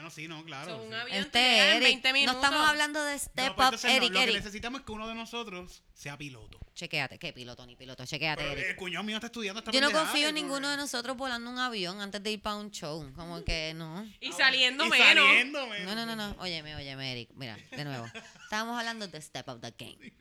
[0.01, 0.71] Ah, bueno, sí, no, claro.
[0.71, 0.93] Son un sí.
[0.95, 1.17] avión.
[1.17, 4.19] Este Eric, 20 no estamos hablando de No, step pues up, entonces no, Eric, lo
[4.21, 6.59] que necesitamos es que uno de nosotros sea piloto.
[6.73, 8.05] Chequéate, ¿qué piloto ni piloto?
[8.05, 8.69] Chequéate, Pero Eric.
[8.69, 11.15] el cuñado mío está estudiando esta Yo no confío en como ninguno que- de nosotros
[11.17, 13.11] volando un avión antes de ir para un show.
[13.15, 14.03] Como que no.
[14.19, 15.07] Y saliendo Y menos.
[15.25, 15.95] saliendo menos.
[15.95, 16.41] No, no, no, no.
[16.41, 17.29] Óyeme, óyeme, Eric.
[17.35, 18.05] Mira, de nuevo.
[18.43, 20.13] Estábamos hablando de step up the game.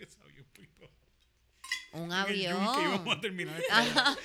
[1.92, 2.04] Avión.
[2.04, 3.08] Un el yunque íbamos avión.
[3.18, 4.16] a terminar Ajá.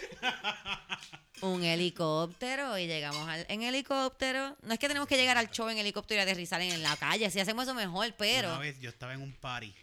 [1.41, 4.55] un helicóptero y llegamos al, en helicóptero.
[4.63, 7.29] No es que tenemos que llegar al show en helicóptero y aterrizar en la calle.
[7.29, 8.49] Si hacemos eso mejor, pero.
[8.49, 9.73] Una vez yo estaba en un party,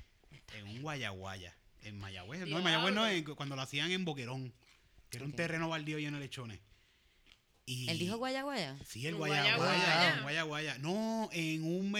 [0.54, 2.46] en un guayaguaya, en Mayagüez.
[2.46, 2.64] No, en.
[2.64, 4.52] Mayagüez no, en- cuando lo hacían en Boquerón,
[5.10, 6.60] que era un terreno baldío lleno de lechones.
[7.64, 8.76] Y, Él dijo guayaguaya.
[8.84, 10.20] Sí, el guayaguaya, guayaguaya.
[10.22, 10.78] guayaguaya.
[10.78, 11.92] No, en un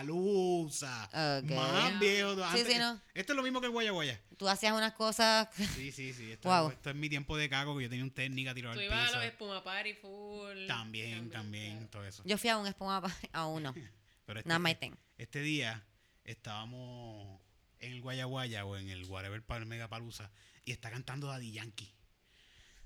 [0.00, 1.04] megapalusa.
[1.44, 1.50] Ok.
[1.50, 2.34] Más viejo.
[2.34, 3.00] Sí, antes- sí, no.
[3.14, 4.20] Esto es lo mismo que el guayaguaya.
[4.38, 5.48] Tú hacías unas cosas.
[5.54, 6.32] Sí, sí, sí.
[6.32, 6.70] Esto, Wow.
[6.70, 9.00] esto es mi tiempo de cago, que yo tenía un técnica tirado Tú al ibas
[9.00, 9.16] a piso.
[9.16, 10.66] los espuma party full.
[10.66, 12.22] También, también, todo eso.
[12.24, 13.74] Yo fui a un espuma pa- a uno.
[14.24, 14.92] Pero este, Not my thing.
[15.18, 15.84] este día
[16.24, 17.40] estábamos
[17.80, 20.30] en el Guayaguaya o en el Whatever para el Megapalusa
[20.64, 21.92] y está cantando Daddy Yankee.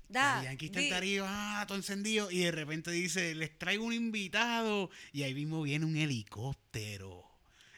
[0.07, 0.35] Da.
[0.35, 3.93] Daddy Yankee está en tarima, ah, todo encendido y de repente dice, les traigo un
[3.93, 7.23] invitado y ahí mismo viene un helicóptero.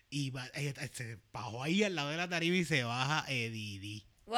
[0.09, 3.25] Y va- eh, eh, se bajó ahí al lado de la tarima y se baja
[3.27, 4.03] Eddie D.
[4.25, 4.37] Wow.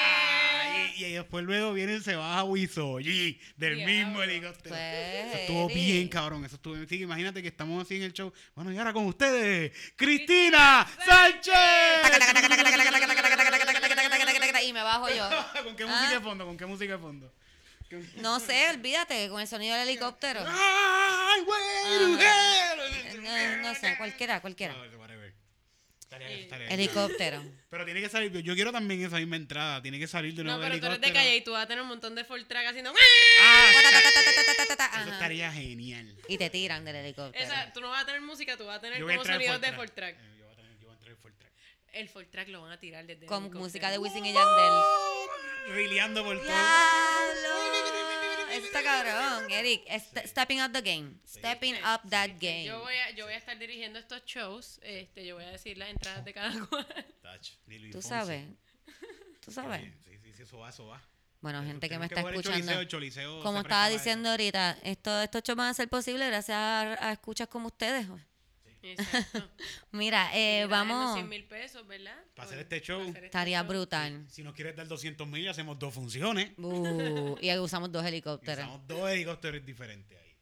[0.00, 3.94] Ah, y, y después luego viene y se baja Wisoyi del Diablo.
[3.94, 4.74] mismo helicóptero.
[4.74, 6.88] Pues, Eso estuvo bien cabrón, eso estuvo bien.
[6.88, 8.32] Sí, imagínate que estamos así en el show.
[8.54, 11.54] Bueno, y ahora con ustedes, Cristina Sánchez.
[15.06, 15.62] Y me bajo yo.
[15.64, 15.86] ¿Con qué Ah.
[15.86, 16.46] música de fondo?
[16.46, 17.32] ¿Con qué música de fondo?
[18.16, 20.44] No sé, olvídate, con el sonido del helicóptero.
[20.46, 22.18] ¡Ay, güey!
[23.22, 24.74] No, no sé, cualquiera, cualquiera.
[26.00, 26.68] Estaría- estaría.
[26.68, 27.42] Helicóptero.
[27.70, 30.58] Pero tiene que salir, yo quiero también esa misma entrada, tiene que salir de nuevo
[30.58, 31.14] No, pero tú eres de helicóptero.
[31.14, 32.94] calle y tú vas a tener un montón de full track haciendo.
[33.42, 33.70] Ah,
[35.02, 36.16] eso estaría genial.
[36.28, 37.44] Y te tiran del helicóptero.
[37.44, 39.88] Esa, tú no vas a tener música, tú vas a tener como sonidos de full
[39.94, 40.16] track.
[41.92, 44.72] El full track lo van a tirar desde el Con música de Wisin y Yandel.
[45.74, 46.56] Rileando por todo.
[48.50, 49.82] Está cabrón, Eric.
[49.86, 51.14] est- stepping up the game.
[51.26, 52.64] Stepping up that game.
[52.64, 54.80] Yo voy, a, yo voy a estar dirigiendo estos shows.
[54.82, 56.86] Este, yo voy a decir las entradas de cada cual.
[57.92, 58.46] Tú sabes.
[59.40, 59.82] Tú sabes.
[60.04, 61.02] Sí, sí, sí, eso va, eso va.
[61.40, 62.50] Bueno, gente que me está escuchando.
[62.58, 66.56] Choliseo, el Choliseo Como estaba diciendo ahorita, esto, estos shows van a ser posibles gracias
[66.56, 68.06] a, a escuchas como ustedes.
[68.82, 69.48] Exacto.
[69.92, 71.14] Mira, eh, vamos.
[71.14, 72.16] 100 mil pesos, ¿verdad?
[72.34, 73.00] Para hacer este show.
[73.00, 73.68] hacer este Estaría show.
[73.68, 74.26] brutal.
[74.30, 76.52] Si nos quieres dar 200 mil, hacemos dos funciones.
[76.58, 78.64] Uh, y usamos dos Y helicópteros.
[78.64, 80.36] usamos dos helicópteros diferentes ahí.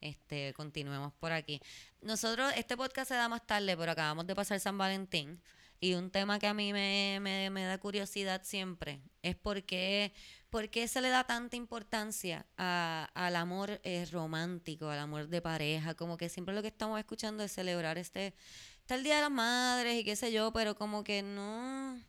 [0.00, 1.60] Este, continuemos por aquí.
[2.02, 5.40] Nosotros, este podcast se da más tarde, pero acabamos de pasar San Valentín.
[5.80, 10.12] Y un tema que a mí me, me- me da curiosidad siempre es por qué,
[10.56, 15.42] por qué se le da tanta importancia a- al amor eh, romántico, al amor de
[15.42, 15.92] pareja.
[15.94, 18.32] Como que siempre lo que estamos escuchando es celebrar este,
[18.80, 22.00] está el Día de las Madres y qué sé yo, pero como que no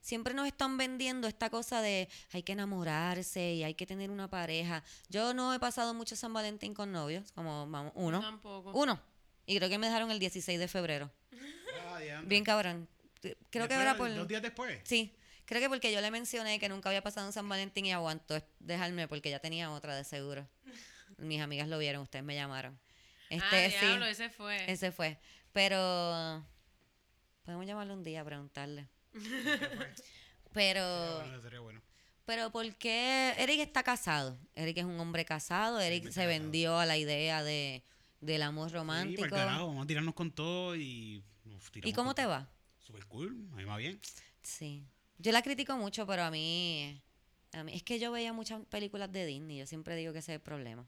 [0.00, 4.28] siempre nos están vendiendo esta cosa de hay que enamorarse y hay que tener una
[4.30, 4.82] pareja.
[5.10, 8.18] Yo no he pasado mucho San Valentín con novios, como vamos, uno.
[8.22, 8.72] Tampoco.
[8.72, 8.98] Uno.
[9.44, 11.10] Y creo que me dejaron el 16 de febrero.
[11.86, 12.22] Ah.
[12.24, 12.88] Bien cabrón.
[13.50, 14.14] Creo que era por...
[14.14, 14.80] Dos días después.
[14.84, 15.14] Sí,
[15.46, 18.42] creo que porque yo le mencioné que nunca había pasado un San Valentín y aguantó
[18.60, 20.48] dejarme porque ya tenía otra de seguro.
[21.18, 22.78] Mis amigas lo vieron, ustedes me llamaron.
[23.30, 24.70] Este, ah, sí, diablo, ese fue.
[24.70, 25.18] ese fue.
[25.52, 26.44] Pero
[27.44, 28.88] podemos llamarle un día a preguntarle.
[30.52, 30.80] Pero...
[30.82, 31.82] Sería bueno, sería bueno.
[32.26, 34.38] Pero ¿por qué Eric está casado?
[34.54, 37.84] Eric es un hombre casado, Eric se vendió a la idea de,
[38.20, 39.20] del amor Sí, romántico.
[39.22, 41.22] por carajo, vamos a tirarnos con todo y.
[41.44, 42.30] nos ¿Y cómo te todo.
[42.32, 42.48] va?
[42.78, 44.00] Super cool, a mí me va bien.
[44.42, 44.86] Sí.
[45.18, 47.00] Yo la critico mucho, pero a mí,
[47.52, 50.32] a mí es que yo veía muchas películas de Disney, yo siempre digo que ese
[50.32, 50.86] es el problema.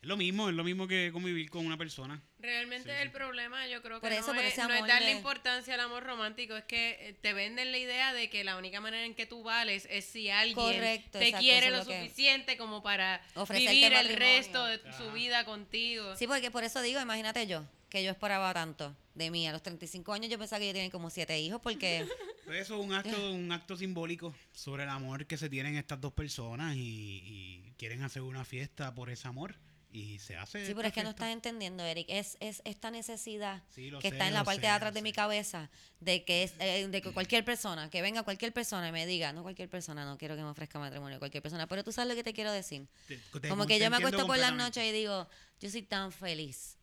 [0.00, 2.22] Es lo mismo, es lo mismo que convivir con una persona.
[2.38, 3.02] Realmente Sí, sí.
[3.02, 5.16] el problema yo creo que Por eso, no, por es, ese no es darle de-
[5.16, 8.82] importancia al amor romántico, es que eh, te venden la idea de que la única
[8.82, 12.82] manera en que tú vales es si alguien Correcto, te exacto, quiere lo suficiente como
[12.82, 16.14] para Ofrecerte vivir el resto de su vida contigo.
[16.16, 17.64] Sí, porque por eso digo, imagínate yo,
[17.94, 19.46] que yo esperaba tanto de mí.
[19.46, 22.06] A los 35 años yo pensaba que yo tenía como siete hijos porque...
[22.44, 26.00] Pero eso es un acto, un acto simbólico sobre el amor que se tienen estas
[26.00, 26.80] dos personas y,
[27.24, 29.54] y quieren hacer una fiesta por ese amor
[29.92, 30.66] y se hace.
[30.66, 32.06] Sí, pero es que no estás entendiendo, Eric.
[32.10, 34.98] Es, es esta necesidad Sí, que sé, está en la parte sé, de atrás de
[34.98, 35.04] sé.
[35.04, 38.92] mi cabeza de que es eh, de que cualquier persona, que venga cualquier persona y
[38.92, 41.92] me diga, no cualquier persona, no quiero que me ofrezca matrimonio, cualquier persona, pero tú
[41.92, 42.88] sabes lo que te quiero decir.
[43.06, 45.28] Te- te- Como te que yo me acuesto por las noches y digo,
[45.60, 46.73] yo soy tan feliz,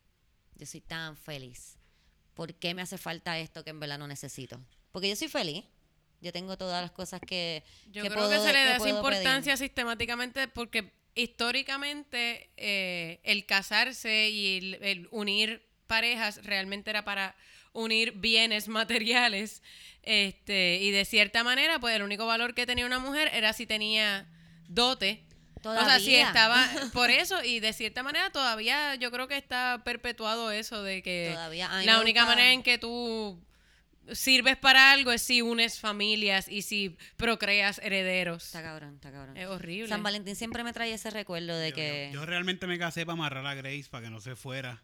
[0.61, 1.75] yo soy tan feliz.
[2.35, 4.61] ¿Por qué me hace falta esto que en verdad no necesito?
[4.91, 5.65] Porque yo soy feliz.
[6.21, 8.83] Yo tengo todas las cosas que, Yo que creo puedo, que se le da esa
[8.83, 8.95] pedir.
[8.95, 17.35] importancia sistemáticamente porque históricamente eh, el casarse y el, el unir parejas realmente era para
[17.73, 19.63] unir bienes materiales
[20.03, 23.65] este y de cierta manera pues el único valor que tenía una mujer era si
[23.65, 24.29] tenía
[24.67, 25.23] dote
[25.63, 26.27] o sea, si Todavía.
[26.27, 31.01] estaba por eso y de cierta manera todavía yo creo que está perpetuado eso de
[31.03, 33.39] que Todavía, la única manera en que tú
[34.13, 38.45] sirves para algo es si unes familias y si procreas herederos.
[38.45, 39.37] Está cabrón, está cabrón.
[39.37, 39.87] Es horrible.
[39.87, 42.09] San Valentín siempre me trae ese recuerdo de Yo- que...
[42.11, 44.81] Yo, yo realmente me casé para amarrar a Grace para que no se fuera.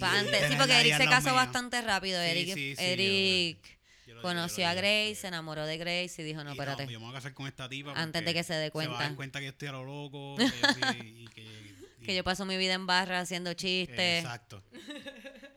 [0.00, 1.34] antes, sí, porque Eric se casó mío.
[1.36, 2.20] bastante rápido.
[2.22, 3.77] Sí, Eric, sí, sí, yo- Eric yo
[4.18, 6.84] lo- conoció a Grace, se enamoró de Grace y dijo, no, Y espérate.
[6.86, 7.92] yo me voy a casar con esta tipa.
[7.94, 8.98] Antes de que se dé Se va a cuenta.
[8.98, 10.36] dar cuenta que yo estoy a lo loco.
[10.38, 14.24] que yo sí- y que, y- que yo paso mi vida en barra haciendo chistes.
[14.24, 14.62] Exacto.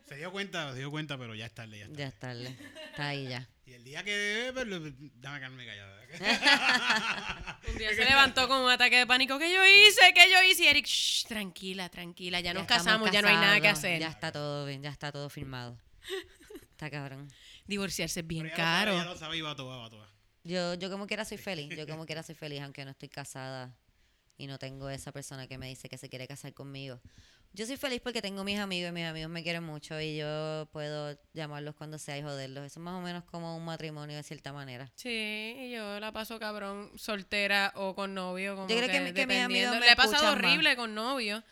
[0.08, 1.98] Se dio cuenta, se dio cuenta, pero ya es tarde, ya está.
[1.98, 2.48] Ya está, le-
[2.90, 3.48] está ahí ya.
[3.64, 4.50] Y el día que...
[4.52, 5.92] pues, lo- Déjame quedarme callado.
[7.72, 9.38] Un día se levantó con un ataque de pánico.
[9.38, 10.12] ¿Qué yo hice?
[10.14, 10.64] ¿Qué yo hice?
[10.64, 12.40] Y Eric, "Shh, tranquila, tranquila.
[12.40, 13.98] Ya, nos estamos casamos, ya no hay nada que hacer.
[14.00, 15.78] Ya está todo bien, ya está todo firmado.
[16.70, 17.28] Está cabrón.
[17.66, 19.04] Divorciarse es bien lo sabe, caro.
[19.04, 20.08] lo sabe va va.
[20.44, 21.68] Yo, yo como quiera soy feliz.
[21.76, 23.76] Yo como quiera soy feliz, aunque no estoy casada
[24.36, 27.00] y no tengo esa persona que me dice que se quiere casar conmigo.
[27.54, 30.68] Yo soy feliz porque tengo mis amigos y mis amigos me quieren mucho y yo
[30.72, 32.64] puedo llamarlos cuando sea y joderlos.
[32.64, 34.90] Eso es más o menos como un matrimonio de cierta manera.
[34.94, 38.56] Sí, y yo la paso cabrón soltera o con novio.
[38.56, 40.32] Como Yo creo que mi- que mis amigos me Le he pasado más.
[40.32, 41.44] horrible con novio.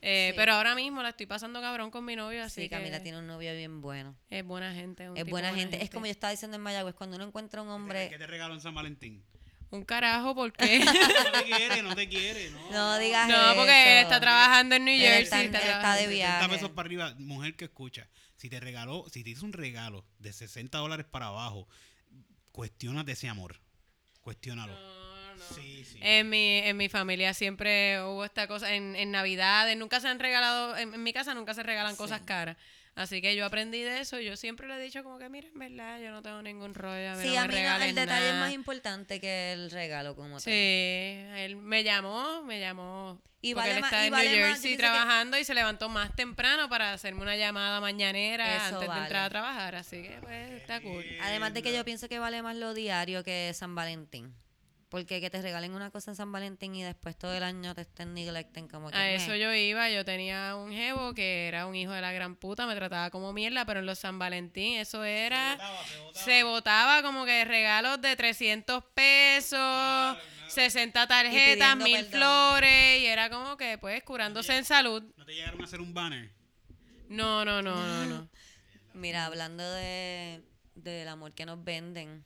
[0.00, 0.36] Eh, Sí.
[0.36, 3.18] Pero ahora mismo la estoy pasando cabrón con mi novio, así Sí, que Camila tiene
[3.18, 4.16] un novio bien bueno.
[4.30, 5.08] es buena gente.
[5.10, 5.82] un Es tipo buena gente.
[5.82, 8.08] Es como yo estaba diciendo en Mayagüez, cuando uno encuentra un ¿Qué hombre...
[8.18, 9.24] te regaló en San Valentín?
[9.70, 10.78] Un carajo, ¿por qué?
[10.84, 10.92] No
[11.32, 12.70] te quiere, no te quiere, no.
[12.70, 15.22] No digas no, porque él está trabajando en New Él Jersey.
[15.22, 16.34] está- está él está trabajando- de viaje.
[16.38, 18.08] 60 pesos para arriba, mujer que escucha.
[18.36, 21.68] Si te regaló, si te hizo un regalo de 60 dólares para abajo,
[22.52, 23.60] cuestionate ese amor.
[24.22, 24.72] Cuestiónalo.
[24.72, 25.07] No,
[25.38, 25.44] no.
[25.54, 25.98] Sí, sí.
[26.02, 30.18] En mi, en mi familia siempre hubo esta cosa, en, en Navidades nunca se han
[30.18, 32.56] regalado, en, en mi casa nunca se regalan cosas caras.
[32.94, 35.56] Así que yo aprendí de eso, yo siempre le he dicho como que, mira, en
[35.56, 37.94] verdad, yo no tengo ningún rollo, a mí Sí, no a me mí no, el
[37.94, 38.44] detalle es nada".
[38.46, 41.38] más importante que el regalo como Sí, tal.
[41.38, 43.22] él me llamó, me llamó.
[43.40, 45.54] Y porque vale él está en vale New más, yo Jersey que- trabajando y se
[45.54, 49.00] levantó más temprano para hacerme una llamada mañanera Eso antes vale.
[49.02, 49.74] de entrar a trabajar.
[49.76, 51.04] Así que, pues, está cool.
[51.22, 54.34] Además de que yo pienso que vale más lo diario que San Valentín.
[54.88, 57.82] Porque que te regalen una cosa en San Valentín y después todo el año te
[57.82, 58.96] estén neglecten como que...
[58.96, 62.36] A eso yo iba, yo tenía un jevo que era un hijo de la gran
[62.36, 65.58] puta, me trataba como mierda, pero en los San Valentín eso era...
[66.14, 70.16] Se votaba como que regalos de 300 pesos,
[70.48, 72.10] 60 tarjetas, mil perdón.
[72.10, 75.02] flores, y era como que pues curándose en salud.
[75.18, 76.30] ¿No te llegaron a hacer un banner?
[77.10, 78.28] No, no, no, no, no.
[78.94, 80.42] Mira, hablando de
[80.74, 82.24] del amor que nos venden,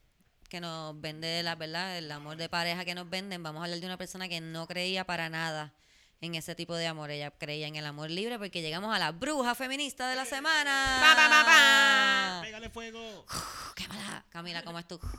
[0.53, 3.81] que nos vende la verdad, el amor de pareja que nos venden, vamos a hablar
[3.81, 5.73] de una persona que no creía para nada
[6.21, 7.11] en ese tipo de amor.
[7.11, 10.99] Ella creía en el amor libre porque llegamos a la bruja feminista de la semana.
[11.01, 12.41] Pa, pa, pa, pa.
[12.43, 13.25] ¡Pégale fuego!
[13.77, 14.27] Quémala.
[14.29, 15.01] Camila, ¿cómo es tú?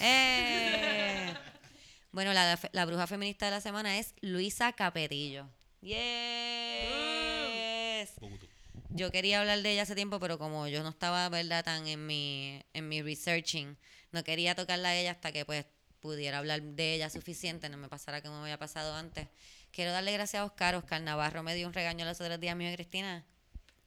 [0.00, 1.34] Eh.
[2.12, 5.48] Bueno, la, la bruja feminista de la semana es Luisa Capetillo.
[5.80, 5.98] Yes.
[8.90, 12.06] Yo quería hablar de ella hace tiempo, pero como yo no estaba, ¿verdad?, tan en
[12.06, 13.76] mi, en mi researching,
[14.12, 15.66] no quería tocarla a ella hasta que pues
[16.00, 19.28] pudiera hablar de ella suficiente, no me pasara como me había pasado antes.
[19.72, 20.74] Quiero darle gracias a Oscar.
[20.76, 23.24] Oscar Navarro me dio un regaño los otros días mío y Cristina.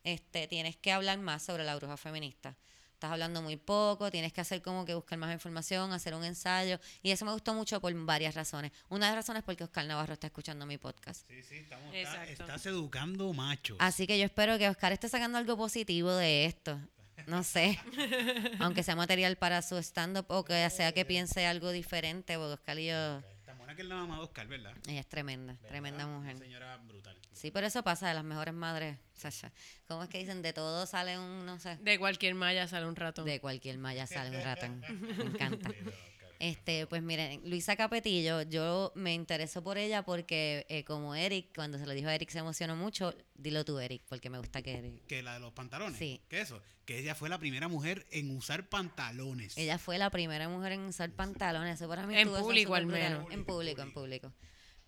[0.04, 2.56] Este, tienes que hablar más sobre la bruja feminista.
[2.94, 6.80] Estás hablando muy poco, tienes que hacer como que buscar más información, hacer un ensayo.
[7.02, 8.72] Y eso me gustó mucho por varias razones.
[8.90, 11.26] Una de las razones es porque Oscar Navarro está escuchando mi podcast.
[11.28, 13.78] Sí, sí, estamos, está- estás educando machos.
[13.80, 16.80] Así que yo espero que Oscar esté sacando algo positivo de esto.
[17.28, 17.80] No sé.
[18.60, 22.80] Aunque sea material para su stand-up o que sea que piense algo diferente, porque Oscar
[22.80, 23.22] y yo...
[23.46, 24.74] Tan buena que es la mamá de Oscar, ¿verdad?
[24.88, 26.36] Ella es tremenda, tremenda mujer.
[26.36, 27.16] Una señora brutal.
[27.16, 27.18] brutal.
[27.34, 28.98] Sí, pero eso pasa de las mejores madres.
[29.14, 29.52] Sasha.
[29.88, 30.42] ¿Cómo es que dicen?
[30.42, 33.26] De todo sale un, no sé, De cualquier malla sale un ratón.
[33.26, 34.80] de cualquier malla sale un ratón.
[35.18, 35.70] Me encanta.
[36.42, 41.78] Este, pues miren, Luisa Capetillo, yo me intereso por ella porque eh, como Eric, cuando
[41.78, 44.76] se lo dijo a Eric se emocionó mucho, dilo tú Eric, porque me gusta que
[44.76, 45.06] Eric.
[45.06, 46.00] Que la de los pantalones.
[46.00, 46.20] Sí.
[46.30, 46.60] ¿Qué eso?
[46.86, 49.56] Que ella fue la primera mujer en usar pantalones.
[49.56, 52.88] Ella fue la primera mujer en usar pantalones, eso para mí En público, súper al
[52.88, 53.32] menos.
[53.32, 54.34] En público, en público.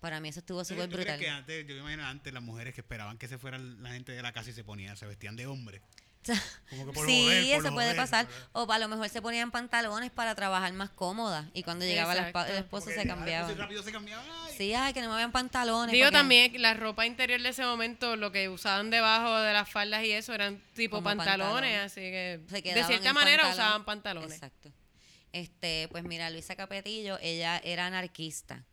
[0.00, 1.20] Para mí eso estuvo ¿Tú súper crees brutal.
[1.20, 4.10] que antes, yo me imagino antes las mujeres que esperaban que se fuera la gente
[4.10, 5.82] de la casa y se ponían, se vestían de hombre.
[6.70, 7.32] Como que por sí, por
[7.66, 8.26] eso puede pasar.
[8.52, 11.48] O a lo mejor se ponían pantalones para trabajar más cómoda.
[11.54, 12.52] Y cuando llegaba la Exacto.
[12.52, 13.46] el esposo Porque, se cambiaba.
[13.46, 14.24] pues, rápido se cambiaban.
[14.44, 14.54] ay.
[14.56, 15.92] Sí, ay, que no me vean pantalones.
[15.92, 19.68] Digo porque- también, la ropa interior de ese momento, lo que usaban debajo de las
[19.68, 21.80] faldas y eso, eran tipo pantalones, pantalones.
[21.92, 22.40] así que
[22.74, 23.52] de cierta manera pantalón.
[23.52, 24.32] usaban pantalones.
[24.32, 24.72] Exacto.
[25.32, 28.64] Este, pues mira, Luisa Capetillo, ella era anarquista.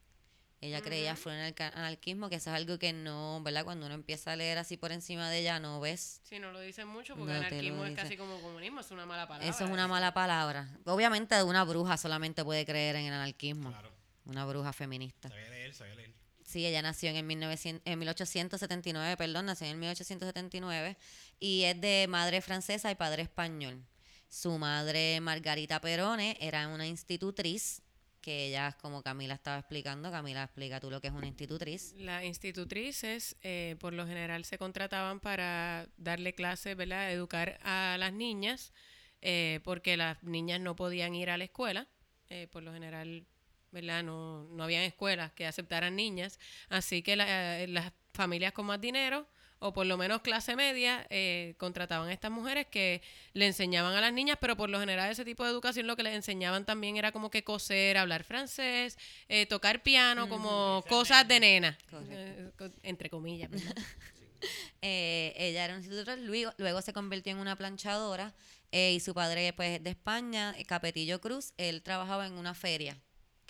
[0.62, 3.64] Ella creía fue en el anarquismo, que eso es algo que no, ¿verdad?
[3.64, 6.22] Cuando uno empieza a leer así por encima de ella, no ves.
[6.24, 9.28] Sí, no lo dicen mucho porque No anarquismo es casi como comunismo, es una mala
[9.28, 9.50] palabra.
[9.50, 10.70] Eso es una mala palabra.
[10.86, 13.70] Obviamente una bruja solamente puede creer en el anarquismo.
[13.70, 13.92] Claro.
[14.26, 15.30] Una bruja feminista.
[15.30, 16.14] Sabía leer, sabía leer.
[16.44, 20.98] Sí, ella nació en, el 1900 en 1879, perdón, nació en el 1879
[21.40, 23.84] y es de madre francesa y padre español.
[24.28, 27.82] Su madre, Margarita Perone, era una institutriz,
[28.22, 31.94] que ella, como Camila estaba explicando, Camila explica tú lo que es una institutriz.
[31.98, 37.12] Las institutrices, eh, por lo general, se contrataban para darle clases, ¿verdad?
[37.12, 38.72] Educar a las niñas,
[39.22, 41.88] eh, porque las niñas no podían ir a la escuela.
[42.34, 43.26] eh, por lo general,
[43.74, 44.04] ¿verdad?
[44.04, 46.40] No, no habían escuelas que aceptaran niñas.
[46.70, 49.28] Así que la- eh, las familias con más dinero,
[49.62, 53.02] o por lo menos clase media, eh, contrataban a estas mujeres que
[53.34, 56.04] le enseñaban a las niñas, pero por lo general ese tipo de educación lo que
[56.04, 58.98] les enseñaban también era como que coser, hablar francés,
[59.30, 61.78] eh, tocar piano, como cosas de nena,
[62.10, 62.52] eh,
[62.84, 63.52] entre comillas.
[64.82, 68.34] Eh, ella era una institutriz, luego, luego se convirtió en una planchadora
[68.72, 72.98] eh, y su padre, pues, es de España, Capetillo Cruz, él trabajaba en una feria,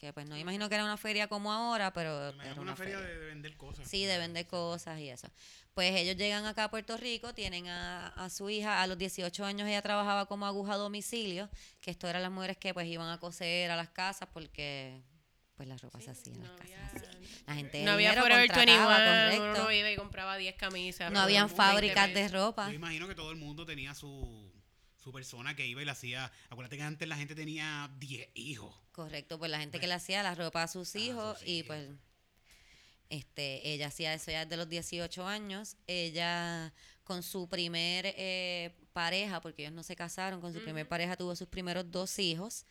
[0.01, 2.71] que pues no imagino que era una feria como ahora, pero Me era imagino una
[2.71, 3.13] una feria feria.
[3.13, 3.87] de, de vender cosas.
[3.87, 5.27] Sí, de vender cosas y eso.
[5.75, 9.45] Pues ellos llegan acá a Puerto Rico, tienen a, a su hija, a los 18
[9.45, 11.49] años ella trabajaba como aguja a domicilio,
[11.81, 15.01] que esto eran las mujeres que pues iban a coser a las casas porque
[15.55, 17.43] pues la ropa se hacía en las casas había- así.
[17.45, 19.43] La gente de No había Forever contrataba, 21, correcto.
[19.61, 21.11] uno no iba y compraba 10 camisas.
[21.11, 22.67] No habían 20 fábricas de ropa.
[22.69, 24.51] Yo imagino que todo el mundo tenía su,
[25.03, 26.31] su persona que iba y le hacía.
[26.49, 28.75] Acuérdate que antes la gente tenía 10 hijos.
[28.91, 31.89] Correcto, pues la gente que le hacía la ropa a sus hijos sus y pues
[33.09, 35.75] este ella hacía eso ya desde los 18 años.
[35.87, 36.73] Ella
[37.03, 41.35] con su primer eh, pareja, porque ellos no se casaron, con su primer pareja tuvo
[41.35, 42.65] sus primeros dos hijos.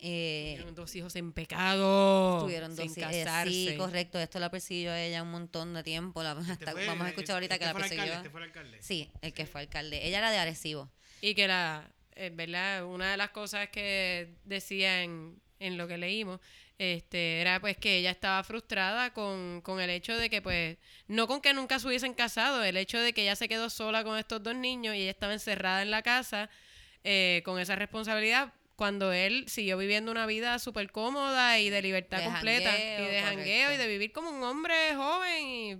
[0.00, 2.40] Eh, Tuvieron dos hijos en pecado.
[2.42, 3.12] tuvieron dos sin hijos.
[3.14, 3.52] eh, casarse.
[3.52, 4.18] sí, correcto.
[4.18, 6.22] Esto la persiguió a ella un montón de tiempo.
[6.22, 8.02] la- hasta- Este fue- vamos a escuchar ahorita este que la persiguió.
[8.02, 8.82] alcalde, este fue el alcalde.
[8.82, 10.06] Sí, el que fue alcalde.
[10.06, 10.90] Ella era de Arecibo.
[11.24, 12.84] Y que la, eh, ¿verdad?
[12.84, 16.38] Una de las cosas que decía en, en lo que leímos,
[16.76, 20.76] este, era pues que ella estaba frustrada con, con el hecho de que pues,
[21.08, 24.04] no con que nunca se hubiesen casado, el hecho de que ella se quedó sola
[24.04, 26.50] con estos dos niños y ella estaba encerrada en la casa
[27.04, 32.18] eh, con esa responsabilidad cuando él siguió viviendo una vida súper cómoda y de libertad
[32.18, 35.78] De completa jangueo, y de jangueo y de vivir como un hombre joven y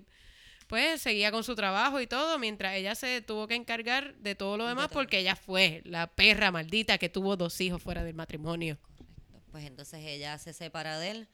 [0.74, 4.56] pues seguía con su trabajo y todo, mientras ella se tuvo que encargar de todo
[4.56, 8.16] lo De demás porque ella fue la perra maldita que tuvo dos hijos fuera del
[8.16, 8.76] matrimonio.
[9.52, 11.28] Pues entonces ella se separa de él.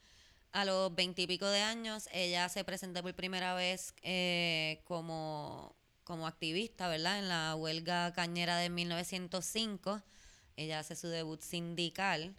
[0.53, 6.89] A los veintipico de años, ella se presenta por primera vez eh, como, como activista,
[6.89, 7.19] ¿verdad?
[7.19, 10.03] En la huelga cañera de 1905.
[10.59, 12.37] Ella hace su debut sindical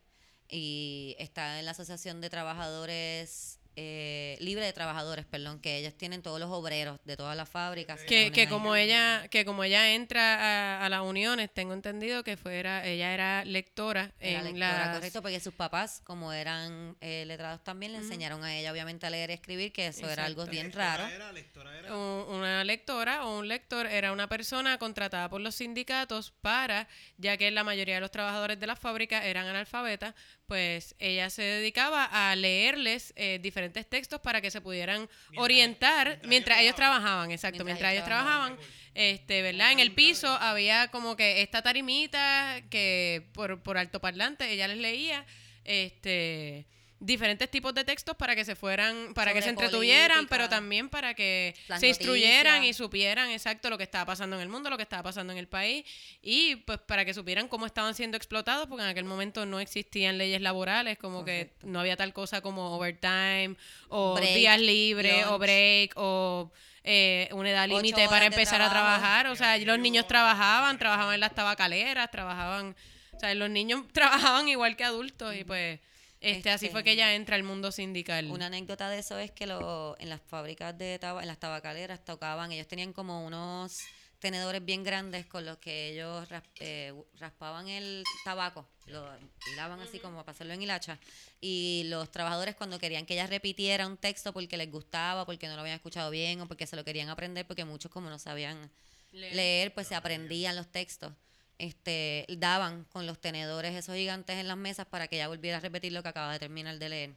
[0.47, 6.21] y está en la Asociación de Trabajadores, eh, Libre de Trabajadores, perdón, que ellos tienen
[6.21, 8.01] todos los obreros de todas las fábricas.
[8.03, 8.47] Que, ahí.
[8.47, 13.13] como ella que como ella entra a, a las uniones, tengo entendido que fuera ella
[13.13, 17.91] era lectora Era en lectora, las correcto, porque sus papás, como eran eh, letrados también,
[17.93, 20.97] le enseñaron a ella obviamente a leer y escribir, que eso era algo bien Lectora
[20.97, 21.07] raro.
[21.07, 21.95] Era, lectora era.
[21.95, 26.87] un- una lectora o un lector era una persona contratada por los sindicatos para,
[27.17, 30.13] ya que la mayoría de los trabajadores de la fábrica eran analfabetas,
[30.47, 36.27] pues ella se dedicaba a leerles eh, diferentes textos para que se pudieran orientar mientras
[36.27, 38.57] mientras, ellos ellos trabajaban, exacto, Mientras mientras, ellos ellos trabajaban,
[38.93, 39.71] este, ¿verdad?
[39.71, 45.25] En el piso había como que esta tarimita que por, por altoparlante ella les leía,
[45.63, 46.65] este
[47.01, 50.37] diferentes tipos de textos para que se fueran, para que se entretuvieran, política.
[50.37, 54.49] pero también para que se instruyeran y supieran exacto lo que estaba pasando en el
[54.49, 55.83] mundo, lo que estaba pasando en el país
[56.21, 60.19] y pues para que supieran cómo estaban siendo explotados, porque en aquel momento no existían
[60.19, 63.55] leyes laborales, como que no había tal cosa como overtime
[63.89, 66.51] o Break, días libres o break o
[66.83, 69.25] eh, una edad límite para empezar a trabajar.
[69.27, 72.75] O sea, los niños trabajaban, trabajaban en las tabacaleras, trabajaban,
[73.11, 75.79] o sea, los niños trabajaban igual que adultos y pues
[76.21, 78.29] este, así fue que Este, ella entra al mundo sindical.
[78.31, 82.03] Una anécdota de eso es que lo, en las fábricas de tabaco, en las tabacaleras
[82.05, 83.79] tocaban, ellos tenían como unos
[84.19, 89.03] tenedores bien grandes con los que ellos ras- eh, raspaban el tabaco, lo
[89.51, 90.99] hilaban así como para hacerlo en hilacha.
[91.41, 95.55] Y los trabajadores cuando querían que ella repitiera un texto porque les gustaba, porque no
[95.55, 98.69] lo habían escuchado bien o porque se lo querían aprender, porque muchos como no sabían
[99.11, 99.35] Leer.
[99.35, 101.13] leer, pues se aprendían los textos.
[101.61, 105.59] Este, daban con los tenedores esos gigantes en las mesas para que ella volviera a
[105.59, 107.11] repetir lo que acaba de terminar de leer.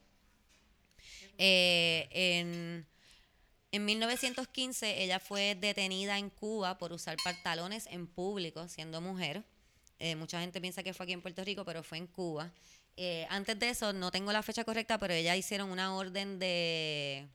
[1.38, 2.86] Eh, en,
[3.72, 9.42] en 1915 ella fue detenida en Cuba por usar pantalones en público, siendo mujer.
[9.98, 12.52] Eh, mucha gente piensa que fue aquí en Puerto Rico, pero fue en Cuba.
[12.98, 17.26] Eh, antes de eso, no tengo la fecha correcta, pero ella hicieron una orden de,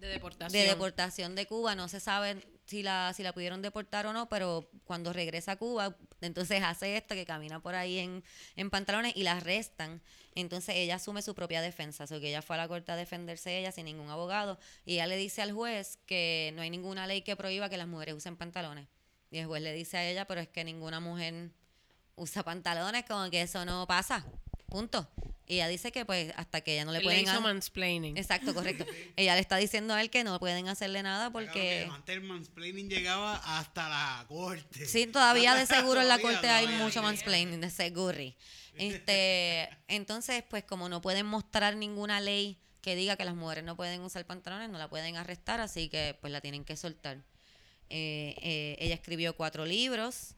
[0.00, 0.50] de deportación.
[0.60, 1.76] de deportación de Cuba.
[1.76, 5.56] No se sabe si la, si la pudieron deportar o no, pero cuando regresa a
[5.56, 8.24] Cuba, entonces hace esto, que camina por ahí en,
[8.56, 10.00] en pantalones y la arrestan.
[10.34, 12.96] Entonces ella asume su propia defensa, o sea, que ella fue a la corte a
[12.96, 17.06] defenderse ella sin ningún abogado y ella le dice al juez que no hay ninguna
[17.06, 18.88] ley que prohíba que las mujeres usen pantalones.
[19.30, 21.50] Y el juez le dice a ella, pero es que ninguna mujer
[22.16, 24.24] usa pantalones, como que eso no pasa,
[24.68, 25.08] punto.
[25.46, 27.22] Y ella dice que pues hasta que ella no le pueden...
[27.22, 28.16] hizo mansplaining.
[28.16, 28.86] Exacto, correcto.
[29.16, 31.60] ella le está diciendo a él que no pueden hacerle nada Claro porque...
[31.60, 34.86] que antes el mansplaining llegaba hasta la corte.
[34.86, 38.18] Sí, todavía de seguro en la corte hay mucho mansplaining, de seguro.
[38.76, 43.76] Este, entonces, pues como no pueden mostrar ninguna ley que diga que las mujeres no
[43.76, 47.16] pueden usar pantalones, no la pueden arrestar, así que pues la tienen que soltar.
[47.88, 50.34] Eh, eh, ella escribió cuatro libros.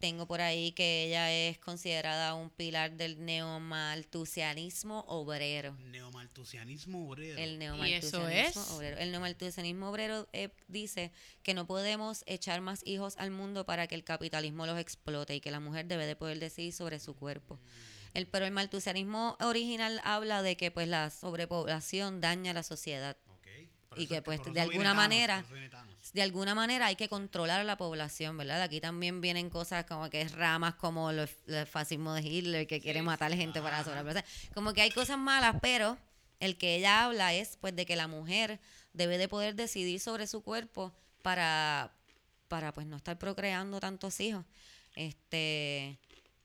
[0.00, 5.76] Tengo por ahí que ella es considerada un pilar del neomaltusianismo obrero.
[5.90, 7.38] Neomaltusianismo obrero.
[7.38, 8.70] El ¿Y neomaltusianismo eso es?
[8.70, 8.96] obrero.
[8.96, 11.12] El neomaltusianismo obrero eh, dice
[11.42, 15.40] que no podemos echar más hijos al mundo para que el capitalismo los explote y
[15.42, 17.58] que la mujer debe de poder decidir sobre su cuerpo.
[18.14, 23.18] El, pero el maltusianismo original habla de que pues la sobrepoblación daña a la sociedad.
[23.96, 25.44] Y que, es pues, de alguna Thanos, manera-.
[26.12, 28.62] De alguna manera hay que controlar a la población, ¿verdad?
[28.62, 32.80] Aquí también vienen cosas como que es ramas como lo- el fascismo de Hitler que
[32.80, 34.24] quiere matar gente para sobrepoblación.
[34.54, 35.98] Como que hay cosas malas, pero
[36.40, 38.60] el que ella habla es pues de que la mujer
[38.92, 40.92] debe de poder decidir sobre su cuerpo
[41.22, 41.92] para,
[42.48, 44.44] para pues no estar procreando tantos hijos.
[44.96, 45.98] Este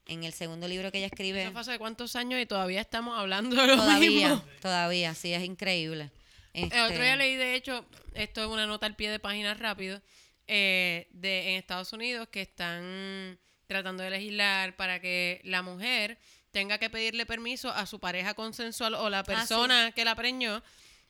[0.07, 3.17] en el segundo libro que ella escribe Eso fue hace cuántos años y todavía estamos
[3.17, 4.43] hablando de lo todavía, mismo.
[4.61, 6.11] todavía, sí, es increíble.
[6.55, 9.53] El otro Este, día leí, de hecho, esto es una nota al pie de página
[9.53, 10.01] rápido,
[10.47, 13.37] eh, de, en Estados Unidos que están
[13.67, 16.17] tratando de legislar para que la mujer
[16.51, 20.63] tenga que pedirle permiso a su pareja consensual o la persona que la preñó.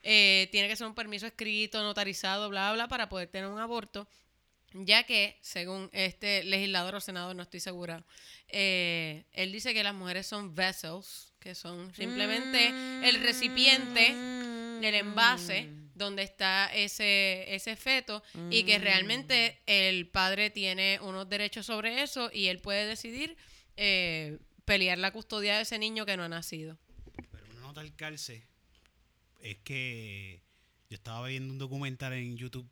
[0.07, 4.07] eh, tiene que ser un permiso escrito, notarizado, bla, bla, para poder tener un aborto.
[4.73, 8.03] Ya que, según este legislador o senador, no estoy segura,
[8.49, 12.69] eh, él dice que las mujeres son vessels, que son simplemente
[13.07, 14.13] el recipiente
[14.83, 21.65] el envase donde está ese, ese feto y que realmente el padre tiene unos derechos
[21.65, 23.37] sobre eso y él puede decidir
[23.77, 26.77] eh, pelear la custodia de ese niño que no ha nacido.
[27.31, 28.45] Pero una nota al calce
[29.41, 30.41] es que
[30.89, 32.67] yo estaba viendo un documental en YouTube.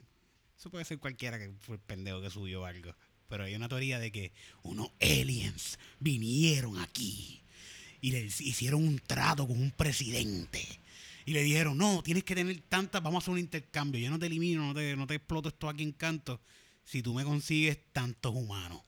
[0.57, 2.95] Eso puede ser cualquiera que fue el pendejo que subió algo.
[3.29, 7.41] Pero hay una teoría de que unos aliens vinieron aquí
[8.01, 10.59] y le hicieron un trato con un presidente.
[11.25, 14.01] Y le dijeron, no, tienes que tener tantas, vamos a hacer un intercambio.
[14.01, 16.41] Yo no te elimino, no te, no te exploto esto aquí en canto
[16.83, 18.81] si tú me consigues tantos humanos.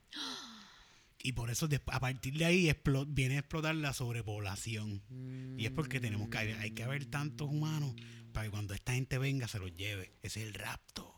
[1.24, 2.72] Y por eso a partir de ahí
[3.08, 5.02] viene a explotar la sobrepoblación.
[5.58, 7.96] Y es porque tenemos que hay que haber tantos humanos
[8.32, 10.14] para que cuando esta gente venga se los lleve.
[10.22, 11.16] Ese es el rapto.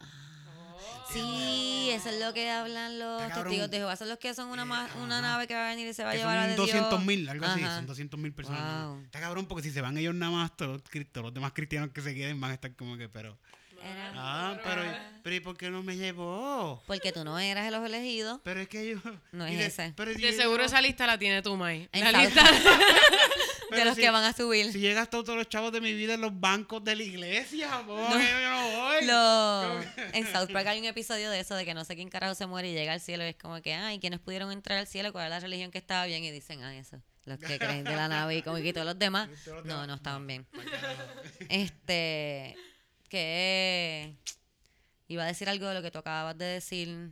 [1.11, 3.45] Sí, eso es lo que hablan los Está cabrón.
[3.51, 3.95] testigos de Jehová.
[3.95, 5.27] Son los que son una, ma- una ajá.
[5.27, 6.89] nave que va a venir y se va a Que llevar a son de 200
[6.89, 7.05] Dios.
[7.05, 7.63] mil, algo así.
[7.63, 7.75] Ajá.
[7.77, 8.61] Son 200 mil personas.
[8.61, 8.87] nada más.
[8.95, 9.03] Wow.
[9.05, 11.53] Está cabrón porque si se van ellos nada más, todos los, cri- todos los demás
[11.53, 13.37] cristianos que se queden van a estar como que, pero...
[13.81, 14.81] Era- Ah, pero,
[15.23, 16.81] pero ¿y por qué no me llevó?
[16.87, 18.41] Porque tú no eras de los elegidos.
[18.43, 18.97] Pero es que yo...
[19.31, 19.93] No y es de- ese.
[19.95, 21.87] Pero si De yo- seguro esa lista la tiene tú, May.
[21.93, 22.43] La lista
[23.75, 24.71] de los si- que van a subir.
[24.71, 28.07] Si llegas todos los chavos de mi vida en los bancos de la iglesia, ¿cómo
[28.07, 29.05] que yo no voy?
[29.05, 29.81] Lo-
[30.13, 32.45] en South Park hay un episodio de eso, de que no sé quién carajo se
[32.45, 35.11] muere y llega al cielo y es como que, ay, ¿quiénes pudieron entrar al cielo?
[35.11, 36.23] ¿Cuál es la religión que estaba bien?
[36.23, 37.01] Y dicen, ay, eso.
[37.25, 39.29] Los que creen de la nave y como que todos los demás.
[39.43, 40.45] Todos los No, demás, no estaban bien.
[40.45, 41.03] carajo.
[41.49, 42.55] Este,
[43.09, 44.15] que
[45.09, 47.09] iba a decir algo de lo que tú acabas de decir.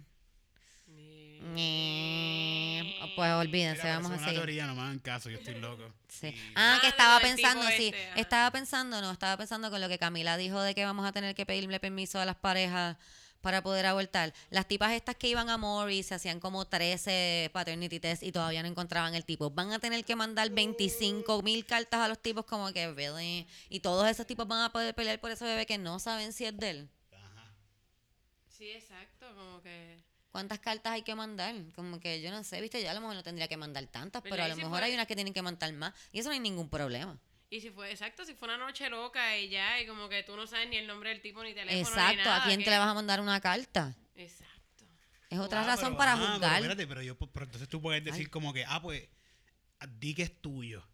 [3.16, 4.40] Pues olvídense, Mira, vamos a es una seguir.
[4.42, 5.84] teoría, no me hagan caso, yo estoy loco.
[6.10, 6.28] Sí.
[6.28, 7.88] Y- Ah, que estaba pensando, sí.
[7.94, 8.20] este.
[8.22, 11.34] Estaba pensando, no, estaba pensando con lo que Camila dijo de que vamos a tener
[11.36, 12.98] que pedirle permiso a las parejas
[13.42, 14.34] para poder abortar.
[14.50, 18.64] Las tipas estas que iban a Mori se hacían como 13 paternity tests y todavía
[18.64, 19.52] no encontraban el tipo.
[19.52, 23.48] Van a tener que mandar 25 mil cartas a los tipos como que, really?
[23.70, 26.46] Y todos esos tipos van a poder pelear por ese bebé que no saben si
[26.46, 26.90] es de él.
[27.14, 27.52] Ajá.
[28.50, 30.04] Sí, exacto, como que...
[30.36, 31.56] ¿Cuántas cartas hay que mandar?
[31.76, 34.22] Como que yo no sé, viste, yo a lo mejor no tendría que mandar tantas,
[34.22, 35.94] pero a lo si mejor fue- hay unas que tienen que mandar más.
[36.12, 37.18] Y eso no hay ningún problema.
[37.50, 40.36] Y si fue, exacto, si fue una noche loca y ya, y como que tú
[40.36, 42.44] no sabes ni el nombre del tipo, ni teléfono, ni Exacto, nada.
[42.44, 43.96] ¿a quién que- te le vas a mandar una carta?
[44.14, 44.84] Exacto.
[45.30, 46.56] Es otra Ah, razón pero- para ah, pero juzgar.
[46.56, 48.30] espérate, pero, yo, pero entonces tú puedes decir Ay.
[48.30, 49.08] como que, ah, pues,
[49.88, 50.86] di que es tuyo.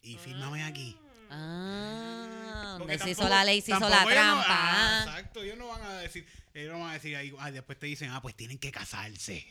[0.00, 0.96] Y fírmame aquí.
[1.28, 4.44] Ah, donde se hizo la ley, se hizo la no- trampa.
[4.48, 7.50] ah, ah, exacto, ellos no van a decir, ellos no van a decir ahí, ah,
[7.50, 9.44] después te dicen, ah, pues tienen que casarse.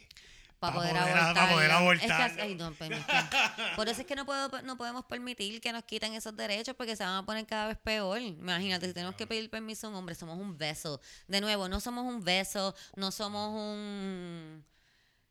[0.59, 1.35] para pa' poder, poder- abortar.
[1.35, 2.43] pa' poder Es que, abortarlo.
[2.43, 5.73] ay, no, pero es que- por eso es que no, puedo, no podemos permitir que
[5.73, 8.21] nos quiten esos derechos porque se van a poner cada vez peor.
[8.21, 11.01] Imagínate, si tenemos que pedir permiso a un hombre, somos un beso.
[11.27, 14.63] De nuevo, no somos un beso, no somos un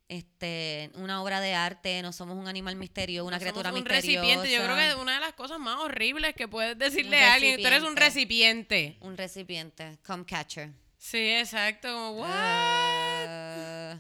[0.09, 3.75] este una obra de arte, no somos un animal misterioso, una No somos criatura un
[3.77, 4.21] misteriosa.
[4.21, 4.53] recipiente.
[4.53, 7.59] Yo creo que una de las cosas más horribles que puedes decirle Un a alguien,
[7.59, 8.99] tú eres un recipiente.
[9.01, 10.73] un recipiente, come catcher.
[11.05, 12.31] Sí, exacto, como, what?
[12.33, 13.99] Ah,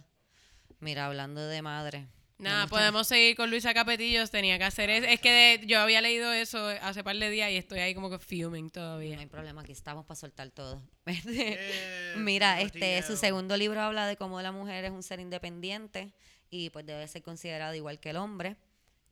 [0.78, 2.06] mira, hablando de madre.
[2.38, 5.06] Nada, podemos seguir con Luisa Capetillos, tenía que hacer eso.
[5.08, 8.08] Es que de- yo había leído eso hace par de días y estoy ahí como
[8.08, 9.18] que fuming No todavía.
[9.18, 10.80] hay problema, aquí estamos para soltar todo.
[12.16, 16.12] Mira, este, su segundo libro habla de cómo la mujer es un ser independiente
[16.50, 18.56] y pues debe ser considerada igual que el hombre.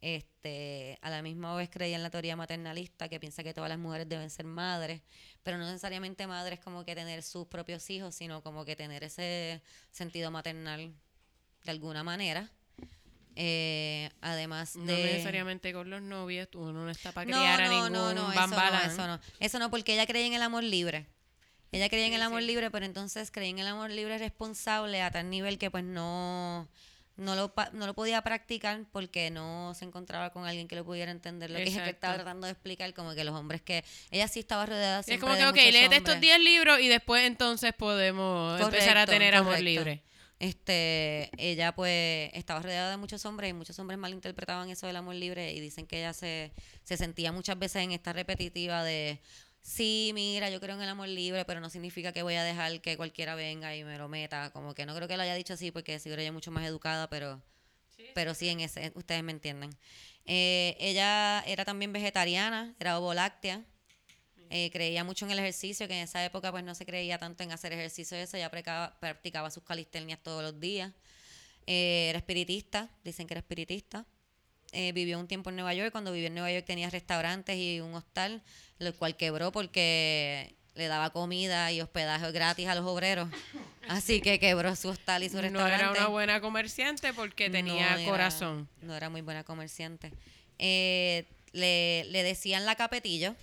[0.02, 3.78] Este, a la misma vez creía en la teoría maternalista que piensa que todas las
[3.78, 5.02] mujeres deben ser madres,
[5.42, 9.60] pero no necesariamente madres como que tener sus propios hijos, sino como que tener ese
[9.90, 10.94] sentido maternal
[11.64, 12.50] de alguna manera.
[13.36, 17.66] Eh, además No de necesariamente con los novios, uno no está para no, criar a
[17.68, 19.20] no, ningún no, no, eso no, eso no.
[19.38, 21.06] Eso no, porque ella creía en el amor libre.
[21.72, 22.48] Ella creía en el amor sí.
[22.48, 26.68] libre, pero entonces creía en el amor libre responsable a tal nivel que pues no,
[27.20, 31.10] no, lo, no lo podía practicar porque no se encontraba con alguien que lo pudiera
[31.10, 33.84] entender lo que ella estaba tratando de explicar, como que los hombres que...
[34.10, 36.20] Ella sí estaba rodeada Sí, es siempre como que, de ok, léete estos hombres.
[36.20, 40.02] 10 libros y después entonces podemos empezar a Correcto, tener amor libre.
[40.40, 45.14] Este, ella pues estaba rodeada de muchos hombres y muchos hombres malinterpretaban eso del amor
[45.14, 46.52] libre y dicen que ella se,
[46.82, 49.20] se sentía muchas veces en esta repetitiva de
[49.62, 52.80] sí, mira, yo creo en el amor libre, pero no significa que voy a dejar
[52.80, 54.50] que cualquiera venga y me lo meta.
[54.50, 56.66] Como que no creo que lo haya dicho así porque seguro ella es mucho más
[56.66, 57.42] educada, pero
[58.14, 59.70] pero sí en ese, ustedes me entienden.
[60.26, 63.64] Eh, ella era también vegetariana, era ovoláctea.
[64.52, 67.44] Eh, creía mucho en el ejercicio, que en esa época pues no se creía tanto
[67.44, 70.92] en hacer ejercicio eso, ella practicaba, practicaba sus calistenias todos los días.
[71.66, 74.06] Eh, era espiritista, dicen que era espiritista.
[74.72, 77.80] Eh, vivió un tiempo en Nueva York, cuando vivió en Nueva York tenía restaurantes y
[77.80, 78.40] un hostal,
[78.78, 83.28] lo cual quebró porque le daba comida y hospedaje gratis a los obreros.
[83.88, 85.82] Así que quebró su hostal y su No restaurante.
[85.84, 88.68] era una buena comerciante porque tenía No era- corazón.
[88.80, 90.12] No era muy buena comerciante.
[90.58, 93.34] Eh, le, le decían la capetillo.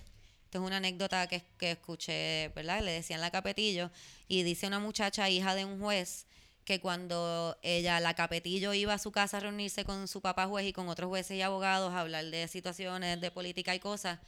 [0.46, 2.80] Esto es una anécdota que, que escuché, ¿verdad?
[2.82, 3.90] Le decían la capetillo.
[4.28, 6.24] Y dice una muchacha, hija de un juez,
[6.68, 10.66] que cuando ella, la capetillo, iba a su casa a reunirse con su papá juez
[10.66, 14.18] y con otros jueces y abogados a hablar de situaciones de política y cosas,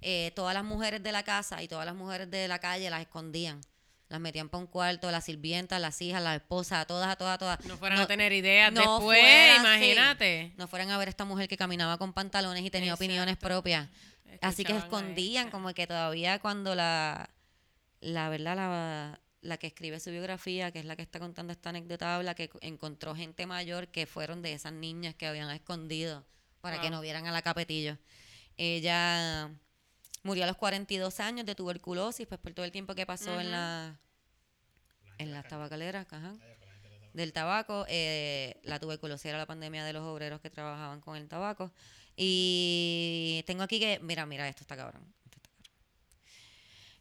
[0.00, 3.00] eh, todas las mujeres de la casa y todas las mujeres de la calle las
[3.00, 3.60] escondían.
[4.08, 7.36] Las metían para un cuarto, las sirvientas, las hijas, las esposas, a todas, a todas,
[7.36, 7.64] a todas.
[7.64, 10.52] No fueran a tener ideas no después, fuera imagínate.
[10.56, 13.88] No fueran a ver a esta mujer que caminaba con pantalones y tenía opiniones propias.
[14.40, 17.30] Así que escondían, como que todavía cuando la,
[18.00, 21.68] la verdad, la, la que escribe su biografía, que es la que está contando esta
[21.68, 26.24] anécdota, habla que encontró gente mayor que fueron de esas niñas que habían escondido
[26.60, 27.98] para que no vieran a la capetillo.
[28.56, 29.50] Ella
[30.22, 33.50] murió a los 42 años de tuberculosis, pues por todo el tiempo que pasó en
[33.50, 34.00] la
[35.18, 36.34] en las tabacaleras, ajá,
[37.12, 37.84] del tabaco.
[37.88, 41.70] eh, la tuberculosis era la pandemia de los obreros que trabajaban con el tabaco.
[42.16, 45.02] Y tengo aquí que, mira, mira, esto está cabrón.
[45.02, 45.23] esto está cabrón.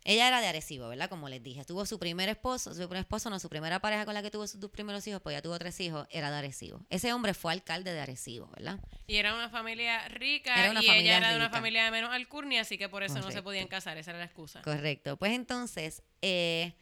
[0.06, 1.10] Ella era de Arecibo, ¿verdad?
[1.10, 4.14] Como les dije, tuvo su primer esposo, su primer esposo, no, su primera pareja con
[4.14, 6.82] la que tuvo sus dos primeros hijos, pues ya tuvo tres hijos, era de Arecibo.
[6.90, 8.80] Ese hombre fue alcalde de Arecibo, ¿verdad?
[9.08, 11.92] Y era una familia rica Era una y familia ella era de una familia de
[11.92, 14.62] menos alcurnia, así que por eso no se podían casar, esa era la excusa.
[14.62, 15.16] Correcto.
[15.18, 16.74] Pues entonces, eh,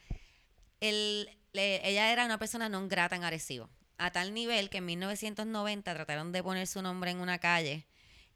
[0.80, 3.70] el- le- ella era una persona no grata en Arecibo.
[3.98, 7.86] A tal nivel que en 1990 trataron de poner su nombre en una calle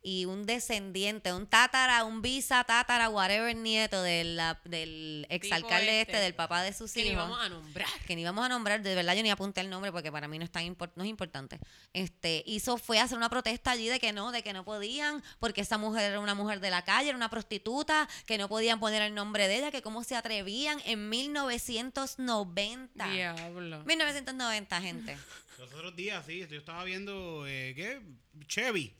[0.07, 6.11] y un descendiente, un tátara, un bisa, tátara, whatever nieto de la- del exalcalde este,
[6.11, 6.23] este.
[6.23, 7.87] del papá de sus Que ni hijos vamos a nombrar.
[8.05, 10.37] que ni vamos a nombrar, de verdad yo ni apunté el nombre porque para mí
[10.37, 11.57] no es tan impor- no es importante.
[11.93, 15.61] Este, hizo fue hacer una protesta allí de que no, de que no podían, porque
[15.61, 19.01] esa mujer era una mujer de la calle, era una prostituta, que no podían poner
[19.01, 23.09] el nombre de ella, que cómo se atrevían en 1990.
[23.11, 23.83] Diablo.
[23.85, 25.17] 1990, gente.
[25.57, 28.01] Los otros días, sí, yo estaba viendo, eh, ¿qué?
[28.47, 28.93] Chevy.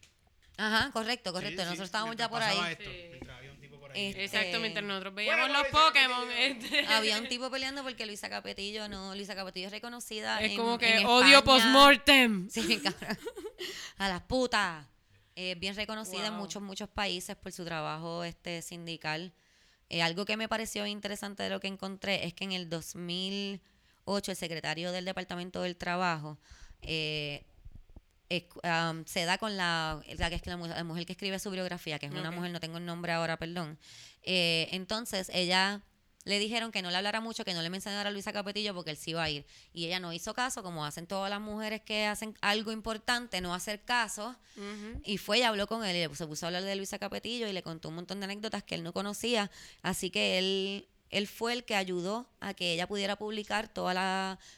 [0.58, 1.58] Ajá, correcto, correcto.
[1.62, 2.58] Sí, sí, Nosotros estábamos ya por ahí.
[2.72, 3.08] esto, Sí.
[3.12, 4.06] mientras había un tipo por ahí.
[4.06, 6.32] Este, Exacto, mientras nosotros veíamos Bueno, los Pokémon.
[6.32, 10.40] Este, Había un tipo peleando porque Luisa Capetillo, no, Luisa Capetillo es reconocida.
[10.42, 12.50] es en- como que en odio post-mortem.
[12.50, 13.18] Sí, cabrón.
[13.98, 14.86] A las putas.
[15.36, 19.34] Es bien reconocida en muchos, muchos países por su trabajo este sindical.
[19.90, 24.32] Eh, algo que me pareció interesante de lo que encontré es que en el 2008
[24.32, 26.40] el secretario del Departamento del Trabajo
[26.82, 27.44] eh,
[28.30, 32.08] se da con la, la, que es la, la mujer que escribe su biografía, que
[32.08, 33.78] es una mujer, no tengo el nombre ahora, perdón.
[34.24, 35.82] Eh, entonces ella
[36.26, 38.90] le dijeron que no le hablara mucho, que no le mencionara a Luisa Capetillo porque
[38.90, 39.46] él sí iba a ir.
[39.74, 43.54] Y ella no hizo caso, como hacen todas las mujeres que hacen algo importante, no
[43.54, 44.36] hacer caso.
[45.04, 47.54] Y fue y habló con él y se puso a hablar de Luisa Capetillo y
[47.54, 49.52] le contó un montón de anécdotas que él no conocía.
[49.84, 53.94] Así que él, él fue el que ayudó a que ella pudiera publicar todos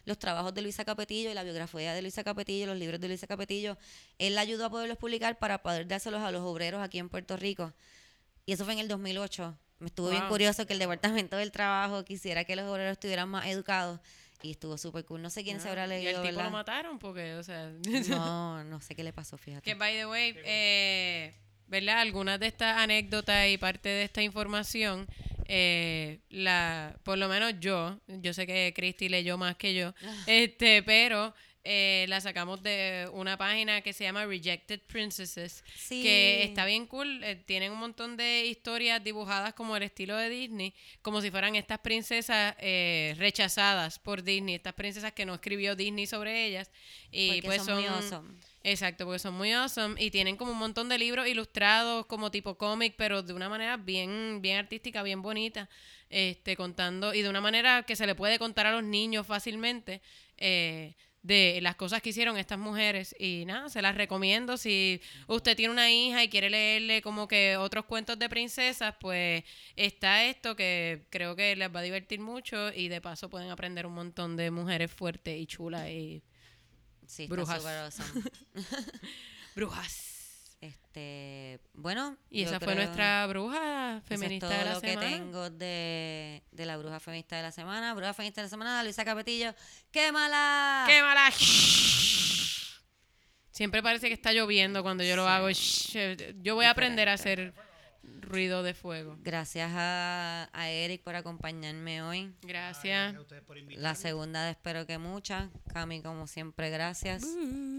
[0.06, 3.28] los trabajos de Luisa Capetillo y la biografía de Luisa Capetillo, los libros de Luisa
[3.28, 3.78] Capetillo.
[4.18, 7.38] Él la ayudó a poderlos publicar para poder dárselos a los obreros aquí en Puerto
[7.38, 7.74] Rico.
[8.46, 9.58] Y eso fue en el 2008.
[9.80, 13.46] Me estuvo bien curioso que el Departamento del Trabajo quisiera que los obreros estuvieran más
[13.48, 14.00] educados.
[14.42, 15.22] Y estuvo súper cool.
[15.22, 17.72] No sé quién se habrá Y leído, el tipo lo mataron porque, o sea...
[18.10, 19.64] No, no sé qué le pasó, fíjate.
[19.64, 21.34] Que, by the way, eh,
[21.68, 22.00] ¿verdad?
[22.00, 25.08] Algunas de estas anécdotas y parte de esta información,
[25.46, 29.94] eh, la, por lo menos yo, yo sé que Christy leyó más que yo,
[30.28, 31.34] este, pero
[31.70, 36.02] eh, la sacamos de una página que se llama Rejected Princesses, Sí.
[36.02, 37.22] que está bien cool.
[37.26, 41.56] eh, tienen un montón de historias dibujadas como el estilo de Disney, como si fueran
[41.58, 46.72] estas princesas eh, rechazadas por Disney, estas princesas que no escribió Disney sobre ellas.
[47.12, 48.40] Y Porque pues son.
[48.70, 52.58] Exacto, porque son muy awesome y tienen como un montón de libros ilustrados como tipo
[52.58, 55.70] cómic, pero de una manera bien, bien artística, bien bonita,
[56.10, 60.02] este, contando y de una manera que se le puede contar a los niños fácilmente
[60.36, 63.16] eh, de las cosas que hicieron estas mujeres.
[63.18, 64.58] Y nada, se las recomiendo.
[64.58, 69.46] Si usted tiene una hija y quiere leerle como que otros cuentos de princesas, pues
[69.78, 73.86] está esto que creo que les va a divertir mucho y de paso pueden aprender
[73.86, 76.22] un montón de mujeres fuertes y chulas y
[77.08, 77.66] Sí, está Brujas.
[77.66, 78.24] awesome.
[79.56, 80.04] brujas.
[80.60, 82.18] Este, bueno.
[82.30, 85.02] Y esa fue nuestra bruja eso es feminista todo de la lo semana.
[85.02, 87.94] que tengo de, de la bruja feminista de la semana.
[87.94, 89.54] Bruja feminista de la semana, Luisa Capetillo.
[89.92, 90.86] ¡Quémala!
[90.88, 91.32] ¡Qué mala!
[93.52, 95.50] Siempre parece que está lloviendo cuando yo lo hago.
[95.50, 97.54] Yo voy a aprender a hacer
[98.22, 99.18] ruido de fuego.
[99.24, 102.34] Gracias a, a Eric por acompañarme hoy.
[102.42, 103.16] Gracias.
[103.16, 103.84] A ustedes por invitarme.
[103.84, 105.50] La segunda espero que muchas.
[105.74, 107.24] Cami, como siempre, gracias.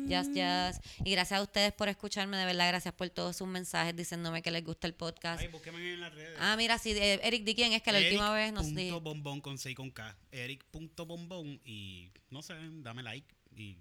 [0.07, 0.81] Yes, yes.
[1.05, 2.69] Y gracias a ustedes por escucharme, de verdad.
[2.69, 5.41] Gracias por todos sus mensajes diciéndome que les gusta el podcast.
[5.41, 6.37] Ay, búsquenme en las redes.
[6.41, 7.83] Ah, mira, sí, eh, Eric, ¿di quién es?
[7.83, 8.91] Que la última vez nos Eric di.
[8.91, 10.17] punto bombón con 6 con K.
[10.33, 13.77] Eric.bombón y no sé, dame like y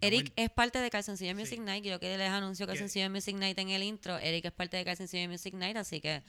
[0.00, 1.64] Eric es parte de Calzoncillo Music Sí.
[1.64, 1.84] Night.
[1.84, 2.66] Yo que les anuncio.
[2.66, 4.18] Calzoncillo Music Night en el intro.
[4.18, 6.22] Eric es parte de Calzoncillo Music Night, así que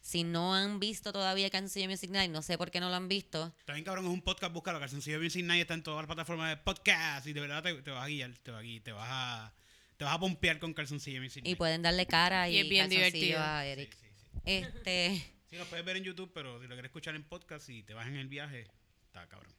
[0.00, 3.08] si no han visto todavía Calzoncillo Music Night, no sé por qué no lo han
[3.08, 3.54] visto.
[3.66, 4.80] Bien cabrón, es un podcast, búscalo.
[4.80, 7.90] Calzoncillo Music Night está en todas las plataformas de podcast y de verdad te, te
[7.90, 9.54] vas a guiar, te vas a guiar, te vas a,
[9.96, 11.58] te vas a pompear con Calzoncillo Music Y Night.
[11.58, 13.40] pueden darle cara y, Y es bien divertido.
[13.40, 13.94] a Eric.
[13.94, 14.40] Sí, sí, sí.
[14.44, 17.84] Este, Sí, lo puedes ver en YouTube, pero si lo quieres escuchar en podcast y
[17.84, 18.66] te vas en el viaje,
[19.06, 19.54] está cabrón.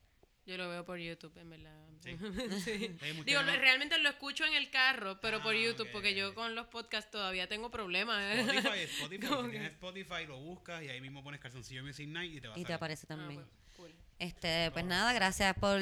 [0.46, 1.76] Yo lo veo por YouTube, en verdad.
[2.02, 2.12] Sí.
[3.26, 6.54] Digo, lo- realmente lo escucho en el carro, pero por Ah, YouTube, porque yo con
[6.54, 8.22] los podcasts todavía tengo problemas.
[8.24, 8.42] ¿eh?
[8.42, 12.34] Spotify, Spotify, si que- tienes Spotify lo buscas y ahí mismo pones Calzoncillo Music Night
[12.36, 13.42] y te va a y te aparece Ah, también.
[13.42, 14.05] pues, cool.
[14.18, 15.78] Este, pues nada, gracias por,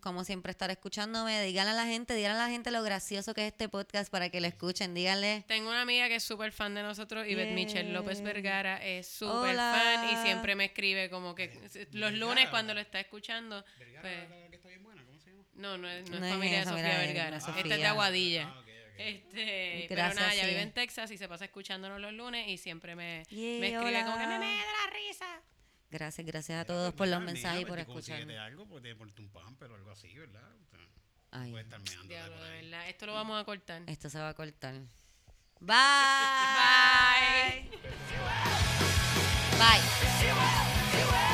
[0.00, 1.42] como siempre, estar escuchándome.
[1.42, 4.28] Díganle a la gente, díganle a la gente lo gracioso que es este podcast para
[4.30, 4.94] que lo escuchen.
[4.94, 5.44] Díganle.
[5.48, 7.54] Tengo una amiga que es súper fan de nosotros, Ivette Yeah.
[7.56, 11.52] Michelle López Vergara, es súper fan y siempre me escribe como que
[11.90, 12.50] los lunes Vergara.
[12.50, 13.64] cuando lo está escuchando.
[13.78, 15.42] Vergara, pues, la que está bien buena, ¿cómo se llama?
[15.54, 17.30] no, no es, no es No es familia de esa, Sofía mira, Vergara.
[17.30, 17.86] no, Esta es de.
[17.86, 18.48] Aguadilla.
[18.48, 18.62] Ah.
[18.98, 20.48] Este, pero Gracias, nada, ella sí.
[20.50, 24.04] vive en Texas y se pasa escuchándonos los lunes y siempre me, Yeah, me escribe
[24.04, 25.40] como que me, me da la risa.
[25.92, 28.38] Gracias, gracias a todos por los mensajes y por escucharme.
[28.38, 30.40] algo, pues te ponerte un pan, pero algo así, ¿verdad?
[31.30, 32.88] Ay, verdad.
[32.88, 33.82] Esto lo vamos a cortar.
[33.86, 34.74] esto se va a cortar.
[35.60, 35.76] Bye.
[39.58, 39.80] Bye.
[41.10, 41.28] Bye.